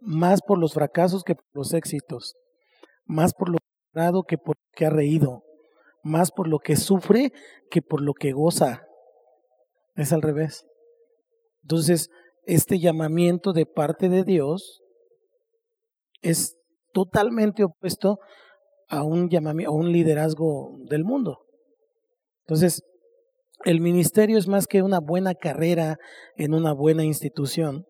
más 0.00 0.40
por 0.42 0.58
los 0.58 0.74
fracasos 0.74 1.24
que 1.24 1.34
por 1.34 1.44
los 1.54 1.74
éxitos, 1.74 2.34
más 3.04 3.32
por 3.34 3.50
lo 3.50 3.58
que 4.24 4.38
por 4.38 4.56
lo 4.56 4.70
que 4.74 4.86
ha 4.86 4.90
reído, 4.90 5.42
más 6.02 6.30
por 6.30 6.48
lo 6.48 6.58
que 6.58 6.76
sufre 6.76 7.32
que 7.70 7.82
por 7.82 8.00
lo 8.00 8.14
que 8.14 8.32
goza. 8.32 8.86
Es 9.96 10.12
al 10.12 10.22
revés. 10.22 10.66
Entonces, 11.62 12.08
este 12.44 12.78
llamamiento 12.78 13.52
de 13.52 13.66
parte 13.66 14.08
de 14.08 14.24
Dios 14.24 14.80
es 16.22 16.56
totalmente 16.92 17.64
opuesto 17.64 18.18
a 18.88 19.04
un 19.04 19.28
llamamiento, 19.28 19.72
a 19.72 19.74
un 19.74 19.92
liderazgo 19.92 20.78
del 20.88 21.04
mundo. 21.04 21.38
Entonces, 22.46 22.82
el 23.64 23.80
ministerio 23.80 24.38
es 24.38 24.48
más 24.48 24.66
que 24.66 24.82
una 24.82 25.00
buena 25.00 25.34
carrera 25.34 25.98
en 26.36 26.54
una 26.54 26.72
buena 26.72 27.04
institución. 27.04 27.84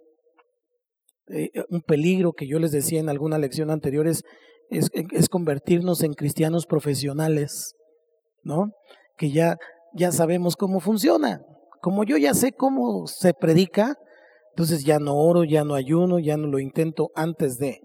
Eh, 1.29 1.51
eh, 1.55 1.65
un 1.71 1.81
peligro 1.81 2.33
que 2.33 2.49
yo 2.49 2.59
les 2.59 2.73
decía 2.73 3.01
en 3.01 3.09
alguna 3.09 3.39
lección 3.39 3.71
anterior 3.71 4.09
es, 4.09 4.23
es, 4.69 5.29
convertirnos 5.29 6.03
en 6.03 6.15
cristianos 6.15 6.67
profesionales, 6.67 7.75
¿no? 8.43 8.73
Que 9.17 9.31
ya, 9.31 9.57
ya 9.95 10.13
sabemos 10.13 10.57
cómo 10.57 10.81
funciona. 10.81 11.43
Como 11.81 12.05
yo 12.05 12.17
ya 12.17 12.35
sé 12.35 12.53
cómo 12.53 13.07
se 13.07 13.33
predica, 13.35 13.97
entonces 14.51 14.85
ya 14.85 14.99
no 14.99 15.17
oro, 15.17 15.45
ya 15.45 15.65
no 15.65 15.75
ayuno, 15.75 16.19
ya 16.19 16.37
no 16.37 16.47
lo 16.47 16.59
intento 16.59 17.11
antes 17.15 17.57
de. 17.59 17.81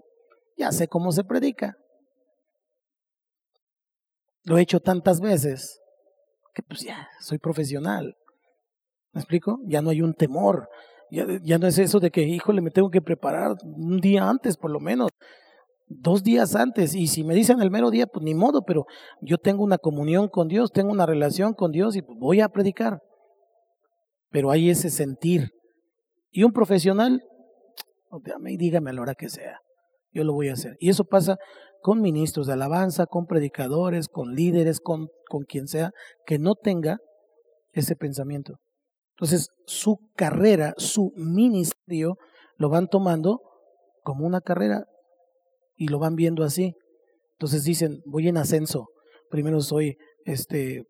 Ya 0.56 0.72
sé 0.72 0.88
cómo 0.88 1.12
se 1.12 1.24
predica. 1.24 1.76
Lo 4.44 4.58
he 4.58 4.62
hecho 4.62 4.80
tantas 4.80 5.20
veces 5.20 5.80
que 6.54 6.62
pues 6.62 6.80
ya 6.82 7.08
soy 7.20 7.38
profesional. 7.38 8.16
¿Me 9.12 9.20
explico? 9.20 9.58
Ya 9.66 9.82
no 9.82 9.90
hay 9.90 10.02
un 10.02 10.14
temor. 10.14 10.68
Ya, 11.10 11.26
ya 11.42 11.58
no 11.58 11.66
es 11.66 11.78
eso 11.78 12.00
de 12.00 12.10
que, 12.10 12.22
híjole, 12.22 12.60
me 12.60 12.70
tengo 12.70 12.90
que 12.90 13.00
preparar 13.00 13.56
un 13.62 13.98
día 13.98 14.28
antes, 14.28 14.56
por 14.56 14.70
lo 14.70 14.80
menos, 14.80 15.10
dos 15.86 16.22
días 16.22 16.54
antes. 16.54 16.94
Y 16.94 17.06
si 17.06 17.24
me 17.24 17.34
dicen 17.34 17.60
el 17.60 17.70
mero 17.70 17.90
día, 17.90 18.06
pues 18.06 18.24
ni 18.24 18.34
modo, 18.34 18.62
pero 18.62 18.86
yo 19.20 19.38
tengo 19.38 19.64
una 19.64 19.78
comunión 19.78 20.28
con 20.28 20.48
Dios, 20.48 20.72
tengo 20.72 20.90
una 20.90 21.06
relación 21.06 21.54
con 21.54 21.72
Dios 21.72 21.96
y 21.96 22.02
pues, 22.02 22.18
voy 22.18 22.40
a 22.40 22.48
predicar. 22.48 23.00
Pero 24.30 24.50
hay 24.50 24.70
ese 24.70 24.90
sentir. 24.90 25.50
Y 26.30 26.42
un 26.42 26.52
profesional, 26.52 27.22
dígame 28.58 28.90
a 28.90 28.92
la 28.92 29.02
hora 29.02 29.14
que 29.14 29.28
sea, 29.28 29.60
yo 30.12 30.24
lo 30.24 30.34
voy 30.34 30.48
a 30.48 30.54
hacer. 30.54 30.76
Y 30.80 30.90
eso 30.90 31.04
pasa 31.04 31.36
con 31.80 32.00
ministros 32.00 32.46
de 32.46 32.54
alabanza, 32.54 33.06
con 33.06 33.26
predicadores, 33.26 34.08
con 34.08 34.34
líderes, 34.34 34.80
con, 34.80 35.08
con 35.28 35.44
quien 35.44 35.68
sea, 35.68 35.92
que 36.26 36.38
no 36.38 36.54
tenga 36.54 36.98
ese 37.72 37.94
pensamiento. 37.94 38.56
Entonces, 39.16 39.48
su 39.66 39.98
carrera, 40.14 40.74
su 40.76 41.12
ministerio, 41.16 42.18
lo 42.56 42.68
van 42.68 42.88
tomando 42.88 43.40
como 44.02 44.26
una 44.26 44.40
carrera 44.40 44.86
y 45.76 45.88
lo 45.88 45.98
van 45.98 46.16
viendo 46.16 46.42
así. 46.42 46.74
Entonces 47.32 47.64
dicen, 47.64 48.00
voy 48.06 48.28
en 48.28 48.38
ascenso. 48.38 48.88
Primero 49.30 49.60
soy 49.60 49.96
este 50.24 50.84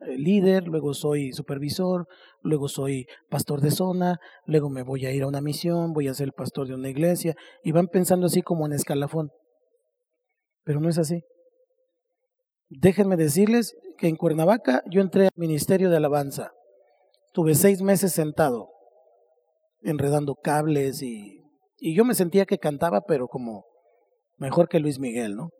líder, 0.00 0.68
luego 0.68 0.94
soy 0.94 1.32
supervisor, 1.32 2.06
luego 2.42 2.68
soy 2.68 3.06
pastor 3.28 3.60
de 3.60 3.72
zona, 3.72 4.18
luego 4.44 4.70
me 4.70 4.82
voy 4.82 5.06
a 5.06 5.12
ir 5.12 5.22
a 5.22 5.26
una 5.26 5.40
misión, 5.40 5.92
voy 5.92 6.06
a 6.08 6.14
ser 6.14 6.32
pastor 6.32 6.68
de 6.68 6.74
una 6.74 6.88
iglesia 6.88 7.34
y 7.64 7.72
van 7.72 7.88
pensando 7.88 8.26
así 8.26 8.42
como 8.42 8.66
en 8.66 8.72
escalafón 8.74 9.30
pero 10.68 10.80
no 10.80 10.90
es 10.90 10.98
así. 10.98 11.22
Déjenme 12.68 13.16
decirles 13.16 13.74
que 13.96 14.06
en 14.06 14.16
Cuernavaca 14.16 14.82
yo 14.90 15.00
entré 15.00 15.22
al 15.24 15.30
Ministerio 15.34 15.88
de 15.88 15.96
Alabanza. 15.96 16.52
Tuve 17.32 17.54
seis 17.54 17.80
meses 17.80 18.12
sentado, 18.12 18.68
enredando 19.80 20.34
cables 20.34 21.00
y, 21.00 21.40
y 21.78 21.96
yo 21.96 22.04
me 22.04 22.12
sentía 22.12 22.44
que 22.44 22.58
cantaba, 22.58 23.00
pero 23.00 23.28
como 23.28 23.64
mejor 24.38 24.68
que 24.68 24.80
Luis 24.80 24.98
Miguel, 24.98 25.36
¿no? 25.36 25.50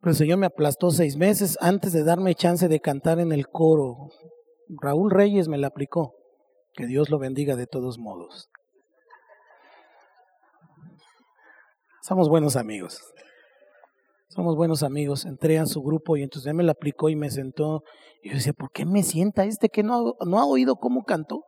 Pero 0.00 0.12
el 0.12 0.16
Señor 0.16 0.38
me 0.38 0.46
aplastó 0.46 0.90
seis 0.90 1.16
meses 1.16 1.56
antes 1.60 1.92
de 1.92 2.04
darme 2.04 2.34
chance 2.34 2.68
de 2.68 2.80
cantar 2.80 3.20
en 3.20 3.32
el 3.32 3.48
coro. 3.48 4.10
Raúl 4.68 5.10
Reyes 5.10 5.48
me 5.48 5.58
la 5.58 5.68
aplicó. 5.68 6.14
Que 6.74 6.86
Dios 6.86 7.08
lo 7.08 7.18
bendiga 7.18 7.56
de 7.56 7.66
todos 7.66 7.98
modos. 7.98 8.50
Somos 12.02 12.28
buenos 12.28 12.56
amigos. 12.56 13.00
Somos 14.28 14.56
buenos 14.56 14.82
amigos. 14.82 15.24
Entré 15.24 15.58
a 15.58 15.64
su 15.64 15.80
grupo 15.80 16.16
y 16.18 16.22
entonces 16.22 16.50
él 16.50 16.54
me 16.54 16.64
la 16.64 16.72
aplicó 16.72 17.08
y 17.08 17.16
me 17.16 17.30
sentó. 17.30 17.82
Y 18.22 18.28
yo 18.28 18.34
decía, 18.34 18.52
¿por 18.52 18.72
qué 18.72 18.84
me 18.84 19.02
sienta 19.02 19.44
este 19.44 19.68
que 19.70 19.82
no, 19.82 20.16
no 20.26 20.38
ha 20.38 20.44
oído 20.44 20.76
cómo 20.76 21.04
cantó? 21.04 21.44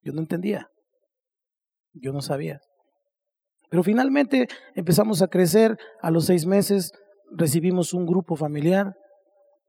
Yo 0.00 0.12
no 0.12 0.20
entendía. 0.20 0.68
Yo 1.92 2.12
no 2.12 2.22
sabía. 2.22 2.60
Pero 3.72 3.82
finalmente 3.82 4.48
empezamos 4.74 5.22
a 5.22 5.28
crecer. 5.28 5.78
A 6.02 6.10
los 6.10 6.26
seis 6.26 6.44
meses 6.44 6.92
recibimos 7.30 7.94
un 7.94 8.04
grupo 8.04 8.36
familiar. 8.36 8.92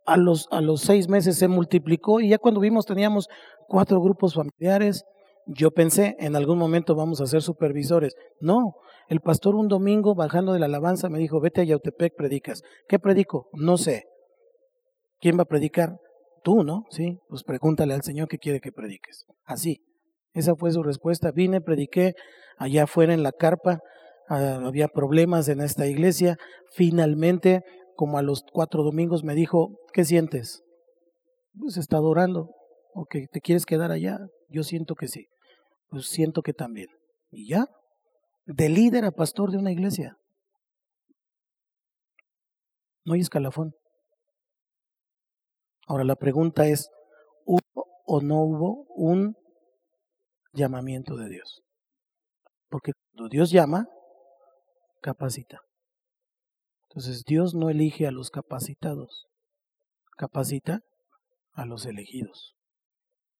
A 0.05 0.17
los, 0.17 0.49
a 0.51 0.59
los 0.59 0.81
seis 0.81 1.07
meses 1.07 1.37
se 1.37 1.47
multiplicó 1.47 2.19
y 2.19 2.27
ya 2.27 2.37
cuando 2.37 2.59
vimos 2.59 2.85
teníamos 2.85 3.29
cuatro 3.69 4.01
grupos 4.01 4.33
familiares. 4.33 5.05
Yo 5.47 5.71
pensé, 5.71 6.17
en 6.19 6.35
algún 6.35 6.57
momento 6.57 6.95
vamos 6.95 7.21
a 7.21 7.27
ser 7.27 7.41
supervisores. 7.41 8.13
No, 8.41 8.73
el 9.07 9.21
pastor 9.21 9.55
un 9.55 9.69
domingo 9.69 10.15
bajando 10.15 10.51
de 10.51 10.59
la 10.59 10.65
alabanza 10.65 11.07
me 11.07 11.17
dijo, 11.17 11.39
vete 11.39 11.61
a 11.61 11.63
Yautepec, 11.63 12.13
predicas. 12.17 12.61
¿Qué 12.89 12.99
predico? 12.99 13.47
No 13.53 13.77
sé. 13.77 14.03
¿Quién 15.21 15.37
va 15.37 15.43
a 15.43 15.45
predicar? 15.45 15.95
Tú, 16.43 16.65
¿no? 16.65 16.83
Sí, 16.89 17.19
pues 17.29 17.43
pregúntale 17.45 17.93
al 17.93 18.03
Señor 18.03 18.27
qué 18.27 18.37
quiere 18.37 18.59
que 18.59 18.73
prediques. 18.73 19.23
Así. 19.45 19.79
Esa 20.33 20.55
fue 20.55 20.71
su 20.71 20.83
respuesta. 20.83 21.31
Vine, 21.31 21.61
prediqué 21.61 22.13
allá 22.57 22.83
afuera 22.83 23.13
en 23.13 23.23
la 23.23 23.31
carpa. 23.31 23.79
Ah, 24.29 24.59
había 24.63 24.87
problemas 24.87 25.47
en 25.49 25.61
esta 25.61 25.87
iglesia. 25.87 26.37
Finalmente, 26.71 27.61
como 27.95 28.17
a 28.17 28.21
los 28.21 28.43
cuatro 28.51 28.83
domingos, 28.83 29.23
me 29.23 29.35
dijo, 29.35 29.77
¿qué 29.93 30.03
sientes? 30.03 30.63
pues 31.59 31.77
está 31.77 31.97
adorando 31.97 32.49
o 32.93 33.05
que 33.05 33.27
te 33.31 33.41
quieres 33.41 33.65
quedar 33.65 33.91
allá. 33.91 34.19
Yo 34.49 34.63
siento 34.63 34.95
que 34.95 35.07
sí. 35.07 35.27
Pues 35.89 36.07
siento 36.07 36.41
que 36.41 36.53
también. 36.53 36.87
Y 37.31 37.49
ya, 37.49 37.67
de 38.45 38.69
líder 38.69 39.05
a 39.05 39.11
pastor 39.11 39.51
de 39.51 39.57
una 39.57 39.71
iglesia. 39.71 40.17
No 43.05 43.13
hay 43.13 43.21
escalafón. 43.21 43.73
Ahora 45.87 46.03
la 46.03 46.15
pregunta 46.15 46.67
es, 46.67 46.89
¿hubo 47.45 47.85
o 48.05 48.21
no 48.21 48.43
hubo 48.43 48.85
un 48.95 49.35
llamamiento 50.53 51.15
de 51.15 51.29
Dios? 51.29 51.61
Porque 52.69 52.93
cuando 52.93 53.29
Dios 53.29 53.51
llama, 53.51 53.87
capacita. 55.01 55.59
Entonces 56.89 57.23
Dios 57.25 57.53
no 57.53 57.69
elige 57.69 58.07
a 58.07 58.11
los 58.11 58.29
capacitados, 58.29 59.25
capacita 60.17 60.81
a 61.53 61.65
los 61.65 61.85
elegidos. 61.85 62.55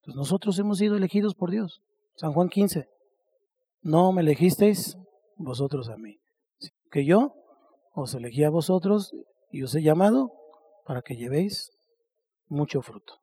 Entonces 0.02 0.18
nosotros 0.18 0.60
hemos 0.60 0.80
sido 0.80 0.98
elegidos 0.98 1.36
por 1.36 1.52
Dios. 1.52 1.82
San 2.16 2.34
Juan 2.34 2.50
15. 2.50 2.88
No 3.82 4.12
me 4.12 4.22
elegisteis 4.22 4.98
vosotros 5.38 5.90
a 5.90 5.98
mí, 5.98 6.18
que 6.92 7.06
yo 7.06 7.34
os 7.94 8.14
elegí 8.14 8.44
a 8.44 8.50
vosotros 8.50 9.12
y 9.52 9.64
os 9.64 9.76
he 9.76 9.82
llamado 9.82 10.32
para 10.86 11.02
que 11.02 11.16
llevéis 11.16 11.72
mucho 12.48 12.82
fruto. 12.82 13.23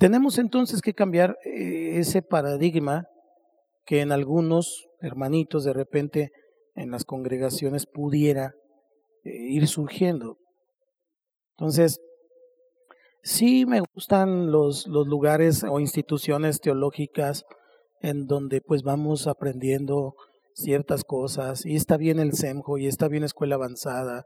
Tenemos 0.00 0.38
entonces 0.38 0.80
que 0.80 0.94
cambiar 0.94 1.36
eh, 1.44 1.98
ese 1.98 2.22
paradigma 2.22 3.04
que 3.84 4.00
en 4.00 4.12
algunos 4.12 4.86
hermanitos 4.98 5.62
de 5.62 5.74
repente 5.74 6.30
en 6.74 6.90
las 6.90 7.04
congregaciones 7.04 7.84
pudiera 7.84 8.54
eh, 9.24 9.30
ir 9.30 9.68
surgiendo. 9.68 10.38
Entonces, 11.58 12.00
sí 13.22 13.66
me 13.66 13.82
gustan 13.94 14.50
los, 14.50 14.86
lugares 14.86 15.64
o 15.64 15.80
instituciones 15.80 16.60
teológicas 16.60 17.44
en 18.00 18.24
donde 18.24 18.62
pues 18.62 18.82
vamos 18.82 19.26
aprendiendo 19.26 20.14
ciertas 20.54 21.04
cosas 21.04 21.66
y 21.66 21.76
está 21.76 21.98
bien 21.98 22.20
el 22.20 22.32
SEMJO 22.32 22.78
y 22.78 22.86
está 22.86 23.06
bien 23.08 23.24
escuela 23.24 23.56
avanzada, 23.56 24.24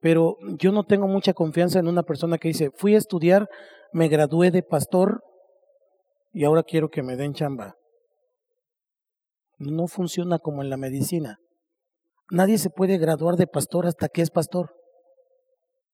pero 0.00 0.36
yo 0.58 0.72
no 0.72 0.84
tengo 0.84 1.06
mucha 1.06 1.32
confianza 1.32 1.78
en 1.78 1.88
una 1.88 2.02
persona 2.02 2.38
que 2.38 2.48
dice, 2.48 2.70
fui 2.74 2.94
a 2.94 2.98
estudiar, 2.98 3.48
me 3.92 4.08
gradué 4.08 4.50
de 4.50 4.62
pastor 4.62 5.22
y 6.32 6.44
ahora 6.44 6.62
quiero 6.62 6.90
que 6.90 7.02
me 7.02 7.16
den 7.16 7.34
chamba. 7.34 7.76
No 9.58 9.86
funciona 9.86 10.38
como 10.38 10.62
en 10.62 10.70
la 10.70 10.76
medicina. 10.76 11.38
Nadie 12.30 12.58
se 12.58 12.70
puede 12.70 12.98
graduar 12.98 13.36
de 13.36 13.46
pastor 13.46 13.86
hasta 13.86 14.08
que 14.08 14.20
es 14.20 14.30
pastor. 14.30 14.74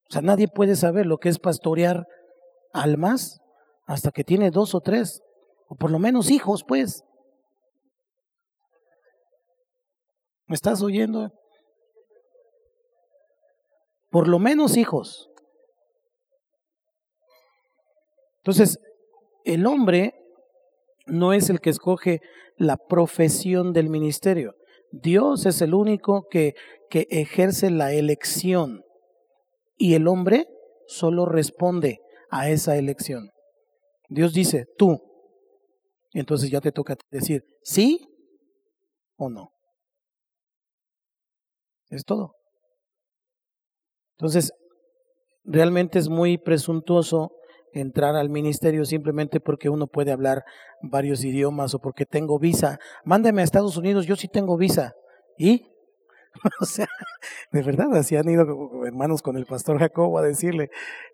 O 0.08 0.12
sea, 0.12 0.22
nadie 0.22 0.48
puede 0.48 0.76
saber 0.76 1.06
lo 1.06 1.18
que 1.18 1.28
es 1.28 1.38
pastorear 1.38 2.06
almas 2.72 3.40
hasta 3.86 4.10
que 4.10 4.24
tiene 4.24 4.50
dos 4.50 4.74
o 4.74 4.80
tres, 4.80 5.22
o 5.68 5.74
por 5.74 5.90
lo 5.90 5.98
menos 5.98 6.30
hijos, 6.30 6.64
pues. 6.66 7.04
¿Me 10.46 10.54
estás 10.54 10.82
oyendo? 10.82 11.30
Por 14.12 14.28
lo 14.28 14.38
menos 14.38 14.76
hijos. 14.76 15.30
Entonces, 18.42 18.78
el 19.44 19.66
hombre 19.66 20.14
no 21.06 21.32
es 21.32 21.48
el 21.48 21.60
que 21.60 21.70
escoge 21.70 22.20
la 22.56 22.76
profesión 22.76 23.72
del 23.72 23.88
ministerio. 23.88 24.54
Dios 24.90 25.46
es 25.46 25.62
el 25.62 25.72
único 25.72 26.26
que, 26.30 26.52
que 26.90 27.06
ejerce 27.10 27.70
la 27.70 27.94
elección 27.94 28.84
y 29.78 29.94
el 29.94 30.06
hombre 30.06 30.46
solo 30.86 31.24
responde 31.24 32.00
a 32.30 32.50
esa 32.50 32.76
elección. 32.76 33.30
Dios 34.10 34.34
dice, 34.34 34.66
tú. 34.76 35.00
Entonces 36.12 36.50
ya 36.50 36.60
te 36.60 36.70
toca 36.70 36.96
decir, 37.10 37.42
sí 37.62 38.06
o 39.16 39.30
no. 39.30 39.52
Es 41.88 42.04
todo. 42.04 42.41
Entonces, 44.12 44.52
realmente 45.44 45.98
es 45.98 46.08
muy 46.08 46.38
presuntuoso 46.38 47.32
entrar 47.72 48.16
al 48.16 48.28
ministerio 48.28 48.84
simplemente 48.84 49.40
porque 49.40 49.68
uno 49.68 49.86
puede 49.86 50.12
hablar 50.12 50.44
varios 50.82 51.24
idiomas 51.24 51.74
o 51.74 51.78
porque 51.78 52.06
tengo 52.06 52.38
visa. 52.38 52.78
Mándeme 53.04 53.40
a 53.40 53.44
Estados 53.44 53.76
Unidos, 53.76 54.06
yo 54.06 54.16
sí 54.16 54.28
tengo 54.28 54.56
visa. 54.56 54.92
¿Y? 55.38 55.66
o 56.60 56.64
sea, 56.64 56.88
de 57.50 57.62
verdad, 57.62 57.94
así 57.94 58.16
han 58.16 58.28
ido 58.28 58.84
hermanos 58.84 59.22
con 59.22 59.36
el 59.36 59.46
pastor 59.46 59.78
Jacobo 59.78 60.18
a 60.18 60.22
decirle 60.22 60.70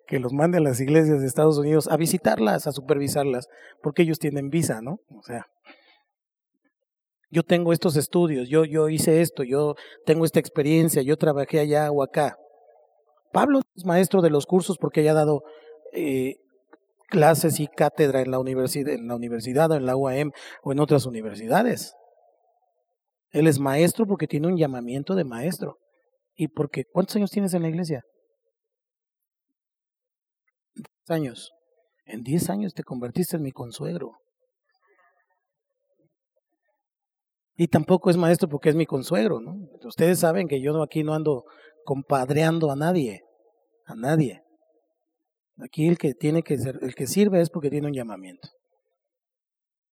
que 0.06 0.18
los 0.18 0.32
mande 0.32 0.58
a 0.58 0.60
las 0.60 0.80
iglesias 0.80 1.20
de 1.20 1.26
Estados 1.26 1.58
Unidos 1.58 1.88
a 1.88 1.96
visitarlas, 1.96 2.66
a 2.66 2.72
supervisarlas, 2.72 3.48
porque 3.82 4.02
ellos 4.02 4.18
tienen 4.18 4.48
visa, 4.48 4.80
¿no? 4.80 5.00
O 5.16 5.22
sea, 5.22 5.46
yo 7.30 7.42
tengo 7.42 7.72
estos 7.72 7.96
estudios, 7.96 8.48
yo, 8.48 8.64
yo 8.64 8.88
hice 8.88 9.20
esto, 9.20 9.42
yo 9.42 9.74
tengo 10.06 10.24
esta 10.24 10.40
experiencia, 10.40 11.02
yo 11.02 11.16
trabajé 11.16 11.60
allá 11.60 11.90
o 11.90 12.02
acá. 12.02 12.36
Pablo 13.32 13.60
es 13.76 13.84
maestro 13.84 14.22
de 14.22 14.30
los 14.30 14.46
cursos 14.46 14.78
porque 14.78 15.00
haya 15.00 15.14
dado 15.14 15.42
eh, 15.92 16.36
clases 17.08 17.60
y 17.60 17.66
cátedra 17.66 18.20
en 18.20 18.30
la 18.30 18.38
universidad, 18.38 18.92
en 18.92 19.08
la 19.08 19.16
universidad, 19.16 19.72
en 19.72 19.86
la 19.86 19.96
UAM 19.96 20.32
o 20.62 20.72
en 20.72 20.80
otras 20.80 21.06
universidades. 21.06 21.94
Él 23.30 23.46
es 23.46 23.58
maestro 23.58 24.06
porque 24.06 24.26
tiene 24.26 24.48
un 24.48 24.56
llamamiento 24.56 25.14
de 25.14 25.24
maestro. 25.24 25.78
¿Y 26.34 26.48
porque 26.48 26.84
cuántos 26.84 27.16
años 27.16 27.30
tienes 27.30 27.52
en 27.54 27.62
la 27.62 27.68
iglesia? 27.68 28.02
Diez 30.74 31.10
años. 31.10 31.52
En 32.06 32.22
diez 32.22 32.48
años 32.48 32.72
te 32.74 32.84
convertiste 32.84 33.36
en 33.36 33.42
mi 33.42 33.52
consuegro. 33.52 34.12
Y 37.56 37.66
tampoco 37.66 38.08
es 38.08 38.16
maestro 38.16 38.48
porque 38.48 38.68
es 38.68 38.76
mi 38.76 38.86
consuegro, 38.86 39.40
¿no? 39.40 39.56
Ustedes 39.84 40.20
saben 40.20 40.46
que 40.46 40.62
yo 40.62 40.80
aquí 40.80 41.02
no 41.02 41.12
ando 41.12 41.44
compadreando 41.88 42.70
a 42.70 42.76
nadie, 42.76 43.22
a 43.86 43.94
nadie. 43.94 44.42
Aquí 45.56 45.88
el 45.88 45.96
que 45.96 46.12
tiene 46.12 46.42
que 46.42 46.58
ser, 46.58 46.78
el 46.82 46.94
que 46.94 47.06
sirve 47.06 47.40
es 47.40 47.48
porque 47.48 47.70
tiene 47.70 47.86
un 47.86 47.94
llamamiento. 47.94 48.50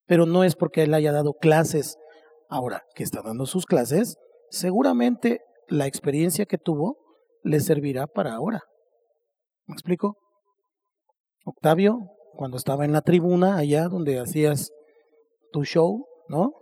Pero 0.04 0.26
no 0.26 0.44
es 0.44 0.56
porque 0.56 0.82
él 0.82 0.92
haya 0.92 1.10
dado 1.10 1.32
clases 1.32 1.96
Ahora 2.48 2.84
que 2.94 3.02
está 3.02 3.22
dando 3.22 3.46
sus 3.46 3.66
clases, 3.66 4.18
seguramente 4.50 5.40
la 5.68 5.86
experiencia 5.86 6.44
que 6.44 6.58
tuvo 6.58 6.98
le 7.42 7.60
servirá 7.60 8.06
para 8.06 8.34
ahora. 8.34 8.60
¿Me 9.66 9.72
explico? 9.72 10.16
Octavio, 11.44 11.98
cuando 12.34 12.56
estaba 12.56 12.84
en 12.84 12.92
la 12.92 13.00
tribuna 13.00 13.56
allá 13.56 13.88
donde 13.88 14.20
hacías 14.20 14.70
tu 15.50 15.64
show, 15.64 16.06
¿no? 16.28 16.52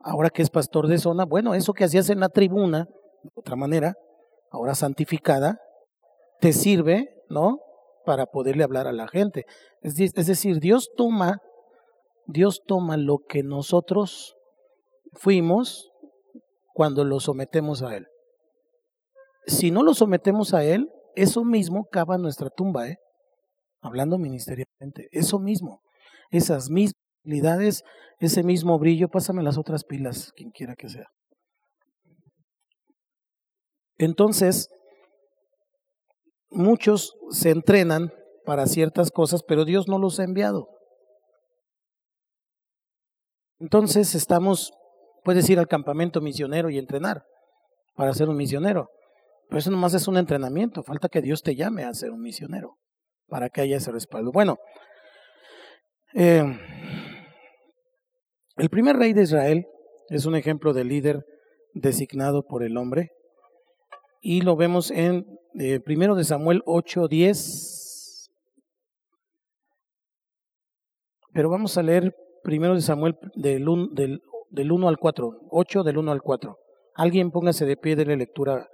Ahora 0.00 0.30
que 0.30 0.42
es 0.42 0.50
pastor 0.50 0.88
de 0.88 0.98
zona, 0.98 1.26
bueno, 1.26 1.54
eso 1.54 1.74
que 1.74 1.84
hacías 1.84 2.10
en 2.10 2.18
la 2.18 2.28
tribuna, 2.28 2.86
de 3.22 3.30
otra 3.34 3.54
manera, 3.54 3.94
ahora 4.52 4.74
santificada, 4.74 5.58
te 6.40 6.52
sirve, 6.52 7.08
¿no? 7.28 7.58
Para 8.04 8.26
poderle 8.26 8.64
hablar 8.64 8.86
a 8.86 8.92
la 8.92 9.08
gente. 9.08 9.46
Es, 9.80 9.96
decir, 9.96 10.60
Dios 10.60 10.90
toma, 10.96 11.40
Dios 12.26 12.60
toma 12.66 12.96
lo 12.96 13.18
que 13.28 13.42
nosotros 13.42 14.36
fuimos 15.14 15.90
cuando 16.74 17.04
lo 17.04 17.18
sometemos 17.20 17.82
a 17.82 17.96
Él. 17.96 18.06
Si 19.46 19.70
no 19.70 19.82
lo 19.82 19.94
sometemos 19.94 20.54
a 20.54 20.64
Él, 20.64 20.88
eso 21.14 21.44
mismo 21.44 21.86
cava 21.90 22.18
nuestra 22.18 22.50
tumba, 22.50 22.88
¿eh? 22.88 22.96
Hablando 23.80 24.16
ministerialmente, 24.16 25.08
eso 25.10 25.40
mismo, 25.40 25.80
esas 26.30 26.70
mismas 26.70 26.94
habilidades, 27.24 27.82
ese 28.18 28.42
mismo 28.44 28.78
brillo, 28.78 29.08
pásame 29.08 29.42
las 29.42 29.58
otras 29.58 29.84
pilas, 29.84 30.32
quien 30.36 30.50
quiera 30.50 30.74
que 30.76 30.88
sea. 30.88 31.06
Entonces, 34.02 34.68
muchos 36.50 37.14
se 37.30 37.50
entrenan 37.50 38.12
para 38.44 38.66
ciertas 38.66 39.10
cosas, 39.10 39.42
pero 39.46 39.64
Dios 39.64 39.88
no 39.88 39.98
los 39.98 40.18
ha 40.18 40.24
enviado. 40.24 40.68
Entonces 43.60 44.14
estamos 44.14 44.72
Puedes 45.24 45.48
ir 45.50 45.58
al 45.58 45.68
campamento 45.68 46.20
misionero 46.20 46.68
y 46.70 46.78
entrenar 46.78 47.24
para 47.94 48.12
ser 48.12 48.28
un 48.28 48.36
misionero. 48.36 48.90
Pero 49.48 49.58
eso 49.58 49.70
nomás 49.70 49.94
es 49.94 50.08
un 50.08 50.16
entrenamiento. 50.16 50.82
Falta 50.82 51.08
que 51.08 51.20
Dios 51.20 51.42
te 51.42 51.54
llame 51.54 51.84
a 51.84 51.94
ser 51.94 52.10
un 52.10 52.20
misionero 52.20 52.76
para 53.28 53.48
que 53.48 53.60
haya 53.60 53.76
ese 53.76 53.92
respaldo. 53.92 54.32
Bueno, 54.32 54.56
eh, 56.14 56.42
el 58.56 58.68
primer 58.68 58.96
rey 58.96 59.12
de 59.12 59.22
Israel 59.22 59.66
es 60.08 60.26
un 60.26 60.34
ejemplo 60.34 60.72
de 60.72 60.84
líder 60.84 61.24
designado 61.72 62.42
por 62.42 62.64
el 62.64 62.76
hombre. 62.76 63.10
Y 64.22 64.40
lo 64.40 64.56
vemos 64.56 64.90
en 64.90 65.26
eh, 65.58 65.80
primero 65.80 66.14
de 66.14 66.24
Samuel 66.24 66.62
8:10. 66.64 68.30
Pero 71.34 71.50
vamos 71.50 71.76
a 71.76 71.82
leer 71.82 72.14
primero 72.42 72.74
de 72.74 72.80
Samuel 72.80 73.18
del, 73.34 73.66
del 73.92 74.22
del 74.52 74.70
1 74.70 74.86
al 74.86 74.98
4, 74.98 75.48
8 75.50 75.82
del 75.82 75.98
1 75.98 76.12
al 76.12 76.22
4. 76.22 76.56
Alguien 76.94 77.30
póngase 77.30 77.64
de 77.64 77.76
pie 77.76 77.96
de 77.96 78.04
la 78.04 78.16
lectura 78.16 78.68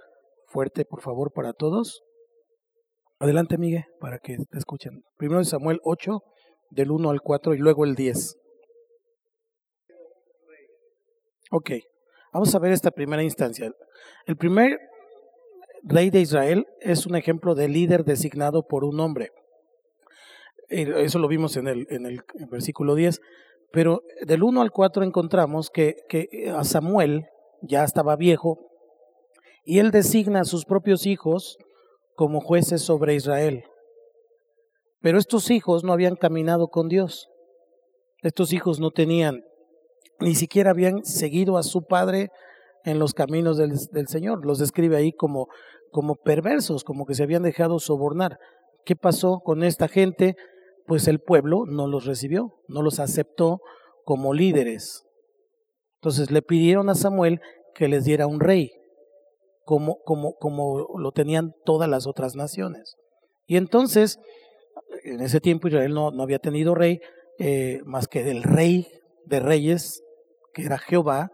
fuerte, 0.47 0.85
por 0.85 1.01
favor, 1.01 1.31
para 1.31 1.53
todos. 1.53 2.03
Adelante, 3.17 3.57
Miguel, 3.57 3.85
para 3.99 4.19
que 4.19 4.37
te 4.37 4.57
escuchen. 4.57 5.03
Primero 5.17 5.43
Samuel 5.43 5.79
8, 5.83 6.19
del 6.71 6.91
1 6.91 7.09
al 7.09 7.21
4 7.21 7.53
y 7.53 7.57
luego 7.57 7.85
el 7.85 7.95
10. 7.95 8.35
Ok, 11.51 11.71
vamos 12.33 12.53
a 12.53 12.59
ver 12.59 12.73
esta 12.73 12.91
primera 12.91 13.23
instancia. 13.23 13.71
El 14.25 14.35
primer 14.35 14.77
rey 15.83 16.09
de 16.09 16.21
Israel 16.21 16.67
es 16.81 17.05
un 17.05 17.15
ejemplo 17.15 17.55
de 17.55 17.67
líder 17.67 18.03
designado 18.03 18.63
por 18.67 18.83
un 18.83 18.99
hombre. 18.99 19.31
Eso 20.69 21.19
lo 21.19 21.27
vimos 21.27 21.57
en 21.57 21.67
el, 21.67 21.87
en 21.89 22.05
el 22.05 22.21
versículo 22.51 22.95
10. 22.95 23.21
Pero 23.71 24.01
del 24.25 24.43
1 24.43 24.61
al 24.61 24.71
4 24.71 25.03
encontramos 25.03 25.69
que, 25.69 25.95
que 26.07 26.51
a 26.55 26.63
Samuel 26.63 27.27
ya 27.61 27.83
estaba 27.83 28.15
viejo 28.15 28.69
y 29.63 29.79
él 29.79 29.91
designa 29.91 30.41
a 30.41 30.45
sus 30.45 30.65
propios 30.65 31.05
hijos 31.05 31.57
como 32.15 32.41
jueces 32.41 32.81
sobre 32.81 33.15
Israel. 33.15 33.63
Pero 35.01 35.17
estos 35.17 35.51
hijos 35.51 35.83
no 35.83 35.93
habían 35.93 36.15
caminado 36.15 36.67
con 36.67 36.89
Dios. 36.89 37.29
Estos 38.21 38.51
hijos 38.51 38.79
no 38.79 38.91
tenían, 38.91 39.43
ni 40.19 40.35
siquiera 40.35 40.71
habían 40.71 41.05
seguido 41.05 41.57
a 41.57 41.63
su 41.63 41.85
padre 41.85 42.31
en 42.85 42.99
los 42.99 43.13
caminos 43.13 43.57
del, 43.57 43.73
del 43.91 44.07
Señor. 44.07 44.45
Los 44.45 44.59
describe 44.59 44.97
ahí 44.97 45.11
como, 45.11 45.47
como 45.91 46.15
perversos, 46.15 46.83
como 46.83 47.05
que 47.05 47.15
se 47.15 47.23
habían 47.23 47.43
dejado 47.43 47.79
sobornar. 47.79 48.39
¿Qué 48.85 48.95
pasó 48.95 49.39
con 49.43 49.63
esta 49.63 49.87
gente? 49.87 50.35
Pues 50.85 51.07
el 51.07 51.19
pueblo 51.19 51.65
no 51.67 51.87
los 51.87 52.05
recibió, 52.05 52.55
no 52.67 52.81
los 52.81 52.99
aceptó 52.99 53.61
como 54.05 54.33
líderes. 54.33 55.05
Entonces 55.95 56.31
le 56.31 56.41
pidieron 56.41 56.89
a 56.89 56.95
Samuel 56.95 57.41
que 57.75 57.87
les 57.87 58.05
diera 58.05 58.25
un 58.25 58.39
rey, 58.39 58.71
como, 59.65 59.97
como, 60.03 60.33
como 60.35 60.97
lo 60.97 61.11
tenían 61.11 61.53
todas 61.65 61.89
las 61.89 62.07
otras 62.07 62.35
naciones. 62.35 62.95
Y 63.45 63.57
entonces 63.57 64.19
en 65.03 65.21
ese 65.21 65.39
tiempo 65.39 65.67
Israel 65.67 65.93
no, 65.93 66.11
no 66.11 66.23
había 66.23 66.39
tenido 66.39 66.75
rey 66.75 66.99
eh, 67.37 67.81
más 67.85 68.07
que 68.07 68.23
del 68.23 68.43
rey 68.43 68.87
de 69.25 69.39
reyes, 69.39 70.03
que 70.53 70.63
era 70.63 70.77
Jehová, 70.77 71.31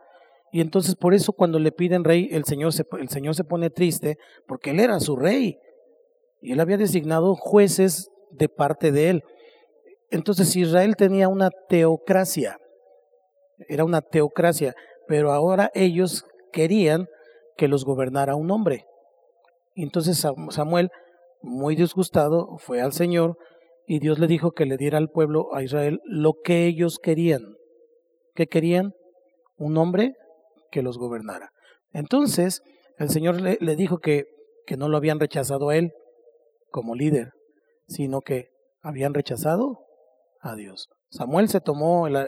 y 0.52 0.62
entonces 0.62 0.96
por 0.96 1.14
eso 1.14 1.34
cuando 1.34 1.60
le 1.60 1.72
piden 1.72 2.04
rey, 2.04 2.30
el 2.32 2.46
Señor 2.46 2.74
se, 2.74 2.86
el 3.00 3.10
Señor 3.10 3.36
se 3.36 3.44
pone 3.44 3.70
triste, 3.70 4.18
porque 4.48 4.72
él 4.72 4.80
era 4.80 5.00
su 5.00 5.16
rey, 5.16 5.58
y 6.42 6.54
él 6.54 6.60
había 6.60 6.78
designado 6.78 7.36
jueces 7.36 8.10
de 8.32 8.50
parte 8.50 8.92
de 8.92 9.10
él. 9.10 9.24
Entonces 10.12 10.56
Israel 10.56 10.96
tenía 10.96 11.28
una 11.28 11.50
teocracia, 11.68 12.58
era 13.68 13.84
una 13.84 14.02
teocracia, 14.02 14.76
pero 15.08 15.32
ahora 15.32 15.72
ellos 15.74 16.26
querían 16.52 17.08
que 17.58 17.68
los 17.68 17.86
gobernara 17.86 18.36
un 18.36 18.52
hombre. 18.52 18.86
Entonces 19.76 20.26
Samuel, 20.50 20.90
muy 21.42 21.76
disgustado, 21.76 22.58
fue 22.60 22.82
al 22.82 22.94
Señor 22.94 23.38
y 23.88 24.00
Dios 24.00 24.20
le 24.20 24.28
dijo 24.28 24.52
que 24.52 24.66
le 24.66 24.78
diera 24.78 24.98
al 24.98 25.10
pueblo, 25.10 25.54
a 25.54 25.64
Israel, 25.64 26.02
lo 26.06 26.34
que 26.44 26.66
ellos 26.66 26.98
querían. 26.98 27.58
¿Qué 28.34 28.48
querían? 28.48 28.94
Un 29.58 29.78
hombre 29.78 30.16
que 30.76 30.82
los 30.82 30.98
gobernara. 30.98 31.52
Entonces, 31.94 32.62
el 32.98 33.10
Señor 33.10 33.40
le, 33.40 33.76
dijo 33.78 34.00
que, 34.00 34.26
que 34.68 34.76
no 34.76 34.90
lo 34.90 34.98
habían 34.98 35.22
rechazado 35.22 35.70
a 35.70 35.78
él 35.78 35.94
como 36.70 36.96
líder, 36.96 37.32
sino 37.88 38.20
que 38.20 38.50
habían 38.82 39.14
rechazado 39.14 39.80
a 40.42 40.54
Dios. 40.56 40.90
Samuel 41.12 41.48
se 41.48 41.62
tomó 41.62 42.10
la, 42.10 42.28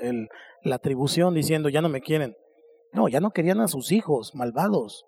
la 0.64 0.76
atribución 0.76 1.34
diciendo, 1.34 1.68
ya 1.68 1.82
no 1.82 1.90
me 1.90 2.00
quieren. 2.00 2.38
No, 2.94 3.10
ya 3.10 3.20
no 3.20 3.32
querían 3.32 3.60
a 3.60 3.68
sus 3.68 3.92
hijos 3.92 4.34
malvados. 4.34 5.04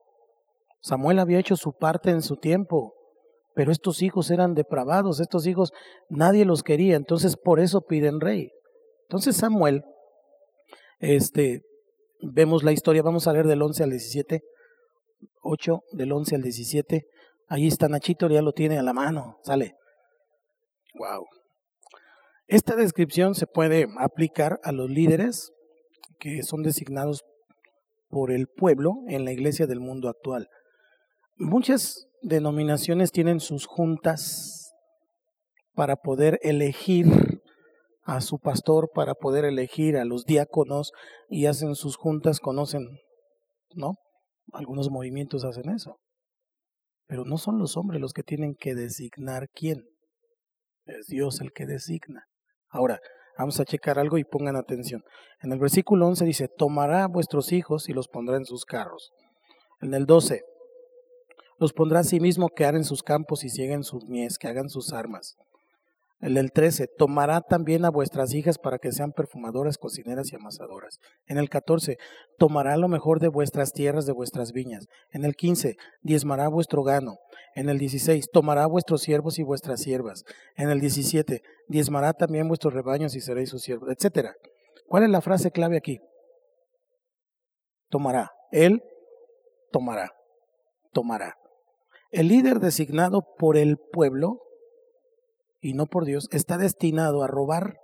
Samuel 0.81 1.19
había 1.19 1.39
hecho 1.39 1.55
su 1.55 1.71
parte 1.71 2.09
en 2.09 2.21
su 2.21 2.35
tiempo. 2.35 2.93
Pero 3.55 3.71
estos 3.71 4.01
hijos 4.01 4.31
eran 4.31 4.53
depravados, 4.53 5.21
estos 5.21 5.47
hijos 5.47 5.71
nadie 6.09 6.43
los 6.43 6.61
quería, 6.61 6.95
entonces 6.95 7.35
por 7.35 7.59
eso 7.59 7.81
piden 7.81 8.19
rey. 8.19 8.51
Entonces 9.03 9.37
Samuel, 9.37 9.83
este, 10.99 11.63
vemos 12.21 12.63
la 12.63 12.71
historia, 12.71 13.01
vamos 13.01 13.27
a 13.27 13.33
leer 13.33 13.47
del 13.47 13.61
11 13.61 13.83
al 13.83 13.89
17, 13.91 14.41
8 15.41 15.81
del 15.91 16.11
11 16.11 16.35
al 16.35 16.41
17, 16.41 17.05
ahí 17.47 17.67
está 17.67 17.87
Nachito, 17.87 18.27
ya 18.27 18.41
lo 18.41 18.51
tiene 18.53 18.77
a 18.77 18.83
la 18.83 18.93
mano, 18.93 19.37
sale. 19.43 19.75
Wow. 20.95 21.25
Esta 22.47 22.75
descripción 22.75 23.35
se 23.35 23.45
puede 23.45 23.87
aplicar 23.99 24.59
a 24.63 24.71
los 24.71 24.89
líderes 24.89 25.51
que 26.19 26.43
son 26.43 26.63
designados 26.63 27.23
por 28.09 28.31
el 28.31 28.47
pueblo 28.47 28.95
en 29.07 29.23
la 29.23 29.31
iglesia 29.31 29.67
del 29.67 29.79
mundo 29.79 30.09
actual. 30.09 30.49
Muchas 31.37 32.07
denominaciones 32.21 33.11
tienen 33.11 33.39
sus 33.39 33.65
juntas 33.65 34.73
para 35.73 35.95
poder 35.95 36.39
elegir 36.41 37.05
a 38.15 38.21
su 38.21 38.39
pastor, 38.39 38.89
para 38.93 39.13
poder 39.13 39.45
elegir 39.45 39.95
a 39.95 40.03
los 40.03 40.25
diáconos 40.25 40.93
y 41.29 41.45
hacen 41.45 41.75
sus 41.75 41.95
juntas, 41.95 42.39
conocen, 42.39 42.87
¿no? 43.75 43.97
Algunos 44.51 44.89
movimientos 44.89 45.45
hacen 45.45 45.69
eso. 45.69 45.97
Pero 47.05 47.23
no 47.23 47.37
son 47.37 47.59
los 47.59 47.77
hombres 47.77 48.01
los 48.01 48.13
que 48.13 48.23
tienen 48.23 48.55
que 48.59 48.73
designar 48.73 49.47
quién. 49.53 49.83
Es 50.85 51.05
Dios 51.05 51.39
el 51.39 51.51
que 51.51 51.67
designa. 51.67 52.23
Ahora, 52.69 52.99
vamos 53.37 53.59
a 53.59 53.65
checar 53.65 53.99
algo 53.99 54.17
y 54.17 54.23
pongan 54.23 54.55
atención. 54.55 55.03
En 55.41 55.51
el 55.51 55.59
versículo 55.59 56.07
11 56.07 56.25
dice, 56.25 56.47
tomará 56.47 57.03
a 57.03 57.07
vuestros 57.07 57.51
hijos 57.51 57.89
y 57.89 57.93
los 57.93 58.07
pondrá 58.07 58.37
en 58.37 58.45
sus 58.45 58.65
carros. 58.65 59.11
En 59.81 59.93
el 59.93 60.07
12, 60.07 60.41
los 61.59 61.73
pondrá 61.73 61.99
a 61.99 62.03
sí 62.03 62.19
mismo 62.19 62.49
que 62.49 62.63
en 62.63 62.83
sus 62.83 63.03
campos 63.03 63.43
y 63.43 63.49
cieguen 63.49 63.83
sus 63.83 64.05
mies, 64.05 64.39
que 64.39 64.47
hagan 64.47 64.69
sus 64.69 64.93
armas. 64.93 65.35
El 66.19 66.33
del 66.33 66.51
13, 66.51 66.87
tomará 66.97 67.39
también 67.39 67.85
a 67.85 67.89
vuestras 67.89 68.33
hijas 68.33 68.57
para 68.57 68.77
que 68.77 68.91
sean 68.91 69.13
perfumadoras, 69.13 69.77
cocineras 69.77 70.31
y 70.31 70.35
amasadoras. 70.35 70.97
En 71.27 71.37
el 71.37 71.49
14, 71.49 71.97
tomará 72.37 72.75
lo 72.75 72.89
mejor 72.89 73.21
de 73.21 73.29
vuestras 73.29 73.71
tierras, 73.71 74.05
de 74.05 74.11
vuestras 74.11 74.51
viñas. 74.51 74.87
En 75.11 75.23
el 75.23 75.35
15, 75.35 75.77
diezmará 76.01 76.49
vuestro 76.49 76.83
gano. 76.83 77.19
En 77.55 77.69
el 77.69 77.77
16, 77.77 78.31
tomará 78.33 78.67
vuestros 78.67 79.01
siervos 79.01 79.39
y 79.39 79.43
vuestras 79.43 79.79
siervas. 79.81 80.25
En 80.57 80.69
el 80.69 80.81
17, 80.81 81.41
diezmará 81.69 82.11
también 82.11 82.49
vuestros 82.49 82.73
rebaños 82.73 83.15
y 83.15 83.21
seréis 83.21 83.49
sus 83.49 83.61
siervos, 83.61 83.89
etc. 83.89 84.31
¿Cuál 84.87 85.03
es 85.03 85.09
la 85.09 85.21
frase 85.21 85.51
clave 85.51 85.77
aquí? 85.77 85.99
Tomará. 87.89 88.31
Él 88.51 88.83
tomará. 89.71 90.11
Tomará. 90.91 91.35
El 92.11 92.27
líder 92.27 92.59
designado 92.59 93.21
por 93.37 93.55
el 93.55 93.77
pueblo 93.77 94.39
y 95.61 95.73
no 95.73 95.85
por 95.85 96.05
Dios 96.05 96.27
está 96.31 96.57
destinado 96.57 97.23
a 97.23 97.27
robar, 97.27 97.77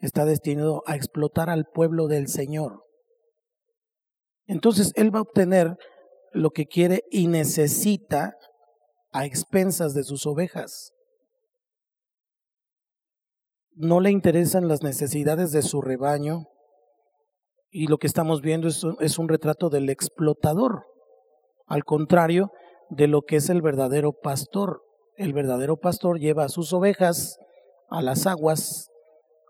está 0.00 0.24
destinado 0.24 0.82
a 0.86 0.96
explotar 0.96 1.50
al 1.50 1.64
pueblo 1.64 2.06
del 2.06 2.28
Señor. 2.28 2.84
Entonces 4.46 4.92
él 4.94 5.14
va 5.14 5.20
a 5.20 5.22
obtener 5.22 5.76
lo 6.32 6.50
que 6.50 6.66
quiere 6.66 7.02
y 7.10 7.26
necesita 7.26 8.34
a 9.12 9.24
expensas 9.24 9.94
de 9.94 10.04
sus 10.04 10.26
ovejas. 10.26 10.92
No 13.72 14.00
le 14.00 14.10
interesan 14.10 14.68
las 14.68 14.82
necesidades 14.82 15.52
de 15.52 15.62
su 15.62 15.80
rebaño 15.80 16.44
y 17.70 17.88
lo 17.88 17.98
que 17.98 18.06
estamos 18.06 18.40
viendo 18.40 18.68
es 18.68 18.84
un, 18.84 18.96
es 19.00 19.18
un 19.18 19.28
retrato 19.28 19.68
del 19.68 19.90
explotador. 19.90 20.84
Al 21.66 21.84
contrario, 21.84 22.52
de 22.90 23.08
lo 23.08 23.22
que 23.22 23.36
es 23.36 23.50
el 23.50 23.62
verdadero 23.62 24.12
pastor. 24.12 24.82
El 25.16 25.32
verdadero 25.32 25.78
pastor 25.78 26.18
lleva 26.18 26.44
a 26.44 26.48
sus 26.48 26.72
ovejas 26.72 27.38
a 27.88 28.02
las 28.02 28.26
aguas, 28.26 28.90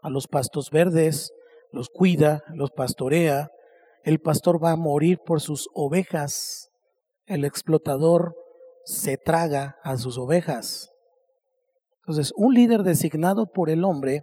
a 0.03 0.11
los 0.11 0.29
pastos 0.29 0.71
verdes, 0.71 1.33
los 1.73 1.89
cuida, 1.89 2.45
los 2.55 2.71
pastorea. 2.71 3.51
El 4.05 4.21
pastor 4.21 4.63
va 4.63 4.73
a 4.73 4.77
morir 4.77 5.19
por 5.25 5.41
sus 5.41 5.69
ovejas. 5.75 6.71
El 7.27 7.45
explotador 7.45 8.37
se 8.85 9.17
traga 9.17 9.77
a 9.83 9.97
sus 9.97 10.17
ovejas. 10.19 10.91
Entonces, 12.03 12.33
un 12.37 12.55
líder 12.55 12.85
designado 12.85 13.47
por 13.47 13.69
el 13.69 13.85
hombre 13.85 14.23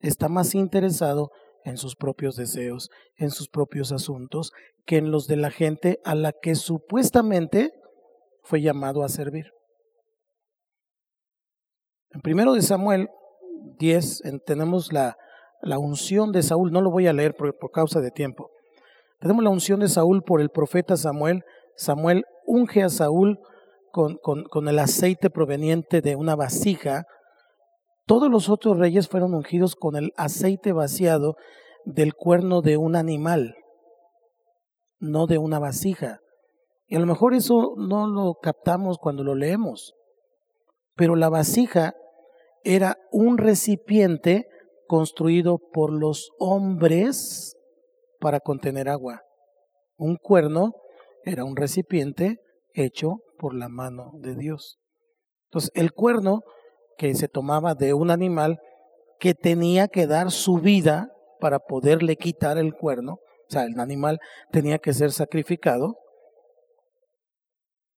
está 0.00 0.28
más 0.28 0.54
interesado 0.54 1.30
en 1.64 1.76
sus 1.76 1.96
propios 1.96 2.36
deseos, 2.36 2.90
en 3.16 3.30
sus 3.30 3.48
propios 3.48 3.90
asuntos, 3.90 4.52
que 4.86 4.98
en 4.98 5.10
los 5.10 5.26
de 5.26 5.36
la 5.36 5.50
gente 5.50 5.98
a 6.04 6.14
la 6.14 6.32
que 6.32 6.54
supuestamente 6.54 7.72
fue 8.42 8.62
llamado 8.62 9.02
a 9.02 9.08
servir. 9.08 9.57
En 12.10 12.20
primero 12.20 12.54
de 12.54 12.62
Samuel 12.62 13.08
10 13.78 14.22
tenemos 14.46 14.92
la, 14.92 15.16
la, 15.62 15.78
unción 15.78 16.32
de 16.32 16.42
Saúl, 16.42 16.72
no 16.72 16.80
lo 16.80 16.90
voy 16.90 17.06
a 17.06 17.12
leer 17.12 17.34
por, 17.34 17.56
por 17.58 17.70
causa 17.70 18.00
de 18.00 18.10
tiempo. 18.10 18.50
Tenemos 19.20 19.44
la 19.44 19.50
unción 19.50 19.80
de 19.80 19.88
Saúl 19.88 20.22
por 20.22 20.40
el 20.40 20.48
profeta 20.48 20.96
Samuel. 20.96 21.44
Samuel 21.76 22.24
unge 22.46 22.82
a 22.82 22.88
Saúl 22.88 23.38
con, 23.90 24.16
con, 24.16 24.44
con 24.44 24.68
el 24.68 24.78
aceite 24.78 25.28
proveniente 25.28 26.00
de 26.00 26.16
una 26.16 26.34
vasija. 26.34 27.04
Todos 28.06 28.30
los 28.30 28.48
otros 28.48 28.78
reyes 28.78 29.08
fueron 29.08 29.34
ungidos 29.34 29.76
con 29.76 29.96
el 29.96 30.12
aceite 30.16 30.72
vaciado 30.72 31.36
del 31.84 32.14
cuerno 32.14 32.62
de 32.62 32.76
un 32.76 32.96
animal, 32.96 33.56
no 34.98 35.26
de 35.26 35.38
una 35.38 35.58
vasija. 35.58 36.20
Y 36.86 36.96
a 36.96 37.00
lo 37.00 37.06
mejor 37.06 37.34
eso 37.34 37.74
no 37.76 38.06
lo 38.06 38.34
captamos 38.40 38.98
cuando 38.98 39.24
lo 39.24 39.34
leemos. 39.34 39.94
Pero 40.94 41.16
la 41.16 41.28
vasija 41.28 41.94
era 42.68 42.98
un 43.10 43.38
recipiente 43.38 44.46
construido 44.86 45.58
por 45.72 45.90
los 45.90 46.28
hombres 46.38 47.56
para 48.20 48.40
contener 48.40 48.90
agua. 48.90 49.22
Un 49.96 50.16
cuerno 50.16 50.74
era 51.24 51.44
un 51.44 51.56
recipiente 51.56 52.36
hecho 52.74 53.20
por 53.38 53.54
la 53.54 53.70
mano 53.70 54.10
de 54.20 54.34
Dios. 54.34 54.78
Entonces, 55.46 55.70
el 55.74 55.92
cuerno 55.92 56.42
que 56.98 57.14
se 57.14 57.26
tomaba 57.26 57.74
de 57.74 57.94
un 57.94 58.10
animal 58.10 58.58
que 59.18 59.32
tenía 59.32 59.88
que 59.88 60.06
dar 60.06 60.30
su 60.30 60.58
vida 60.58 61.08
para 61.40 61.60
poderle 61.60 62.16
quitar 62.16 62.58
el 62.58 62.74
cuerno, 62.74 63.12
o 63.14 63.50
sea, 63.50 63.64
el 63.64 63.80
animal 63.80 64.18
tenía 64.50 64.78
que 64.78 64.92
ser 64.92 65.12
sacrificado, 65.12 65.96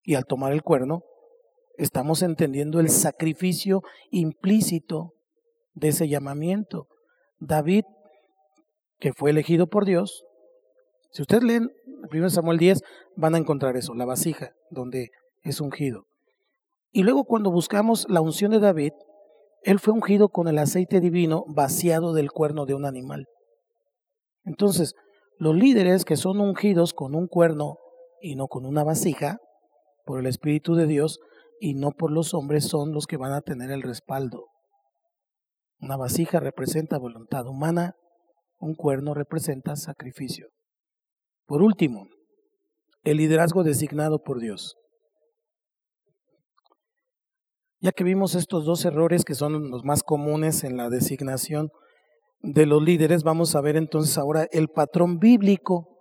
y 0.01 0.15
al 0.15 0.23
tomar 0.23 0.53
el 0.53 0.63
cuerno, 0.63 1.01
estamos 1.83 2.21
entendiendo 2.21 2.79
el 2.79 2.89
sacrificio 2.89 3.81
implícito 4.11 5.13
de 5.73 5.89
ese 5.89 6.07
llamamiento. 6.07 6.87
David, 7.39 7.85
que 8.99 9.13
fue 9.13 9.31
elegido 9.31 9.67
por 9.67 9.85
Dios, 9.85 10.23
si 11.11 11.23
ustedes 11.23 11.43
leen 11.43 11.71
1 12.11 12.29
Samuel 12.29 12.59
10, 12.59 12.83
van 13.15 13.33
a 13.33 13.39
encontrar 13.39 13.77
eso, 13.77 13.95
la 13.95 14.05
vasija, 14.05 14.51
donde 14.69 15.09
es 15.41 15.59
ungido. 15.59 16.05
Y 16.91 17.01
luego 17.01 17.23
cuando 17.23 17.51
buscamos 17.51 18.05
la 18.09 18.21
unción 18.21 18.51
de 18.51 18.59
David, 18.59 18.93
él 19.63 19.79
fue 19.79 19.93
ungido 19.93 20.29
con 20.29 20.47
el 20.47 20.59
aceite 20.59 20.99
divino 20.99 21.45
vaciado 21.47 22.13
del 22.13 22.31
cuerno 22.31 22.65
de 22.65 22.75
un 22.75 22.85
animal. 22.85 23.27
Entonces, 24.45 24.93
los 25.39 25.55
líderes 25.55 26.05
que 26.05 26.15
son 26.15 26.39
ungidos 26.39 26.93
con 26.93 27.15
un 27.15 27.27
cuerno 27.27 27.77
y 28.21 28.35
no 28.35 28.47
con 28.47 28.65
una 28.67 28.83
vasija, 28.83 29.39
por 30.05 30.19
el 30.19 30.27
Espíritu 30.27 30.75
de 30.75 30.87
Dios 30.87 31.19
y 31.63 31.75
no 31.75 31.91
por 31.91 32.11
los 32.11 32.33
hombres, 32.33 32.65
son 32.65 32.91
los 32.91 33.05
que 33.05 33.17
van 33.17 33.33
a 33.33 33.41
tener 33.41 33.69
el 33.69 33.83
respaldo. 33.83 34.47
Una 35.79 35.95
vasija 35.95 36.39
representa 36.39 36.97
voluntad 36.97 37.45
humana, 37.47 37.93
un 38.57 38.73
cuerno 38.73 39.13
representa 39.13 39.75
sacrificio. 39.75 40.47
Por 41.45 41.61
último, 41.61 42.07
el 43.03 43.17
liderazgo 43.17 43.63
designado 43.63 44.23
por 44.23 44.39
Dios. 44.39 44.75
Ya 47.79 47.91
que 47.91 48.03
vimos 48.03 48.33
estos 48.33 48.65
dos 48.65 48.83
errores 48.83 49.23
que 49.23 49.35
son 49.35 49.69
los 49.69 49.85
más 49.85 50.01
comunes 50.01 50.63
en 50.63 50.77
la 50.77 50.89
designación 50.89 51.69
de 52.41 52.65
los 52.65 52.81
líderes, 52.81 53.21
vamos 53.21 53.55
a 53.55 53.61
ver 53.61 53.75
entonces 53.75 54.17
ahora 54.17 54.47
el 54.51 54.69
patrón 54.69 55.19
bíblico. 55.19 55.99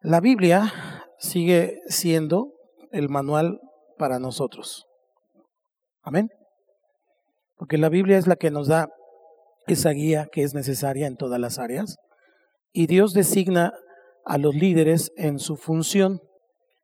La 0.00 0.20
Biblia 0.20 0.72
sigue 1.18 1.78
siendo 1.86 2.54
el 2.90 3.08
manual 3.08 3.60
para 3.98 4.18
nosotros. 4.18 4.86
Amén. 6.02 6.28
Porque 7.56 7.78
la 7.78 7.88
Biblia 7.88 8.18
es 8.18 8.26
la 8.26 8.36
que 8.36 8.50
nos 8.50 8.68
da 8.68 8.88
esa 9.66 9.90
guía 9.90 10.26
que 10.30 10.42
es 10.42 10.54
necesaria 10.54 11.06
en 11.06 11.16
todas 11.16 11.40
las 11.40 11.58
áreas. 11.58 11.96
Y 12.72 12.86
Dios 12.86 13.12
designa 13.14 13.72
a 14.24 14.38
los 14.38 14.54
líderes 14.54 15.12
en 15.16 15.38
su 15.38 15.56
función. 15.56 16.20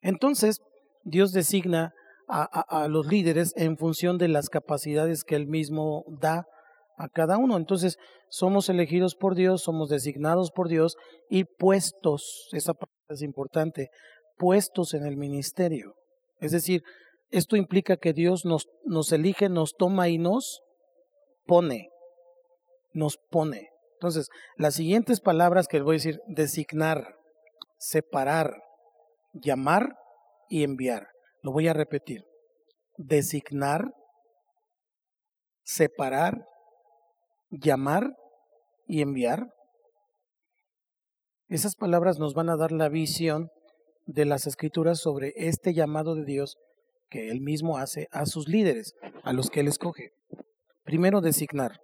Entonces, 0.00 0.61
Dios 1.02 1.32
designa 1.32 1.92
a, 2.28 2.86
los 2.88 3.06
líderes 3.06 3.52
en 3.56 3.76
función 3.76 4.16
de 4.16 4.28
las 4.28 4.48
capacidades 4.48 5.24
que 5.24 5.34
Él 5.34 5.48
mismo 5.48 6.04
da 6.20 6.46
a 6.96 7.08
cada 7.08 7.38
uno. 7.38 7.56
Entonces, 7.56 7.98
somos 8.28 8.68
elegidos 8.68 9.16
por 9.16 9.34
Dios, 9.34 9.62
somos 9.62 9.88
designados 9.88 10.52
por 10.52 10.68
Dios 10.68 10.96
y 11.28 11.44
puestos, 11.44 12.48
esa 12.52 12.74
parte 12.74 12.94
es 13.08 13.22
importante, 13.22 13.88
puestos 14.36 14.94
en 14.94 15.04
el 15.04 15.16
ministerio. 15.16 15.94
Es 16.41 16.53
decir, 16.53 16.82
esto 17.30 17.57
implica 17.57 17.97
que 17.97 18.12
Dios 18.12 18.45
nos, 18.45 18.68
nos 18.84 19.12
elige, 19.12 19.49
nos 19.49 19.74
toma 19.74 20.09
y 20.09 20.18
nos 20.18 20.62
pone. 21.47 21.91
Nos 22.93 23.18
pone. 23.30 23.68
Entonces, 23.95 24.28
las 24.57 24.74
siguientes 24.74 25.20
palabras 25.20 25.68
que 25.68 25.76
les 25.76 25.84
voy 25.84 25.95
a 25.95 25.99
decir, 25.99 26.20
designar, 26.26 27.14
separar, 27.78 28.62
llamar 29.32 29.95
y 30.49 30.64
enviar. 30.64 31.09
Lo 31.43 31.53
voy 31.53 31.68
a 31.68 31.72
repetir. 31.72 32.24
Designar, 32.97 33.93
separar, 35.62 36.47
llamar 37.51 38.14
y 38.86 39.03
enviar. 39.03 39.47
Esas 41.49 41.76
palabras 41.76 42.18
nos 42.18 42.34
van 42.34 42.49
a 42.49 42.57
dar 42.57 42.72
la 42.72 42.88
visión 42.88 43.51
de 44.12 44.24
las 44.24 44.46
escrituras 44.46 44.98
sobre 44.98 45.32
este 45.36 45.72
llamado 45.72 46.14
de 46.14 46.24
Dios 46.24 46.58
que 47.08 47.30
él 47.30 47.40
mismo 47.40 47.78
hace 47.78 48.08
a 48.11 48.26
sus 48.26 48.48
líderes, 48.48 48.94
a 49.24 49.32
los 49.32 49.50
que 49.50 49.61
él 49.61 49.68
escoge. 49.68 50.12
Primero, 50.84 51.20
designar. 51.20 51.80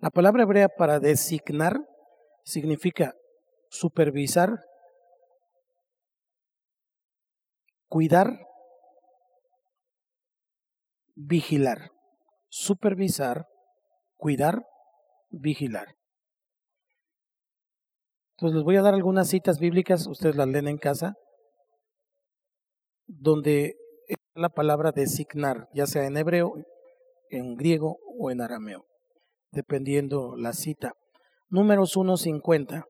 La 0.00 0.10
palabra 0.10 0.42
hebrea 0.42 0.68
para 0.68 1.00
designar 1.00 1.78
significa 2.44 3.14
supervisar, 3.70 4.60
cuidar, 7.88 8.38
vigilar. 11.14 11.90
Supervisar, 12.48 13.46
cuidar, 14.16 14.62
vigilar. 15.30 15.96
Entonces 18.44 18.58
les 18.58 18.64
voy 18.66 18.76
a 18.76 18.82
dar 18.82 18.92
algunas 18.92 19.28
citas 19.28 19.58
bíblicas, 19.58 20.06
ustedes 20.06 20.36
las 20.36 20.46
leen 20.46 20.68
en 20.68 20.76
casa, 20.76 21.14
donde 23.06 23.74
la 24.34 24.50
palabra 24.50 24.92
designar, 24.92 25.70
ya 25.72 25.86
sea 25.86 26.04
en 26.04 26.18
hebreo, 26.18 26.52
en 27.30 27.54
griego 27.54 27.96
o 28.18 28.30
en 28.30 28.42
arameo, 28.42 28.84
dependiendo 29.50 30.36
la 30.36 30.52
cita. 30.52 30.92
Números 31.48 31.96
1.50. 31.96 32.84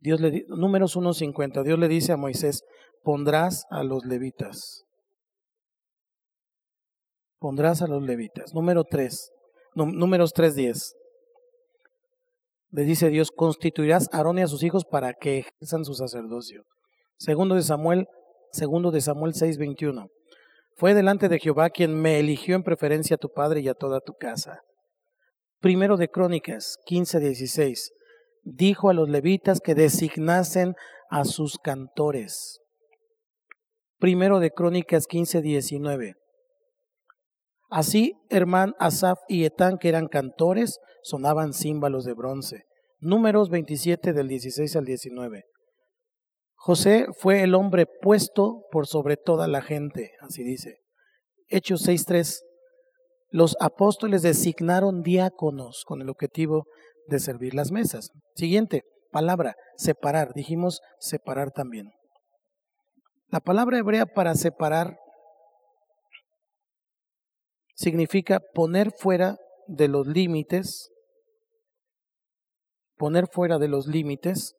Dios 0.00 0.20
le, 0.20 0.44
números 0.48 0.96
1.50. 0.96 1.62
Dios 1.62 1.78
le 1.78 1.86
dice 1.86 2.10
a 2.10 2.16
Moisés, 2.16 2.64
pondrás 3.04 3.64
a 3.70 3.84
los 3.84 4.04
levitas. 4.06 4.86
Pondrás 7.38 7.80
a 7.80 7.86
los 7.86 8.02
levitas. 8.02 8.52
Número 8.54 8.82
3. 8.82 9.30
Números 9.76 10.34
3.10 10.34 10.96
le 12.70 12.82
dice 12.82 13.08
Dios, 13.08 13.30
constituirás 13.30 14.08
a 14.12 14.18
Aarón 14.18 14.38
y 14.38 14.42
a 14.42 14.46
sus 14.46 14.62
hijos 14.62 14.84
para 14.84 15.14
que 15.14 15.38
ejerzan 15.38 15.84
su 15.84 15.94
sacerdocio. 15.94 16.64
Segundo 17.18 17.54
de 17.54 17.62
Samuel, 17.62 18.06
segundo 18.52 18.90
de 18.90 19.00
Samuel 19.00 19.34
6:21. 19.34 20.08
Fue 20.76 20.92
delante 20.92 21.28
de 21.28 21.38
Jehová 21.38 21.70
quien 21.70 21.98
me 21.98 22.18
eligió 22.18 22.54
en 22.54 22.62
preferencia 22.62 23.14
a 23.14 23.18
tu 23.18 23.30
padre 23.30 23.60
y 23.60 23.68
a 23.68 23.74
toda 23.74 24.00
tu 24.00 24.12
casa. 24.12 24.60
Primero 25.60 25.96
de 25.96 26.08
Crónicas 26.08 26.76
15:16. 26.86 27.92
Dijo 28.42 28.90
a 28.90 28.94
los 28.94 29.08
levitas 29.08 29.60
que 29.60 29.74
designasen 29.74 30.74
a 31.08 31.24
sus 31.24 31.58
cantores. 31.58 32.60
Primero 33.98 34.38
de 34.38 34.50
Crónicas 34.50 35.06
15:19. 35.06 36.14
Así, 37.70 38.14
Hermán 38.28 38.74
Asaf 38.78 39.18
y 39.28 39.44
Etán, 39.44 39.78
que 39.78 39.88
eran 39.88 40.06
cantores, 40.06 40.78
sonaban 41.06 41.52
címbalos 41.52 42.04
de 42.04 42.14
bronce. 42.14 42.64
Números 42.98 43.48
27 43.48 44.12
del 44.12 44.26
16 44.26 44.74
al 44.74 44.84
19. 44.84 45.44
José 46.54 47.06
fue 47.16 47.42
el 47.42 47.54
hombre 47.54 47.86
puesto 47.86 48.64
por 48.72 48.88
sobre 48.88 49.16
toda 49.16 49.46
la 49.46 49.62
gente, 49.62 50.12
así 50.20 50.42
dice. 50.42 50.78
Hechos 51.46 51.86
6.3. 51.86 52.40
Los 53.30 53.56
apóstoles 53.60 54.22
designaron 54.22 55.02
diáconos 55.02 55.84
con 55.86 56.02
el 56.02 56.08
objetivo 56.08 56.64
de 57.06 57.20
servir 57.20 57.54
las 57.54 57.70
mesas. 57.70 58.10
Siguiente, 58.34 58.82
palabra, 59.12 59.54
separar. 59.76 60.32
Dijimos 60.34 60.80
separar 60.98 61.52
también. 61.52 61.92
La 63.28 63.38
palabra 63.38 63.78
hebrea 63.78 64.06
para 64.06 64.34
separar 64.34 64.98
significa 67.76 68.40
poner 68.54 68.90
fuera 68.90 69.36
de 69.68 69.88
los 69.88 70.06
límites, 70.06 70.90
poner 72.96 73.28
fuera 73.28 73.58
de 73.58 73.68
los 73.68 73.86
límites 73.86 74.56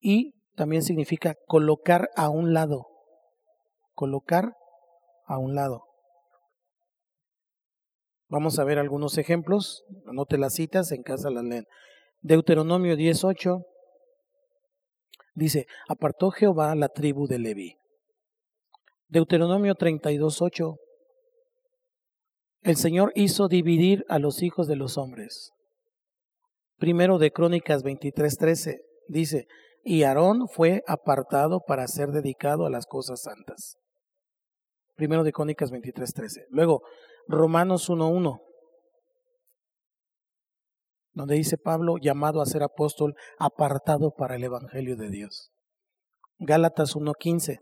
y 0.00 0.34
también 0.54 0.82
significa 0.82 1.36
colocar 1.46 2.10
a 2.16 2.28
un 2.28 2.52
lado, 2.52 2.86
colocar 3.94 4.56
a 5.26 5.38
un 5.38 5.54
lado. 5.54 5.84
Vamos 8.28 8.58
a 8.58 8.64
ver 8.64 8.78
algunos 8.78 9.18
ejemplos, 9.18 9.84
anote 10.06 10.38
las 10.38 10.54
citas, 10.54 10.90
en 10.92 11.02
casa 11.02 11.30
las 11.30 11.44
leen. 11.44 11.66
Deuteronomio 12.20 12.96
18 12.96 13.62
dice, 15.34 15.66
apartó 15.88 16.30
Jehová 16.30 16.74
la 16.74 16.88
tribu 16.88 17.26
de 17.26 17.38
Leví. 17.38 17.76
Deuteronomio 19.08 19.74
32.8 19.74 20.78
el 22.62 22.76
Señor 22.76 23.10
hizo 23.16 23.48
dividir 23.48 24.04
a 24.08 24.20
los 24.20 24.42
hijos 24.42 24.68
de 24.68 24.76
los 24.76 24.96
hombres. 24.96 25.52
Primero 26.82 27.18
de 27.18 27.30
Crónicas 27.30 27.84
23:13 27.84 28.80
dice, 29.06 29.46
y 29.84 30.02
Aarón 30.02 30.48
fue 30.48 30.82
apartado 30.88 31.60
para 31.64 31.86
ser 31.86 32.08
dedicado 32.08 32.66
a 32.66 32.70
las 32.70 32.86
cosas 32.86 33.22
santas. 33.22 33.76
Primero 34.96 35.22
de 35.22 35.30
Crónicas 35.30 35.70
23:13. 35.70 36.46
Luego, 36.50 36.82
Romanos 37.28 37.88
1:1, 37.88 38.40
donde 41.12 41.36
dice 41.36 41.56
Pablo, 41.56 41.98
llamado 41.98 42.42
a 42.42 42.46
ser 42.46 42.64
apóstol, 42.64 43.14
apartado 43.38 44.10
para 44.10 44.34
el 44.34 44.42
Evangelio 44.42 44.96
de 44.96 45.08
Dios. 45.08 45.52
Gálatas 46.40 46.96
1:15. 46.96 47.60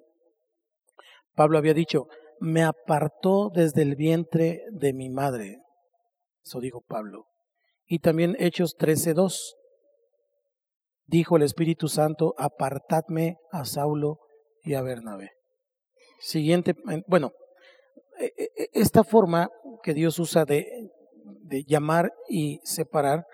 Pablo 1.34 1.58
había 1.58 1.74
dicho, 1.74 2.06
me 2.40 2.62
apartó 2.62 3.50
desde 3.50 3.82
el 3.82 3.96
vientre 3.96 4.62
de 4.72 4.94
mi 4.94 5.10
madre. 5.10 5.58
Eso 6.42 6.58
dijo 6.58 6.80
Pablo. 6.80 7.29
Y 7.92 7.98
también 7.98 8.36
Hechos 8.38 8.76
13:2. 8.78 9.56
Dijo 11.06 11.36
el 11.36 11.42
Espíritu 11.42 11.88
Santo, 11.88 12.34
apartadme 12.38 13.38
a 13.50 13.64
Saulo 13.64 14.20
y 14.62 14.74
a 14.74 14.82
Bernabé. 14.82 15.32
Siguiente, 16.20 16.76
bueno, 17.08 17.32
e, 18.20 18.26
e, 18.26 18.44
e, 18.56 18.68
esta 18.74 19.02
forma 19.02 19.48
que 19.82 19.92
Dios 19.92 20.20
usa 20.20 20.44
de, 20.44 20.68
de 21.42 21.64
llamar 21.66 22.12
y 22.28 22.60
separar, 22.62 23.24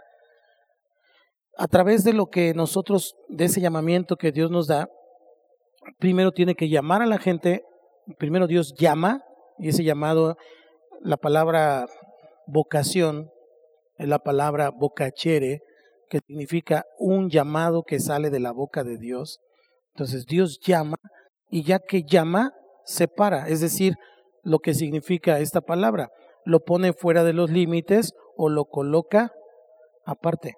a 1.58 1.66
través 1.66 2.02
de 2.02 2.14
lo 2.14 2.28
que 2.28 2.54
nosotros, 2.54 3.14
de 3.28 3.44
ese 3.44 3.60
llamamiento 3.60 4.16
que 4.16 4.32
Dios 4.32 4.50
nos 4.50 4.68
da, 4.68 4.88
primero 5.98 6.32
tiene 6.32 6.54
que 6.54 6.70
llamar 6.70 7.02
a 7.02 7.06
la 7.06 7.18
gente, 7.18 7.62
primero 8.16 8.46
Dios 8.46 8.72
llama, 8.78 9.22
y 9.58 9.68
ese 9.68 9.84
llamado, 9.84 10.38
la 11.02 11.18
palabra 11.18 11.86
vocación, 12.46 13.30
es 13.98 14.08
la 14.08 14.18
palabra 14.18 14.70
vocachere, 14.70 15.60
que 16.08 16.20
significa 16.26 16.84
un 16.98 17.30
llamado 17.30 17.82
que 17.82 17.98
sale 17.98 18.30
de 18.30 18.40
la 18.40 18.52
boca 18.52 18.84
de 18.84 18.98
Dios. 18.98 19.40
Entonces 19.94 20.26
Dios 20.26 20.58
llama, 20.60 20.96
y 21.50 21.62
ya 21.62 21.78
que 21.78 22.02
llama, 22.02 22.52
separa, 22.84 23.48
es 23.48 23.60
decir, 23.60 23.94
lo 24.42 24.58
que 24.58 24.74
significa 24.74 25.40
esta 25.40 25.60
palabra, 25.60 26.10
lo 26.44 26.60
pone 26.60 26.92
fuera 26.92 27.24
de 27.24 27.32
los 27.32 27.50
límites 27.50 28.14
o 28.36 28.48
lo 28.48 28.66
coloca 28.66 29.32
aparte. 30.04 30.54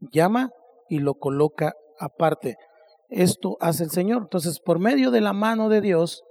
Llama 0.00 0.50
y 0.88 0.98
lo 0.98 1.14
coloca 1.14 1.74
aparte. 1.98 2.56
Esto 3.08 3.56
hace 3.60 3.84
el 3.84 3.90
Señor. 3.90 4.22
Entonces, 4.22 4.58
por 4.58 4.80
medio 4.80 5.10
de 5.10 5.20
la 5.20 5.32
mano 5.32 5.68
de 5.68 5.80
Dios, 5.80 6.22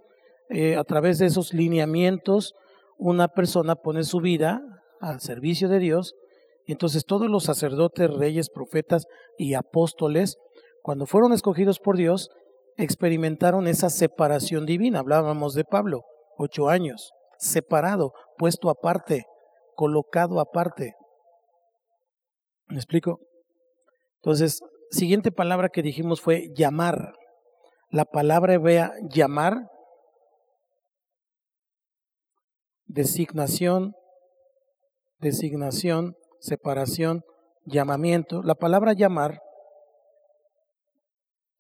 eh, 0.50 0.76
a 0.76 0.84
través 0.84 1.20
de 1.20 1.28
esos 1.28 1.54
lineamientos, 1.54 2.54
una 2.98 3.30
persona 3.30 3.76
pone 3.76 4.04
su 4.04 4.20
vida 4.20 4.62
al 5.02 5.20
servicio 5.20 5.68
de 5.68 5.80
Dios. 5.80 6.16
Entonces 6.66 7.06
todos 7.06 7.30
los 7.30 7.44
sacerdotes, 7.44 8.10
reyes, 8.10 8.50
profetas 8.50 9.06
y 9.38 9.56
apóstoles, 9.56 10.38
cuando 10.82 11.06
fueron 11.06 11.34
escogidos 11.34 11.80
por 11.80 11.98
Dios, 11.98 12.30
experimentaron 12.78 13.68
esa 13.68 13.90
separación 13.90 14.66
divina. 14.66 15.00
Hablábamos 15.00 15.54
de 15.54 15.66
Pablo, 15.66 16.04
ocho 16.38 16.70
años, 16.70 17.12
separado, 17.38 18.14
puesto 18.38 18.70
aparte, 18.70 19.26
colocado 19.76 20.40
aparte. 20.40 20.94
¿Me 22.68 22.78
explico? 22.78 23.20
Entonces, 24.24 24.62
siguiente 24.92 25.32
palabra 25.32 25.70
que 25.70 25.82
dijimos 25.82 26.22
fue 26.22 26.50
llamar. 26.56 27.14
La 27.90 28.06
palabra 28.06 28.54
hebrea 28.54 28.94
llamar, 29.10 29.68
designación, 32.86 33.94
designación, 35.22 36.16
separación, 36.40 37.24
llamamiento. 37.66 38.42
La 38.44 38.56
palabra 38.56 38.94
llamar 38.94 39.40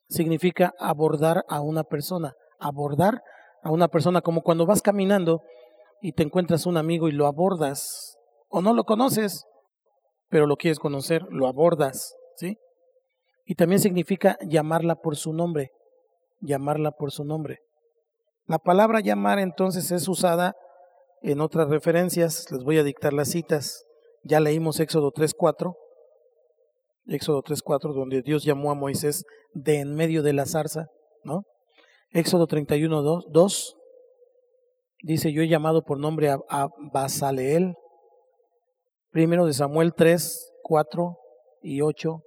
significa 0.09 0.73
abordar 0.79 1.45
a 1.47 1.61
una 1.61 1.83
persona, 1.83 2.33
abordar 2.59 3.21
a 3.63 3.71
una 3.71 3.87
persona 3.87 4.21
como 4.21 4.41
cuando 4.41 4.65
vas 4.65 4.81
caminando 4.81 5.41
y 6.01 6.13
te 6.13 6.23
encuentras 6.23 6.65
un 6.65 6.77
amigo 6.77 7.07
y 7.07 7.11
lo 7.11 7.27
abordas 7.27 8.17
o 8.49 8.61
no 8.61 8.73
lo 8.73 8.83
conoces, 8.83 9.45
pero 10.29 10.47
lo 10.47 10.57
quieres 10.57 10.79
conocer, 10.79 11.23
lo 11.29 11.47
abordas, 11.47 12.15
¿sí? 12.35 12.57
Y 13.45 13.55
también 13.55 13.79
significa 13.79 14.37
llamarla 14.41 14.95
por 14.95 15.15
su 15.15 15.33
nombre, 15.33 15.71
llamarla 16.39 16.91
por 16.91 17.11
su 17.11 17.23
nombre. 17.23 17.59
La 18.47 18.57
palabra 18.57 18.99
llamar 18.99 19.39
entonces 19.39 19.91
es 19.91 20.07
usada 20.07 20.55
en 21.21 21.39
otras 21.39 21.69
referencias, 21.69 22.51
les 22.51 22.63
voy 22.63 22.77
a 22.77 22.83
dictar 22.83 23.13
las 23.13 23.29
citas. 23.29 23.85
Ya 24.23 24.39
leímos 24.39 24.79
Éxodo 24.79 25.11
3.4, 25.11 25.75
Éxodo 27.07 27.41
3.4, 27.43 27.93
donde 27.93 28.21
Dios 28.21 28.43
llamó 28.43 28.71
a 28.71 28.75
Moisés 28.75 29.25
de 29.53 29.79
en 29.79 29.95
medio 29.95 30.23
de 30.23 30.33
la 30.33 30.45
zarza, 30.45 30.87
¿no? 31.23 31.43
Éxodo 32.11 32.45
31, 32.47 33.01
2, 33.01 33.77
dice, 35.03 35.31
yo 35.31 35.41
he 35.41 35.47
llamado 35.47 35.83
por 35.83 35.99
nombre 35.99 36.29
a, 36.29 36.67
Basaleel. 36.91 37.75
Primero 39.11 39.45
de 39.45 39.53
Samuel 39.53 39.93
3, 39.93 40.51
4 40.63 41.17
y 41.61 41.81
8, 41.81 42.21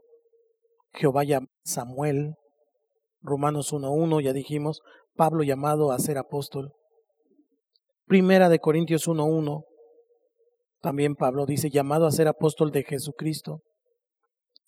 Jehová 0.95 1.25
llama 1.25 1.49
Samuel. 1.65 2.35
Romanos 3.23 3.73
1, 3.73 3.91
1, 3.91 4.21
ya 4.21 4.33
dijimos, 4.33 4.83
Pablo 5.17 5.43
llamado 5.45 5.93
a 5.93 5.99
ser 5.99 6.19
apóstol. 6.19 6.73
Primera 8.07 8.49
de 8.49 8.59
Corintios 8.59 9.07
1, 9.09 9.25
1, 9.25 9.65
también 10.81 11.15
Pablo 11.15 11.47
dice, 11.47 11.71
llamado 11.71 12.07
a 12.07 12.11
ser 12.11 12.29
apóstol 12.29 12.71
de 12.71 12.85
Jesucristo. 12.85 13.63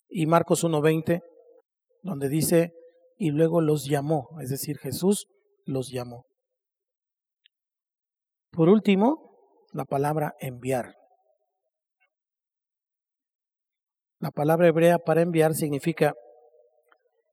Y 0.09 0.25
Marcos 0.25 0.63
1, 0.63 0.81
20, 0.81 1.21
donde 2.01 2.29
dice, 2.29 2.71
y 3.17 3.29
luego 3.29 3.61
los 3.61 3.85
llamó, 3.85 4.29
es 4.41 4.49
decir, 4.49 4.79
Jesús 4.79 5.27
los 5.65 5.91
llamó. 5.91 6.23
Por 8.51 8.69
último, 8.69 9.37
la 9.71 9.85
palabra 9.85 10.33
enviar. 10.39 10.95
La 14.19 14.31
palabra 14.31 14.67
hebrea 14.67 14.97
para 14.97 15.21
enviar 15.21 15.53
significa 15.53 16.15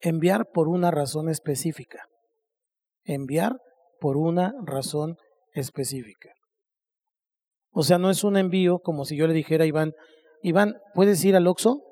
enviar 0.03 0.51
por 0.53 0.69
una 0.69 0.91
razón 0.91 1.31
específica. 1.31 2.05
Enviar 3.05 3.57
por 4.01 4.19
una 4.19 4.53
razón 4.67 5.17
específica. 5.55 6.31
O 7.71 7.83
sea, 7.83 7.99
no 7.99 8.11
es 8.11 8.23
un 8.23 8.37
envío 8.37 8.79
como 8.79 9.05
si 9.05 9.17
yo 9.17 9.27
le 9.27 9.35
dijera 9.35 9.65
a 9.65 9.67
Iván, 9.67 9.95
Iván, 10.43 10.75
¿puedes 10.93 11.25
ir 11.25 11.37
al 11.37 11.47
Oxxo? 11.47 11.83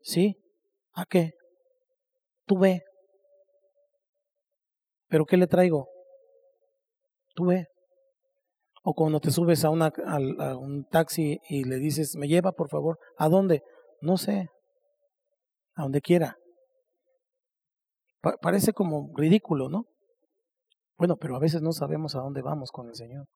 Sí. 0.00 0.36
¿A 0.94 1.04
qué? 1.04 1.32
Tú 2.46 2.58
ve. 2.58 2.82
¿Pero 5.08 5.26
qué 5.26 5.36
le 5.36 5.46
traigo? 5.46 5.88
Tú 7.34 7.46
ve. 7.46 7.66
O 8.82 8.94
cuando 8.94 9.20
te 9.20 9.30
subes 9.30 9.64
a, 9.64 9.70
una, 9.70 9.92
a, 10.06 10.56
un 10.56 10.84
taxi 10.86 11.38
y 11.48 11.64
le 11.64 11.76
dices, 11.76 12.16
me 12.16 12.26
lleva 12.26 12.52
por 12.52 12.70
favor, 12.70 12.98
¿a 13.18 13.28
dónde? 13.28 13.62
No 14.00 14.16
sé, 14.16 14.48
a 15.74 15.82
donde 15.82 16.00
quiera. 16.00 16.36
parece 18.40 18.72
como 18.72 19.10
ridículo, 19.14 19.68
¿no? 19.68 19.84
Bueno, 20.98 21.16
pero 21.16 21.36
a 21.36 21.38
veces 21.38 21.62
no 21.62 21.72
sabemos 21.72 22.16
a 22.16 22.20
dónde 22.20 22.42
vamos 22.42 22.72
con 22.72 22.88
el 22.88 22.96
Señor. 22.96 23.26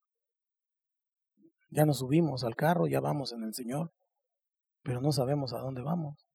Ya 1.71 1.87
nos 1.87 2.01
subimos 2.01 2.45
al 2.45 2.57
carro, 2.57 2.89
ya 2.89 3.01
vamos 3.01 3.33
en 3.33 3.45
el 3.45 3.55
Señor, 3.55 3.93
pero 4.83 5.01
no 5.01 5.13
sabemos 5.13 5.55
a 5.55 5.59
dónde 5.59 5.81
vamos. 5.81 6.27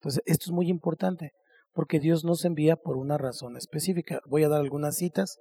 Entonces, 0.00 0.22
esto 0.26 0.46
es 0.46 0.50
muy 0.50 0.68
importante 0.68 1.32
porque 1.72 2.00
Dios 2.00 2.24
nos 2.24 2.44
envía 2.44 2.76
por 2.76 2.96
una 2.96 3.16
razón 3.16 3.56
específica. 3.56 4.20
Voy 4.26 4.42
a 4.42 4.48
dar 4.48 4.60
algunas 4.60 4.96
citas. 4.96 5.38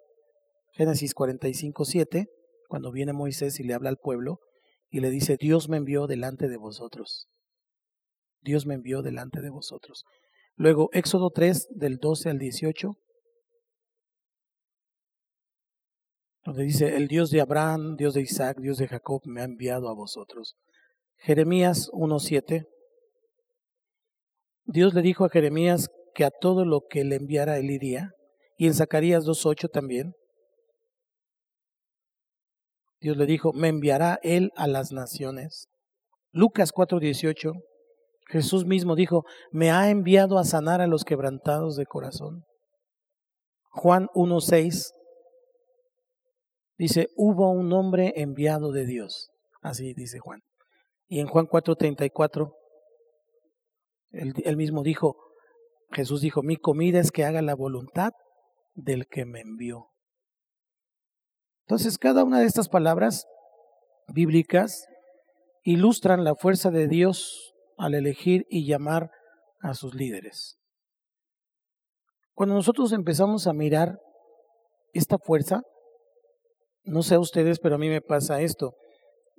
Génesis 0.72 1.16
45, 1.16 1.86
7, 1.86 2.28
cuando 2.68 2.92
viene 2.92 3.12
Moisés 3.12 3.60
y 3.60 3.64
le 3.64 3.74
habla 3.74 3.90
al 3.90 3.98
pueblo 3.98 4.40
y 4.90 5.00
le 5.00 5.10
dice, 5.10 5.38
Dios 5.40 5.68
me 5.68 5.78
envió 5.78 6.06
delante 6.06 6.48
de 6.48 6.58
vosotros. 6.58 7.28
Dios 8.42 8.68
me 8.68 8.76
envió 8.76 9.02
delante 9.02 9.42
de 9.42 9.50
vosotros. 9.50 10.06
Luego, 10.56 10.90
Éxodo 10.94 11.32
3, 11.32 11.70
del 11.72 11.98
12 11.98 12.30
al 12.30 12.38
18, 12.38 12.94
donde 16.48 16.64
dice, 16.64 16.96
el 16.96 17.10
Dios 17.10 17.30
de 17.30 17.42
Abraham, 17.42 17.98
Dios 17.98 18.14
de 18.14 18.22
Isaac, 18.22 18.58
Dios 18.62 18.78
de 18.78 18.88
Jacob, 18.88 19.20
me 19.26 19.42
ha 19.42 19.44
enviado 19.44 19.90
a 19.90 19.94
vosotros. 19.94 20.56
Jeremías 21.18 21.90
1.7, 21.92 22.66
Dios 24.64 24.94
le 24.94 25.02
dijo 25.02 25.26
a 25.26 25.30
Jeremías 25.30 25.90
que 26.16 26.24
a 26.24 26.32
todo 26.32 26.64
lo 26.64 26.84
que 26.90 27.04
le 27.04 27.18
enviara 27.18 27.58
él 27.58 27.70
iría. 27.70 28.12
Y 28.56 28.68
en 28.68 28.74
Zacarías 28.74 29.26
2.8 29.26 29.70
también. 29.70 30.14
Dios 33.02 33.18
le 33.18 33.26
dijo, 33.26 33.52
me 33.52 33.68
enviará 33.68 34.18
él 34.24 34.52
a 34.56 34.68
las 34.68 34.94
naciones. 34.94 35.68
Lucas 36.32 36.72
4.18. 36.74 37.62
Jesús 38.30 38.66
mismo 38.66 38.96
dijo, 38.96 39.26
me 39.52 39.70
ha 39.72 39.90
enviado 39.90 40.40
a 40.40 40.46
sanar 40.46 40.80
a 40.80 40.88
los 40.88 41.04
quebrantados 41.04 41.76
de 41.76 41.86
corazón. 41.86 42.46
Juan 43.70 44.08
1.6 44.16 44.94
dice, 46.78 47.10
hubo 47.16 47.52
un 47.52 47.72
hombre 47.74 48.14
enviado 48.16 48.72
de 48.72 48.86
Dios. 48.86 49.30
Así 49.62 49.94
dice 49.94 50.20
Juan. 50.20 50.42
Y 51.08 51.20
en 51.20 51.28
Juan 51.28 51.48
4.34, 51.48 52.54
él, 54.12 54.34
él 54.44 54.58
mismo 54.58 54.84
dijo, 54.84 55.18
Jesús 55.92 56.22
dijo, 56.22 56.44
mi 56.44 56.58
comida 56.58 57.00
es 57.00 57.12
que 57.12 57.24
haga 57.24 57.42
la 57.42 57.56
voluntad 57.56 58.12
del 58.74 59.08
que 59.08 59.26
me 59.26 59.42
envió. 59.42 59.90
Entonces, 61.66 61.98
cada 61.98 62.24
una 62.24 62.40
de 62.40 62.46
estas 62.46 62.70
palabras 62.70 63.26
bíblicas 64.08 64.88
ilustran 65.64 66.24
la 66.24 66.36
fuerza 66.36 66.72
de 66.72 66.88
Dios 66.88 67.54
al 67.78 67.94
elegir 67.94 68.46
y 68.50 68.66
llamar 68.66 69.12
a 69.62 69.74
sus 69.74 69.94
líderes. 69.94 70.58
Cuando 72.34 72.56
nosotros 72.56 72.94
empezamos 72.94 73.48
a 73.48 73.54
mirar 73.54 74.00
esta 74.94 75.18
fuerza, 75.18 75.64
no 76.88 77.04
sé 77.04 77.16
a 77.16 77.20
ustedes, 77.20 77.60
pero 77.60 77.76
a 77.76 77.78
mí 77.78 77.90
me 77.90 78.02
pasa 78.02 78.42
esto. 78.42 78.76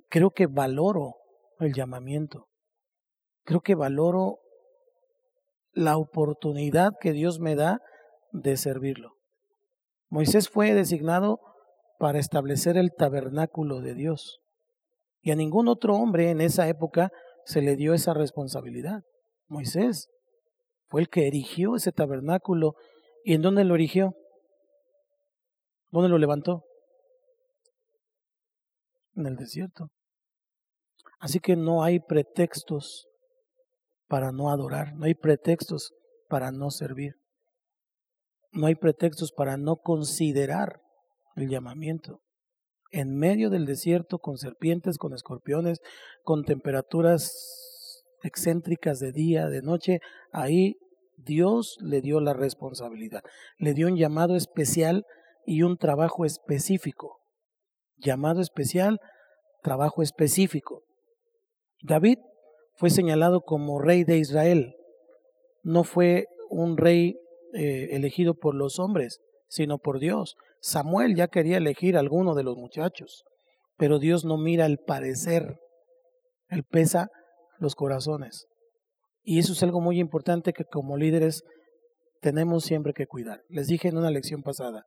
Creo 0.09 0.31
que 0.31 0.47
valoro 0.47 1.15
el 1.59 1.73
llamamiento. 1.73 2.47
Creo 3.45 3.61
que 3.61 3.75
valoro 3.75 4.39
la 5.73 5.97
oportunidad 5.97 6.93
que 7.01 7.13
Dios 7.13 7.41
me 7.41 7.57
da 7.57 7.81
de 8.33 8.57
servirlo. 8.59 9.15
Moisés 10.11 10.51
fue 10.51 10.75
designado 10.75 11.41
para 11.99 12.19
establecer 12.19 12.77
el 12.77 12.93
tabernáculo 12.93 13.81
de 13.81 13.95
Dios. 13.95 14.41
Y 15.23 15.31
a 15.31 15.37
ningún 15.37 15.69
otro 15.69 15.95
hombre 15.95 16.31
en 16.31 16.43
esa 16.43 16.69
época 16.69 17.11
se 17.45 17.63
le 17.63 17.77
dio 17.77 17.95
esa 17.95 18.13
responsabilidad. 18.13 19.03
Moisés 19.47 20.11
fue 20.89 21.01
el 21.01 21.09
que 21.09 21.27
erigió 21.27 21.77
ese 21.77 21.93
tabernáculo. 21.93 22.75
¿Y 23.25 23.35
en 23.35 23.43
dónde 23.43 23.65
lo 23.65 23.75
erigió? 23.75 24.15
¿Dónde 25.91 26.11
lo 26.11 26.19
levantó? 26.19 26.68
En 29.19 29.27
el 29.27 29.35
desierto. 29.35 29.91
Así 31.19 31.41
que 31.41 31.57
no 31.57 31.83
hay 31.83 31.99
pretextos 31.99 33.09
para 34.07 34.31
no 34.31 34.51
adorar, 34.51 34.95
no 34.95 35.07
hay 35.07 35.15
pretextos 35.15 35.93
para 36.29 36.53
no 36.53 36.71
servir, 36.71 37.17
no 38.53 38.67
hay 38.69 38.77
pretextos 38.77 39.33
para 39.33 39.57
no 39.57 39.75
considerar 39.77 40.81
el 41.35 41.49
llamamiento. 41.49 42.21
En 42.93 43.17
medio 43.17 43.51
del 43.51 43.67
desierto, 43.67 44.21
con 44.21 44.39
serpientes, 44.39 44.99
con 44.99 45.13
escorpiones, 45.13 45.81
con 46.23 46.45
temperaturas 46.45 48.05
excéntricas 48.23 49.01
de 49.01 49.11
día, 49.11 49.49
de 49.49 49.63
noche, 49.63 49.99
ahí 50.33 50.77
Dios 51.17 51.77
le 51.81 52.01
dio 52.01 52.21
la 52.21 52.35
responsabilidad, 52.35 53.23
le 53.59 53.75
dio 53.75 53.89
un 53.89 53.97
llamado 53.97 54.37
especial 54.37 55.05
y 55.45 55.63
un 55.63 55.77
trabajo 55.77 56.25
específico. 56.25 57.18
Llamado 57.99 58.41
especial, 58.41 59.01
trabajo 59.63 60.03
específico. 60.03 60.83
David 61.83 62.19
fue 62.75 62.91
señalado 62.91 63.41
como 63.43 63.81
rey 63.81 64.05
de 64.05 64.19
Israel. 64.19 64.75
No 65.63 65.85
fue 65.85 66.27
un 66.49 66.77
rey 66.77 67.17
eh, 67.55 67.89
elegido 67.93 68.35
por 68.35 68.55
los 68.55 68.79
hombres, 68.79 69.21
sino 69.49 69.79
por 69.79 69.99
Dios. 69.99 70.37
Samuel 70.61 71.15
ya 71.15 71.29
quería 71.29 71.57
elegir 71.59 71.97
a 71.97 72.01
alguno 72.01 72.35
de 72.35 72.43
los 72.43 72.57
muchachos, 72.57 73.25
pero 73.77 73.99
Dios 73.99 74.25
no 74.25 74.39
mira 74.39 74.67
el 74.67 74.79
parecer, 74.79 75.59
él 76.49 76.65
pesa 76.65 77.09
los 77.59 77.75
corazones. 77.75 78.47
Y 79.23 79.39
eso 79.39 79.53
es 79.53 79.63
algo 79.63 79.81
muy 79.81 80.01
importante 80.01 80.53
que 80.53 80.65
como 80.65 80.97
líderes 80.97 81.43
tenemos 82.21 82.65
siempre 82.65 82.93
que 82.93 83.07
cuidar. 83.07 83.43
Les 83.49 83.67
dije 83.69 83.89
en 83.89 83.99
una 83.99 84.11
lección 84.11 84.43
pasada, 84.43 84.85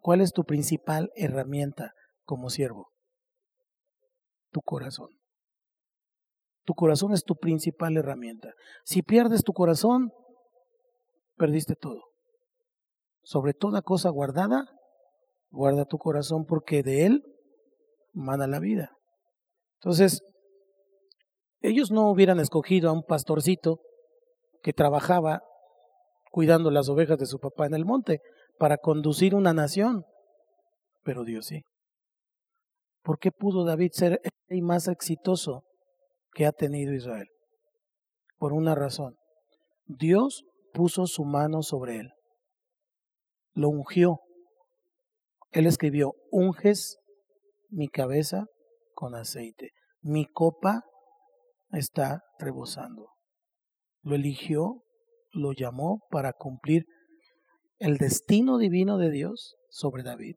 ¿cuál 0.00 0.20
es 0.20 0.32
tu 0.32 0.44
principal 0.44 1.10
herramienta 1.14 1.92
como 2.24 2.50
siervo? 2.50 2.90
Tu 4.50 4.60
corazón. 4.60 5.08
Tu 6.64 6.74
corazón 6.74 7.12
es 7.12 7.24
tu 7.24 7.36
principal 7.36 7.96
herramienta. 7.96 8.54
Si 8.84 9.02
pierdes 9.02 9.44
tu 9.44 9.52
corazón, 9.52 10.12
perdiste 11.36 11.74
todo. 11.76 12.02
Sobre 13.22 13.52
toda 13.52 13.82
cosa 13.82 14.10
guardada, 14.10 14.66
guarda 15.50 15.84
tu 15.84 15.98
corazón 15.98 16.46
porque 16.46 16.82
de 16.82 17.06
él 17.06 17.22
mana 18.12 18.46
la 18.46 18.60
vida. 18.60 18.96
Entonces, 19.80 20.22
ellos 21.60 21.90
no 21.90 22.10
hubieran 22.10 22.40
escogido 22.40 22.88
a 22.88 22.92
un 22.92 23.02
pastorcito 23.02 23.80
que 24.62 24.72
trabajaba 24.72 25.42
cuidando 26.30 26.70
las 26.70 26.88
ovejas 26.88 27.18
de 27.18 27.26
su 27.26 27.38
papá 27.38 27.66
en 27.66 27.74
el 27.74 27.84
monte 27.84 28.20
para 28.58 28.78
conducir 28.78 29.34
una 29.34 29.52
nación, 29.52 30.04
pero 31.02 31.24
Dios 31.24 31.46
sí. 31.46 31.64
¿Por 33.04 33.20
qué 33.20 33.30
pudo 33.30 33.64
David 33.64 33.92
ser 33.92 34.20
el 34.48 34.62
más 34.62 34.88
exitoso 34.88 35.62
que 36.34 36.46
ha 36.46 36.52
tenido 36.52 36.92
Israel. 36.92 37.28
Por 38.36 38.52
una 38.52 38.74
razón. 38.74 39.16
Dios 39.86 40.44
puso 40.72 41.06
su 41.06 41.24
mano 41.24 41.62
sobre 41.62 42.00
él. 42.00 42.10
Lo 43.52 43.68
ungió. 43.68 44.20
Él 45.52 45.66
escribió, 45.66 46.14
unges 46.30 46.98
mi 47.68 47.88
cabeza 47.88 48.46
con 48.92 49.14
aceite. 49.14 49.70
Mi 50.00 50.26
copa 50.26 50.82
está 51.70 52.22
rebosando. 52.38 53.10
Lo 54.02 54.16
eligió, 54.16 54.82
lo 55.30 55.52
llamó 55.52 56.00
para 56.10 56.32
cumplir 56.32 56.84
el 57.78 57.96
destino 57.98 58.58
divino 58.58 58.98
de 58.98 59.10
Dios 59.10 59.56
sobre 59.68 60.02
David, 60.02 60.36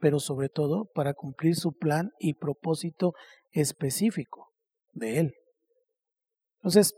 pero 0.00 0.18
sobre 0.18 0.48
todo 0.48 0.86
para 0.94 1.14
cumplir 1.14 1.56
su 1.56 1.72
plan 1.72 2.10
y 2.18 2.34
propósito 2.34 3.12
específico 3.52 4.50
de 4.92 5.18
Él. 5.18 5.34
Entonces, 6.58 6.94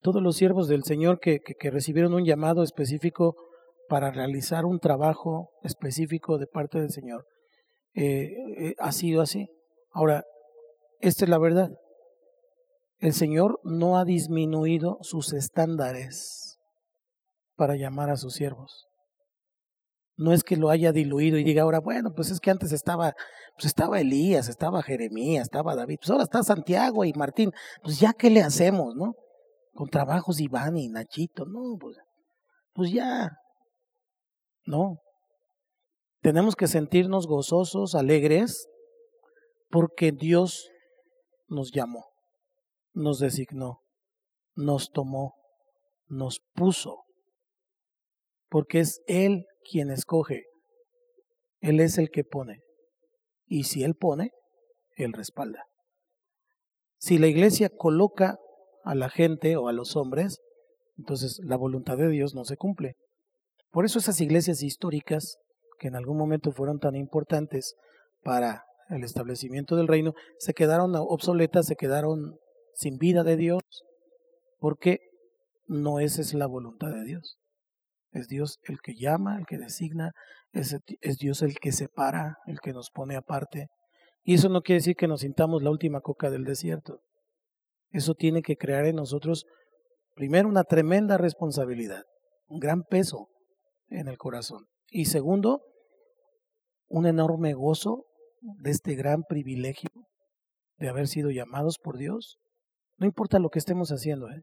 todos 0.00 0.22
los 0.22 0.36
siervos 0.36 0.68
del 0.68 0.84
Señor 0.84 1.20
que, 1.20 1.40
que, 1.40 1.70
recibieron 1.70 2.14
un 2.14 2.24
llamado 2.24 2.62
específico 2.62 3.36
para 3.88 4.10
realizar 4.10 4.64
un 4.64 4.78
trabajo 4.80 5.50
específico 5.62 6.38
de 6.38 6.46
parte 6.46 6.80
del 6.80 6.90
Señor, 6.90 7.26
eh, 7.94 8.30
eh, 8.58 8.74
ha 8.78 8.92
sido 8.92 9.20
así. 9.20 9.48
Ahora, 9.90 10.24
esta 11.00 11.24
es 11.24 11.28
la 11.28 11.38
verdad. 11.38 11.70
El 12.98 13.12
Señor 13.12 13.60
no 13.62 13.98
ha 13.98 14.04
disminuido 14.04 14.98
sus 15.02 15.32
estándares 15.32 16.58
para 17.56 17.76
llamar 17.76 18.10
a 18.10 18.16
sus 18.16 18.34
siervos. 18.34 18.89
No 20.20 20.34
es 20.34 20.44
que 20.44 20.58
lo 20.58 20.68
haya 20.68 20.92
diluido 20.92 21.38
y 21.38 21.44
diga 21.44 21.62
ahora, 21.62 21.80
bueno, 21.80 22.12
pues 22.14 22.30
es 22.30 22.40
que 22.40 22.50
antes 22.50 22.72
estaba, 22.72 23.14
pues 23.54 23.64
estaba 23.64 24.00
Elías, 24.02 24.50
estaba 24.50 24.82
Jeremías, 24.82 25.44
estaba 25.44 25.74
David, 25.74 25.96
pues 25.98 26.10
ahora 26.10 26.24
está 26.24 26.42
Santiago 26.42 27.06
y 27.06 27.14
Martín, 27.14 27.52
pues 27.82 27.98
ya 27.98 28.12
qué 28.12 28.28
le 28.28 28.42
hacemos, 28.42 28.94
¿no? 28.94 29.14
Con 29.72 29.88
trabajos 29.88 30.38
Iván 30.38 30.76
y 30.76 30.88
Nachito, 30.90 31.46
no, 31.46 31.78
pues, 31.80 31.96
pues 32.74 32.92
ya, 32.92 33.30
no. 34.66 34.98
Tenemos 36.20 36.54
que 36.54 36.66
sentirnos 36.66 37.26
gozosos, 37.26 37.94
alegres, 37.94 38.68
porque 39.70 40.12
Dios 40.12 40.68
nos 41.48 41.72
llamó, 41.72 42.04
nos 42.92 43.20
designó, 43.20 43.80
nos 44.54 44.90
tomó, 44.90 45.32
nos 46.08 46.42
puso, 46.52 47.04
porque 48.50 48.80
es 48.80 49.00
Él 49.06 49.46
quien 49.70 49.90
escoge. 49.90 50.44
Él 51.60 51.80
es 51.80 51.96
el 51.98 52.10
que 52.10 52.24
pone. 52.24 52.60
Y 53.46 53.64
si 53.64 53.84
Él 53.84 53.94
pone, 53.94 54.32
Él 54.96 55.12
respalda. 55.12 55.64
Si 56.98 57.18
la 57.18 57.28
iglesia 57.28 57.70
coloca 57.70 58.38
a 58.84 58.94
la 58.94 59.08
gente 59.08 59.56
o 59.56 59.68
a 59.68 59.72
los 59.72 59.96
hombres, 59.96 60.40
entonces 60.98 61.40
la 61.42 61.56
voluntad 61.56 61.96
de 61.96 62.08
Dios 62.08 62.34
no 62.34 62.44
se 62.44 62.56
cumple. 62.56 62.96
Por 63.70 63.84
eso 63.84 63.98
esas 63.98 64.20
iglesias 64.20 64.62
históricas, 64.62 65.38
que 65.78 65.88
en 65.88 65.96
algún 65.96 66.18
momento 66.18 66.52
fueron 66.52 66.78
tan 66.78 66.96
importantes 66.96 67.74
para 68.22 68.64
el 68.90 69.04
establecimiento 69.04 69.76
del 69.76 69.88
reino, 69.88 70.14
se 70.38 70.52
quedaron 70.52 70.92
obsoletas, 70.96 71.66
se 71.66 71.76
quedaron 71.76 72.36
sin 72.74 72.98
vida 72.98 73.22
de 73.22 73.36
Dios, 73.36 73.62
porque 74.58 74.98
no 75.66 76.00
esa 76.00 76.20
es 76.20 76.34
la 76.34 76.46
voluntad 76.46 76.90
de 76.90 77.04
Dios. 77.04 77.38
Es 78.12 78.28
Dios 78.28 78.58
el 78.64 78.80
que 78.80 78.94
llama, 78.94 79.38
el 79.38 79.46
que 79.46 79.58
designa, 79.58 80.12
es, 80.52 80.76
Dios 81.18 81.42
el 81.42 81.58
que 81.58 81.72
separa, 81.72 82.38
el 82.46 82.60
que 82.60 82.72
nos 82.72 82.90
pone 82.90 83.16
aparte. 83.16 83.68
Y 84.22 84.34
eso 84.34 84.48
no 84.48 84.62
quiere 84.62 84.78
decir 84.78 84.96
que 84.96 85.08
nos 85.08 85.20
sintamos 85.20 85.62
la 85.62 85.70
última 85.70 86.00
coca 86.00 86.30
del 86.30 86.44
desierto. 86.44 87.00
Eso 87.90 88.14
tiene 88.14 88.42
que 88.42 88.56
crear 88.56 88.84
en 88.86 88.96
nosotros, 88.96 89.46
primero, 90.14 90.48
una 90.48 90.64
tremenda 90.64 91.18
responsabilidad, 91.18 92.02
un 92.46 92.58
gran 92.58 92.82
peso 92.82 93.28
en 93.88 94.08
el 94.08 94.18
corazón. 94.18 94.66
Y 94.88 95.06
segundo, 95.06 95.62
un 96.88 97.06
enorme 97.06 97.54
gozo 97.54 98.06
de 98.40 98.70
este 98.70 98.94
gran 98.94 99.22
privilegio 99.22 99.90
de 100.78 100.88
haber 100.88 101.06
sido 101.06 101.30
llamados 101.30 101.78
por 101.78 101.96
Dios. 101.96 102.38
No 102.96 103.06
importa 103.06 103.38
lo 103.38 103.50
que 103.50 103.58
estemos 103.58 103.90
haciendo, 103.90 104.28
¿eh? 104.28 104.42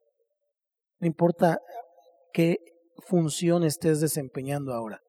no 0.99 1.07
importa 1.07 1.59
qué 2.33 2.57
función 3.05 3.63
estés 3.63 4.01
desempeñando 4.01 4.73
ahora. 4.73 5.01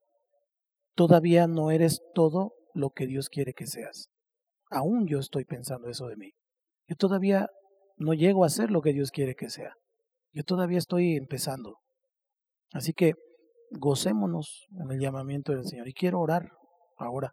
Todavía 0.95 1.47
no 1.47 1.71
eres 1.71 2.01
todo 2.15 2.55
lo 2.75 2.91
que 2.91 3.07
Dios 3.07 3.29
quiere 3.29 3.55
que 3.55 3.67
seas. 3.67 4.09
Aún 4.71 5.07
yo 5.07 5.19
estoy 5.19 5.45
pensando 5.45 5.89
eso 5.89 6.07
de 6.09 6.17
mí. 6.17 6.33
Yo 6.89 6.97
todavía 6.97 7.49
no 7.97 8.15
llego 8.15 8.45
a 8.45 8.49
ser 8.49 8.71
lo 8.71 8.81
que 8.83 8.93
Dios 8.93 9.11
quiere 9.11 9.35
que 9.35 9.51
sea. 9.51 9.75
Yo 10.33 10.43
todavía 10.45 10.79
estoy 10.79 11.17
empezando. 11.17 11.77
Así 12.73 12.93
que 12.93 13.15
gocémonos 13.71 14.67
en 14.83 14.91
el 14.91 15.01
llamamiento 15.01 15.53
del 15.53 15.65
Señor. 15.65 15.89
Y 15.89 15.93
quiero 15.93 16.21
orar 16.21 16.51
ahora 16.97 17.33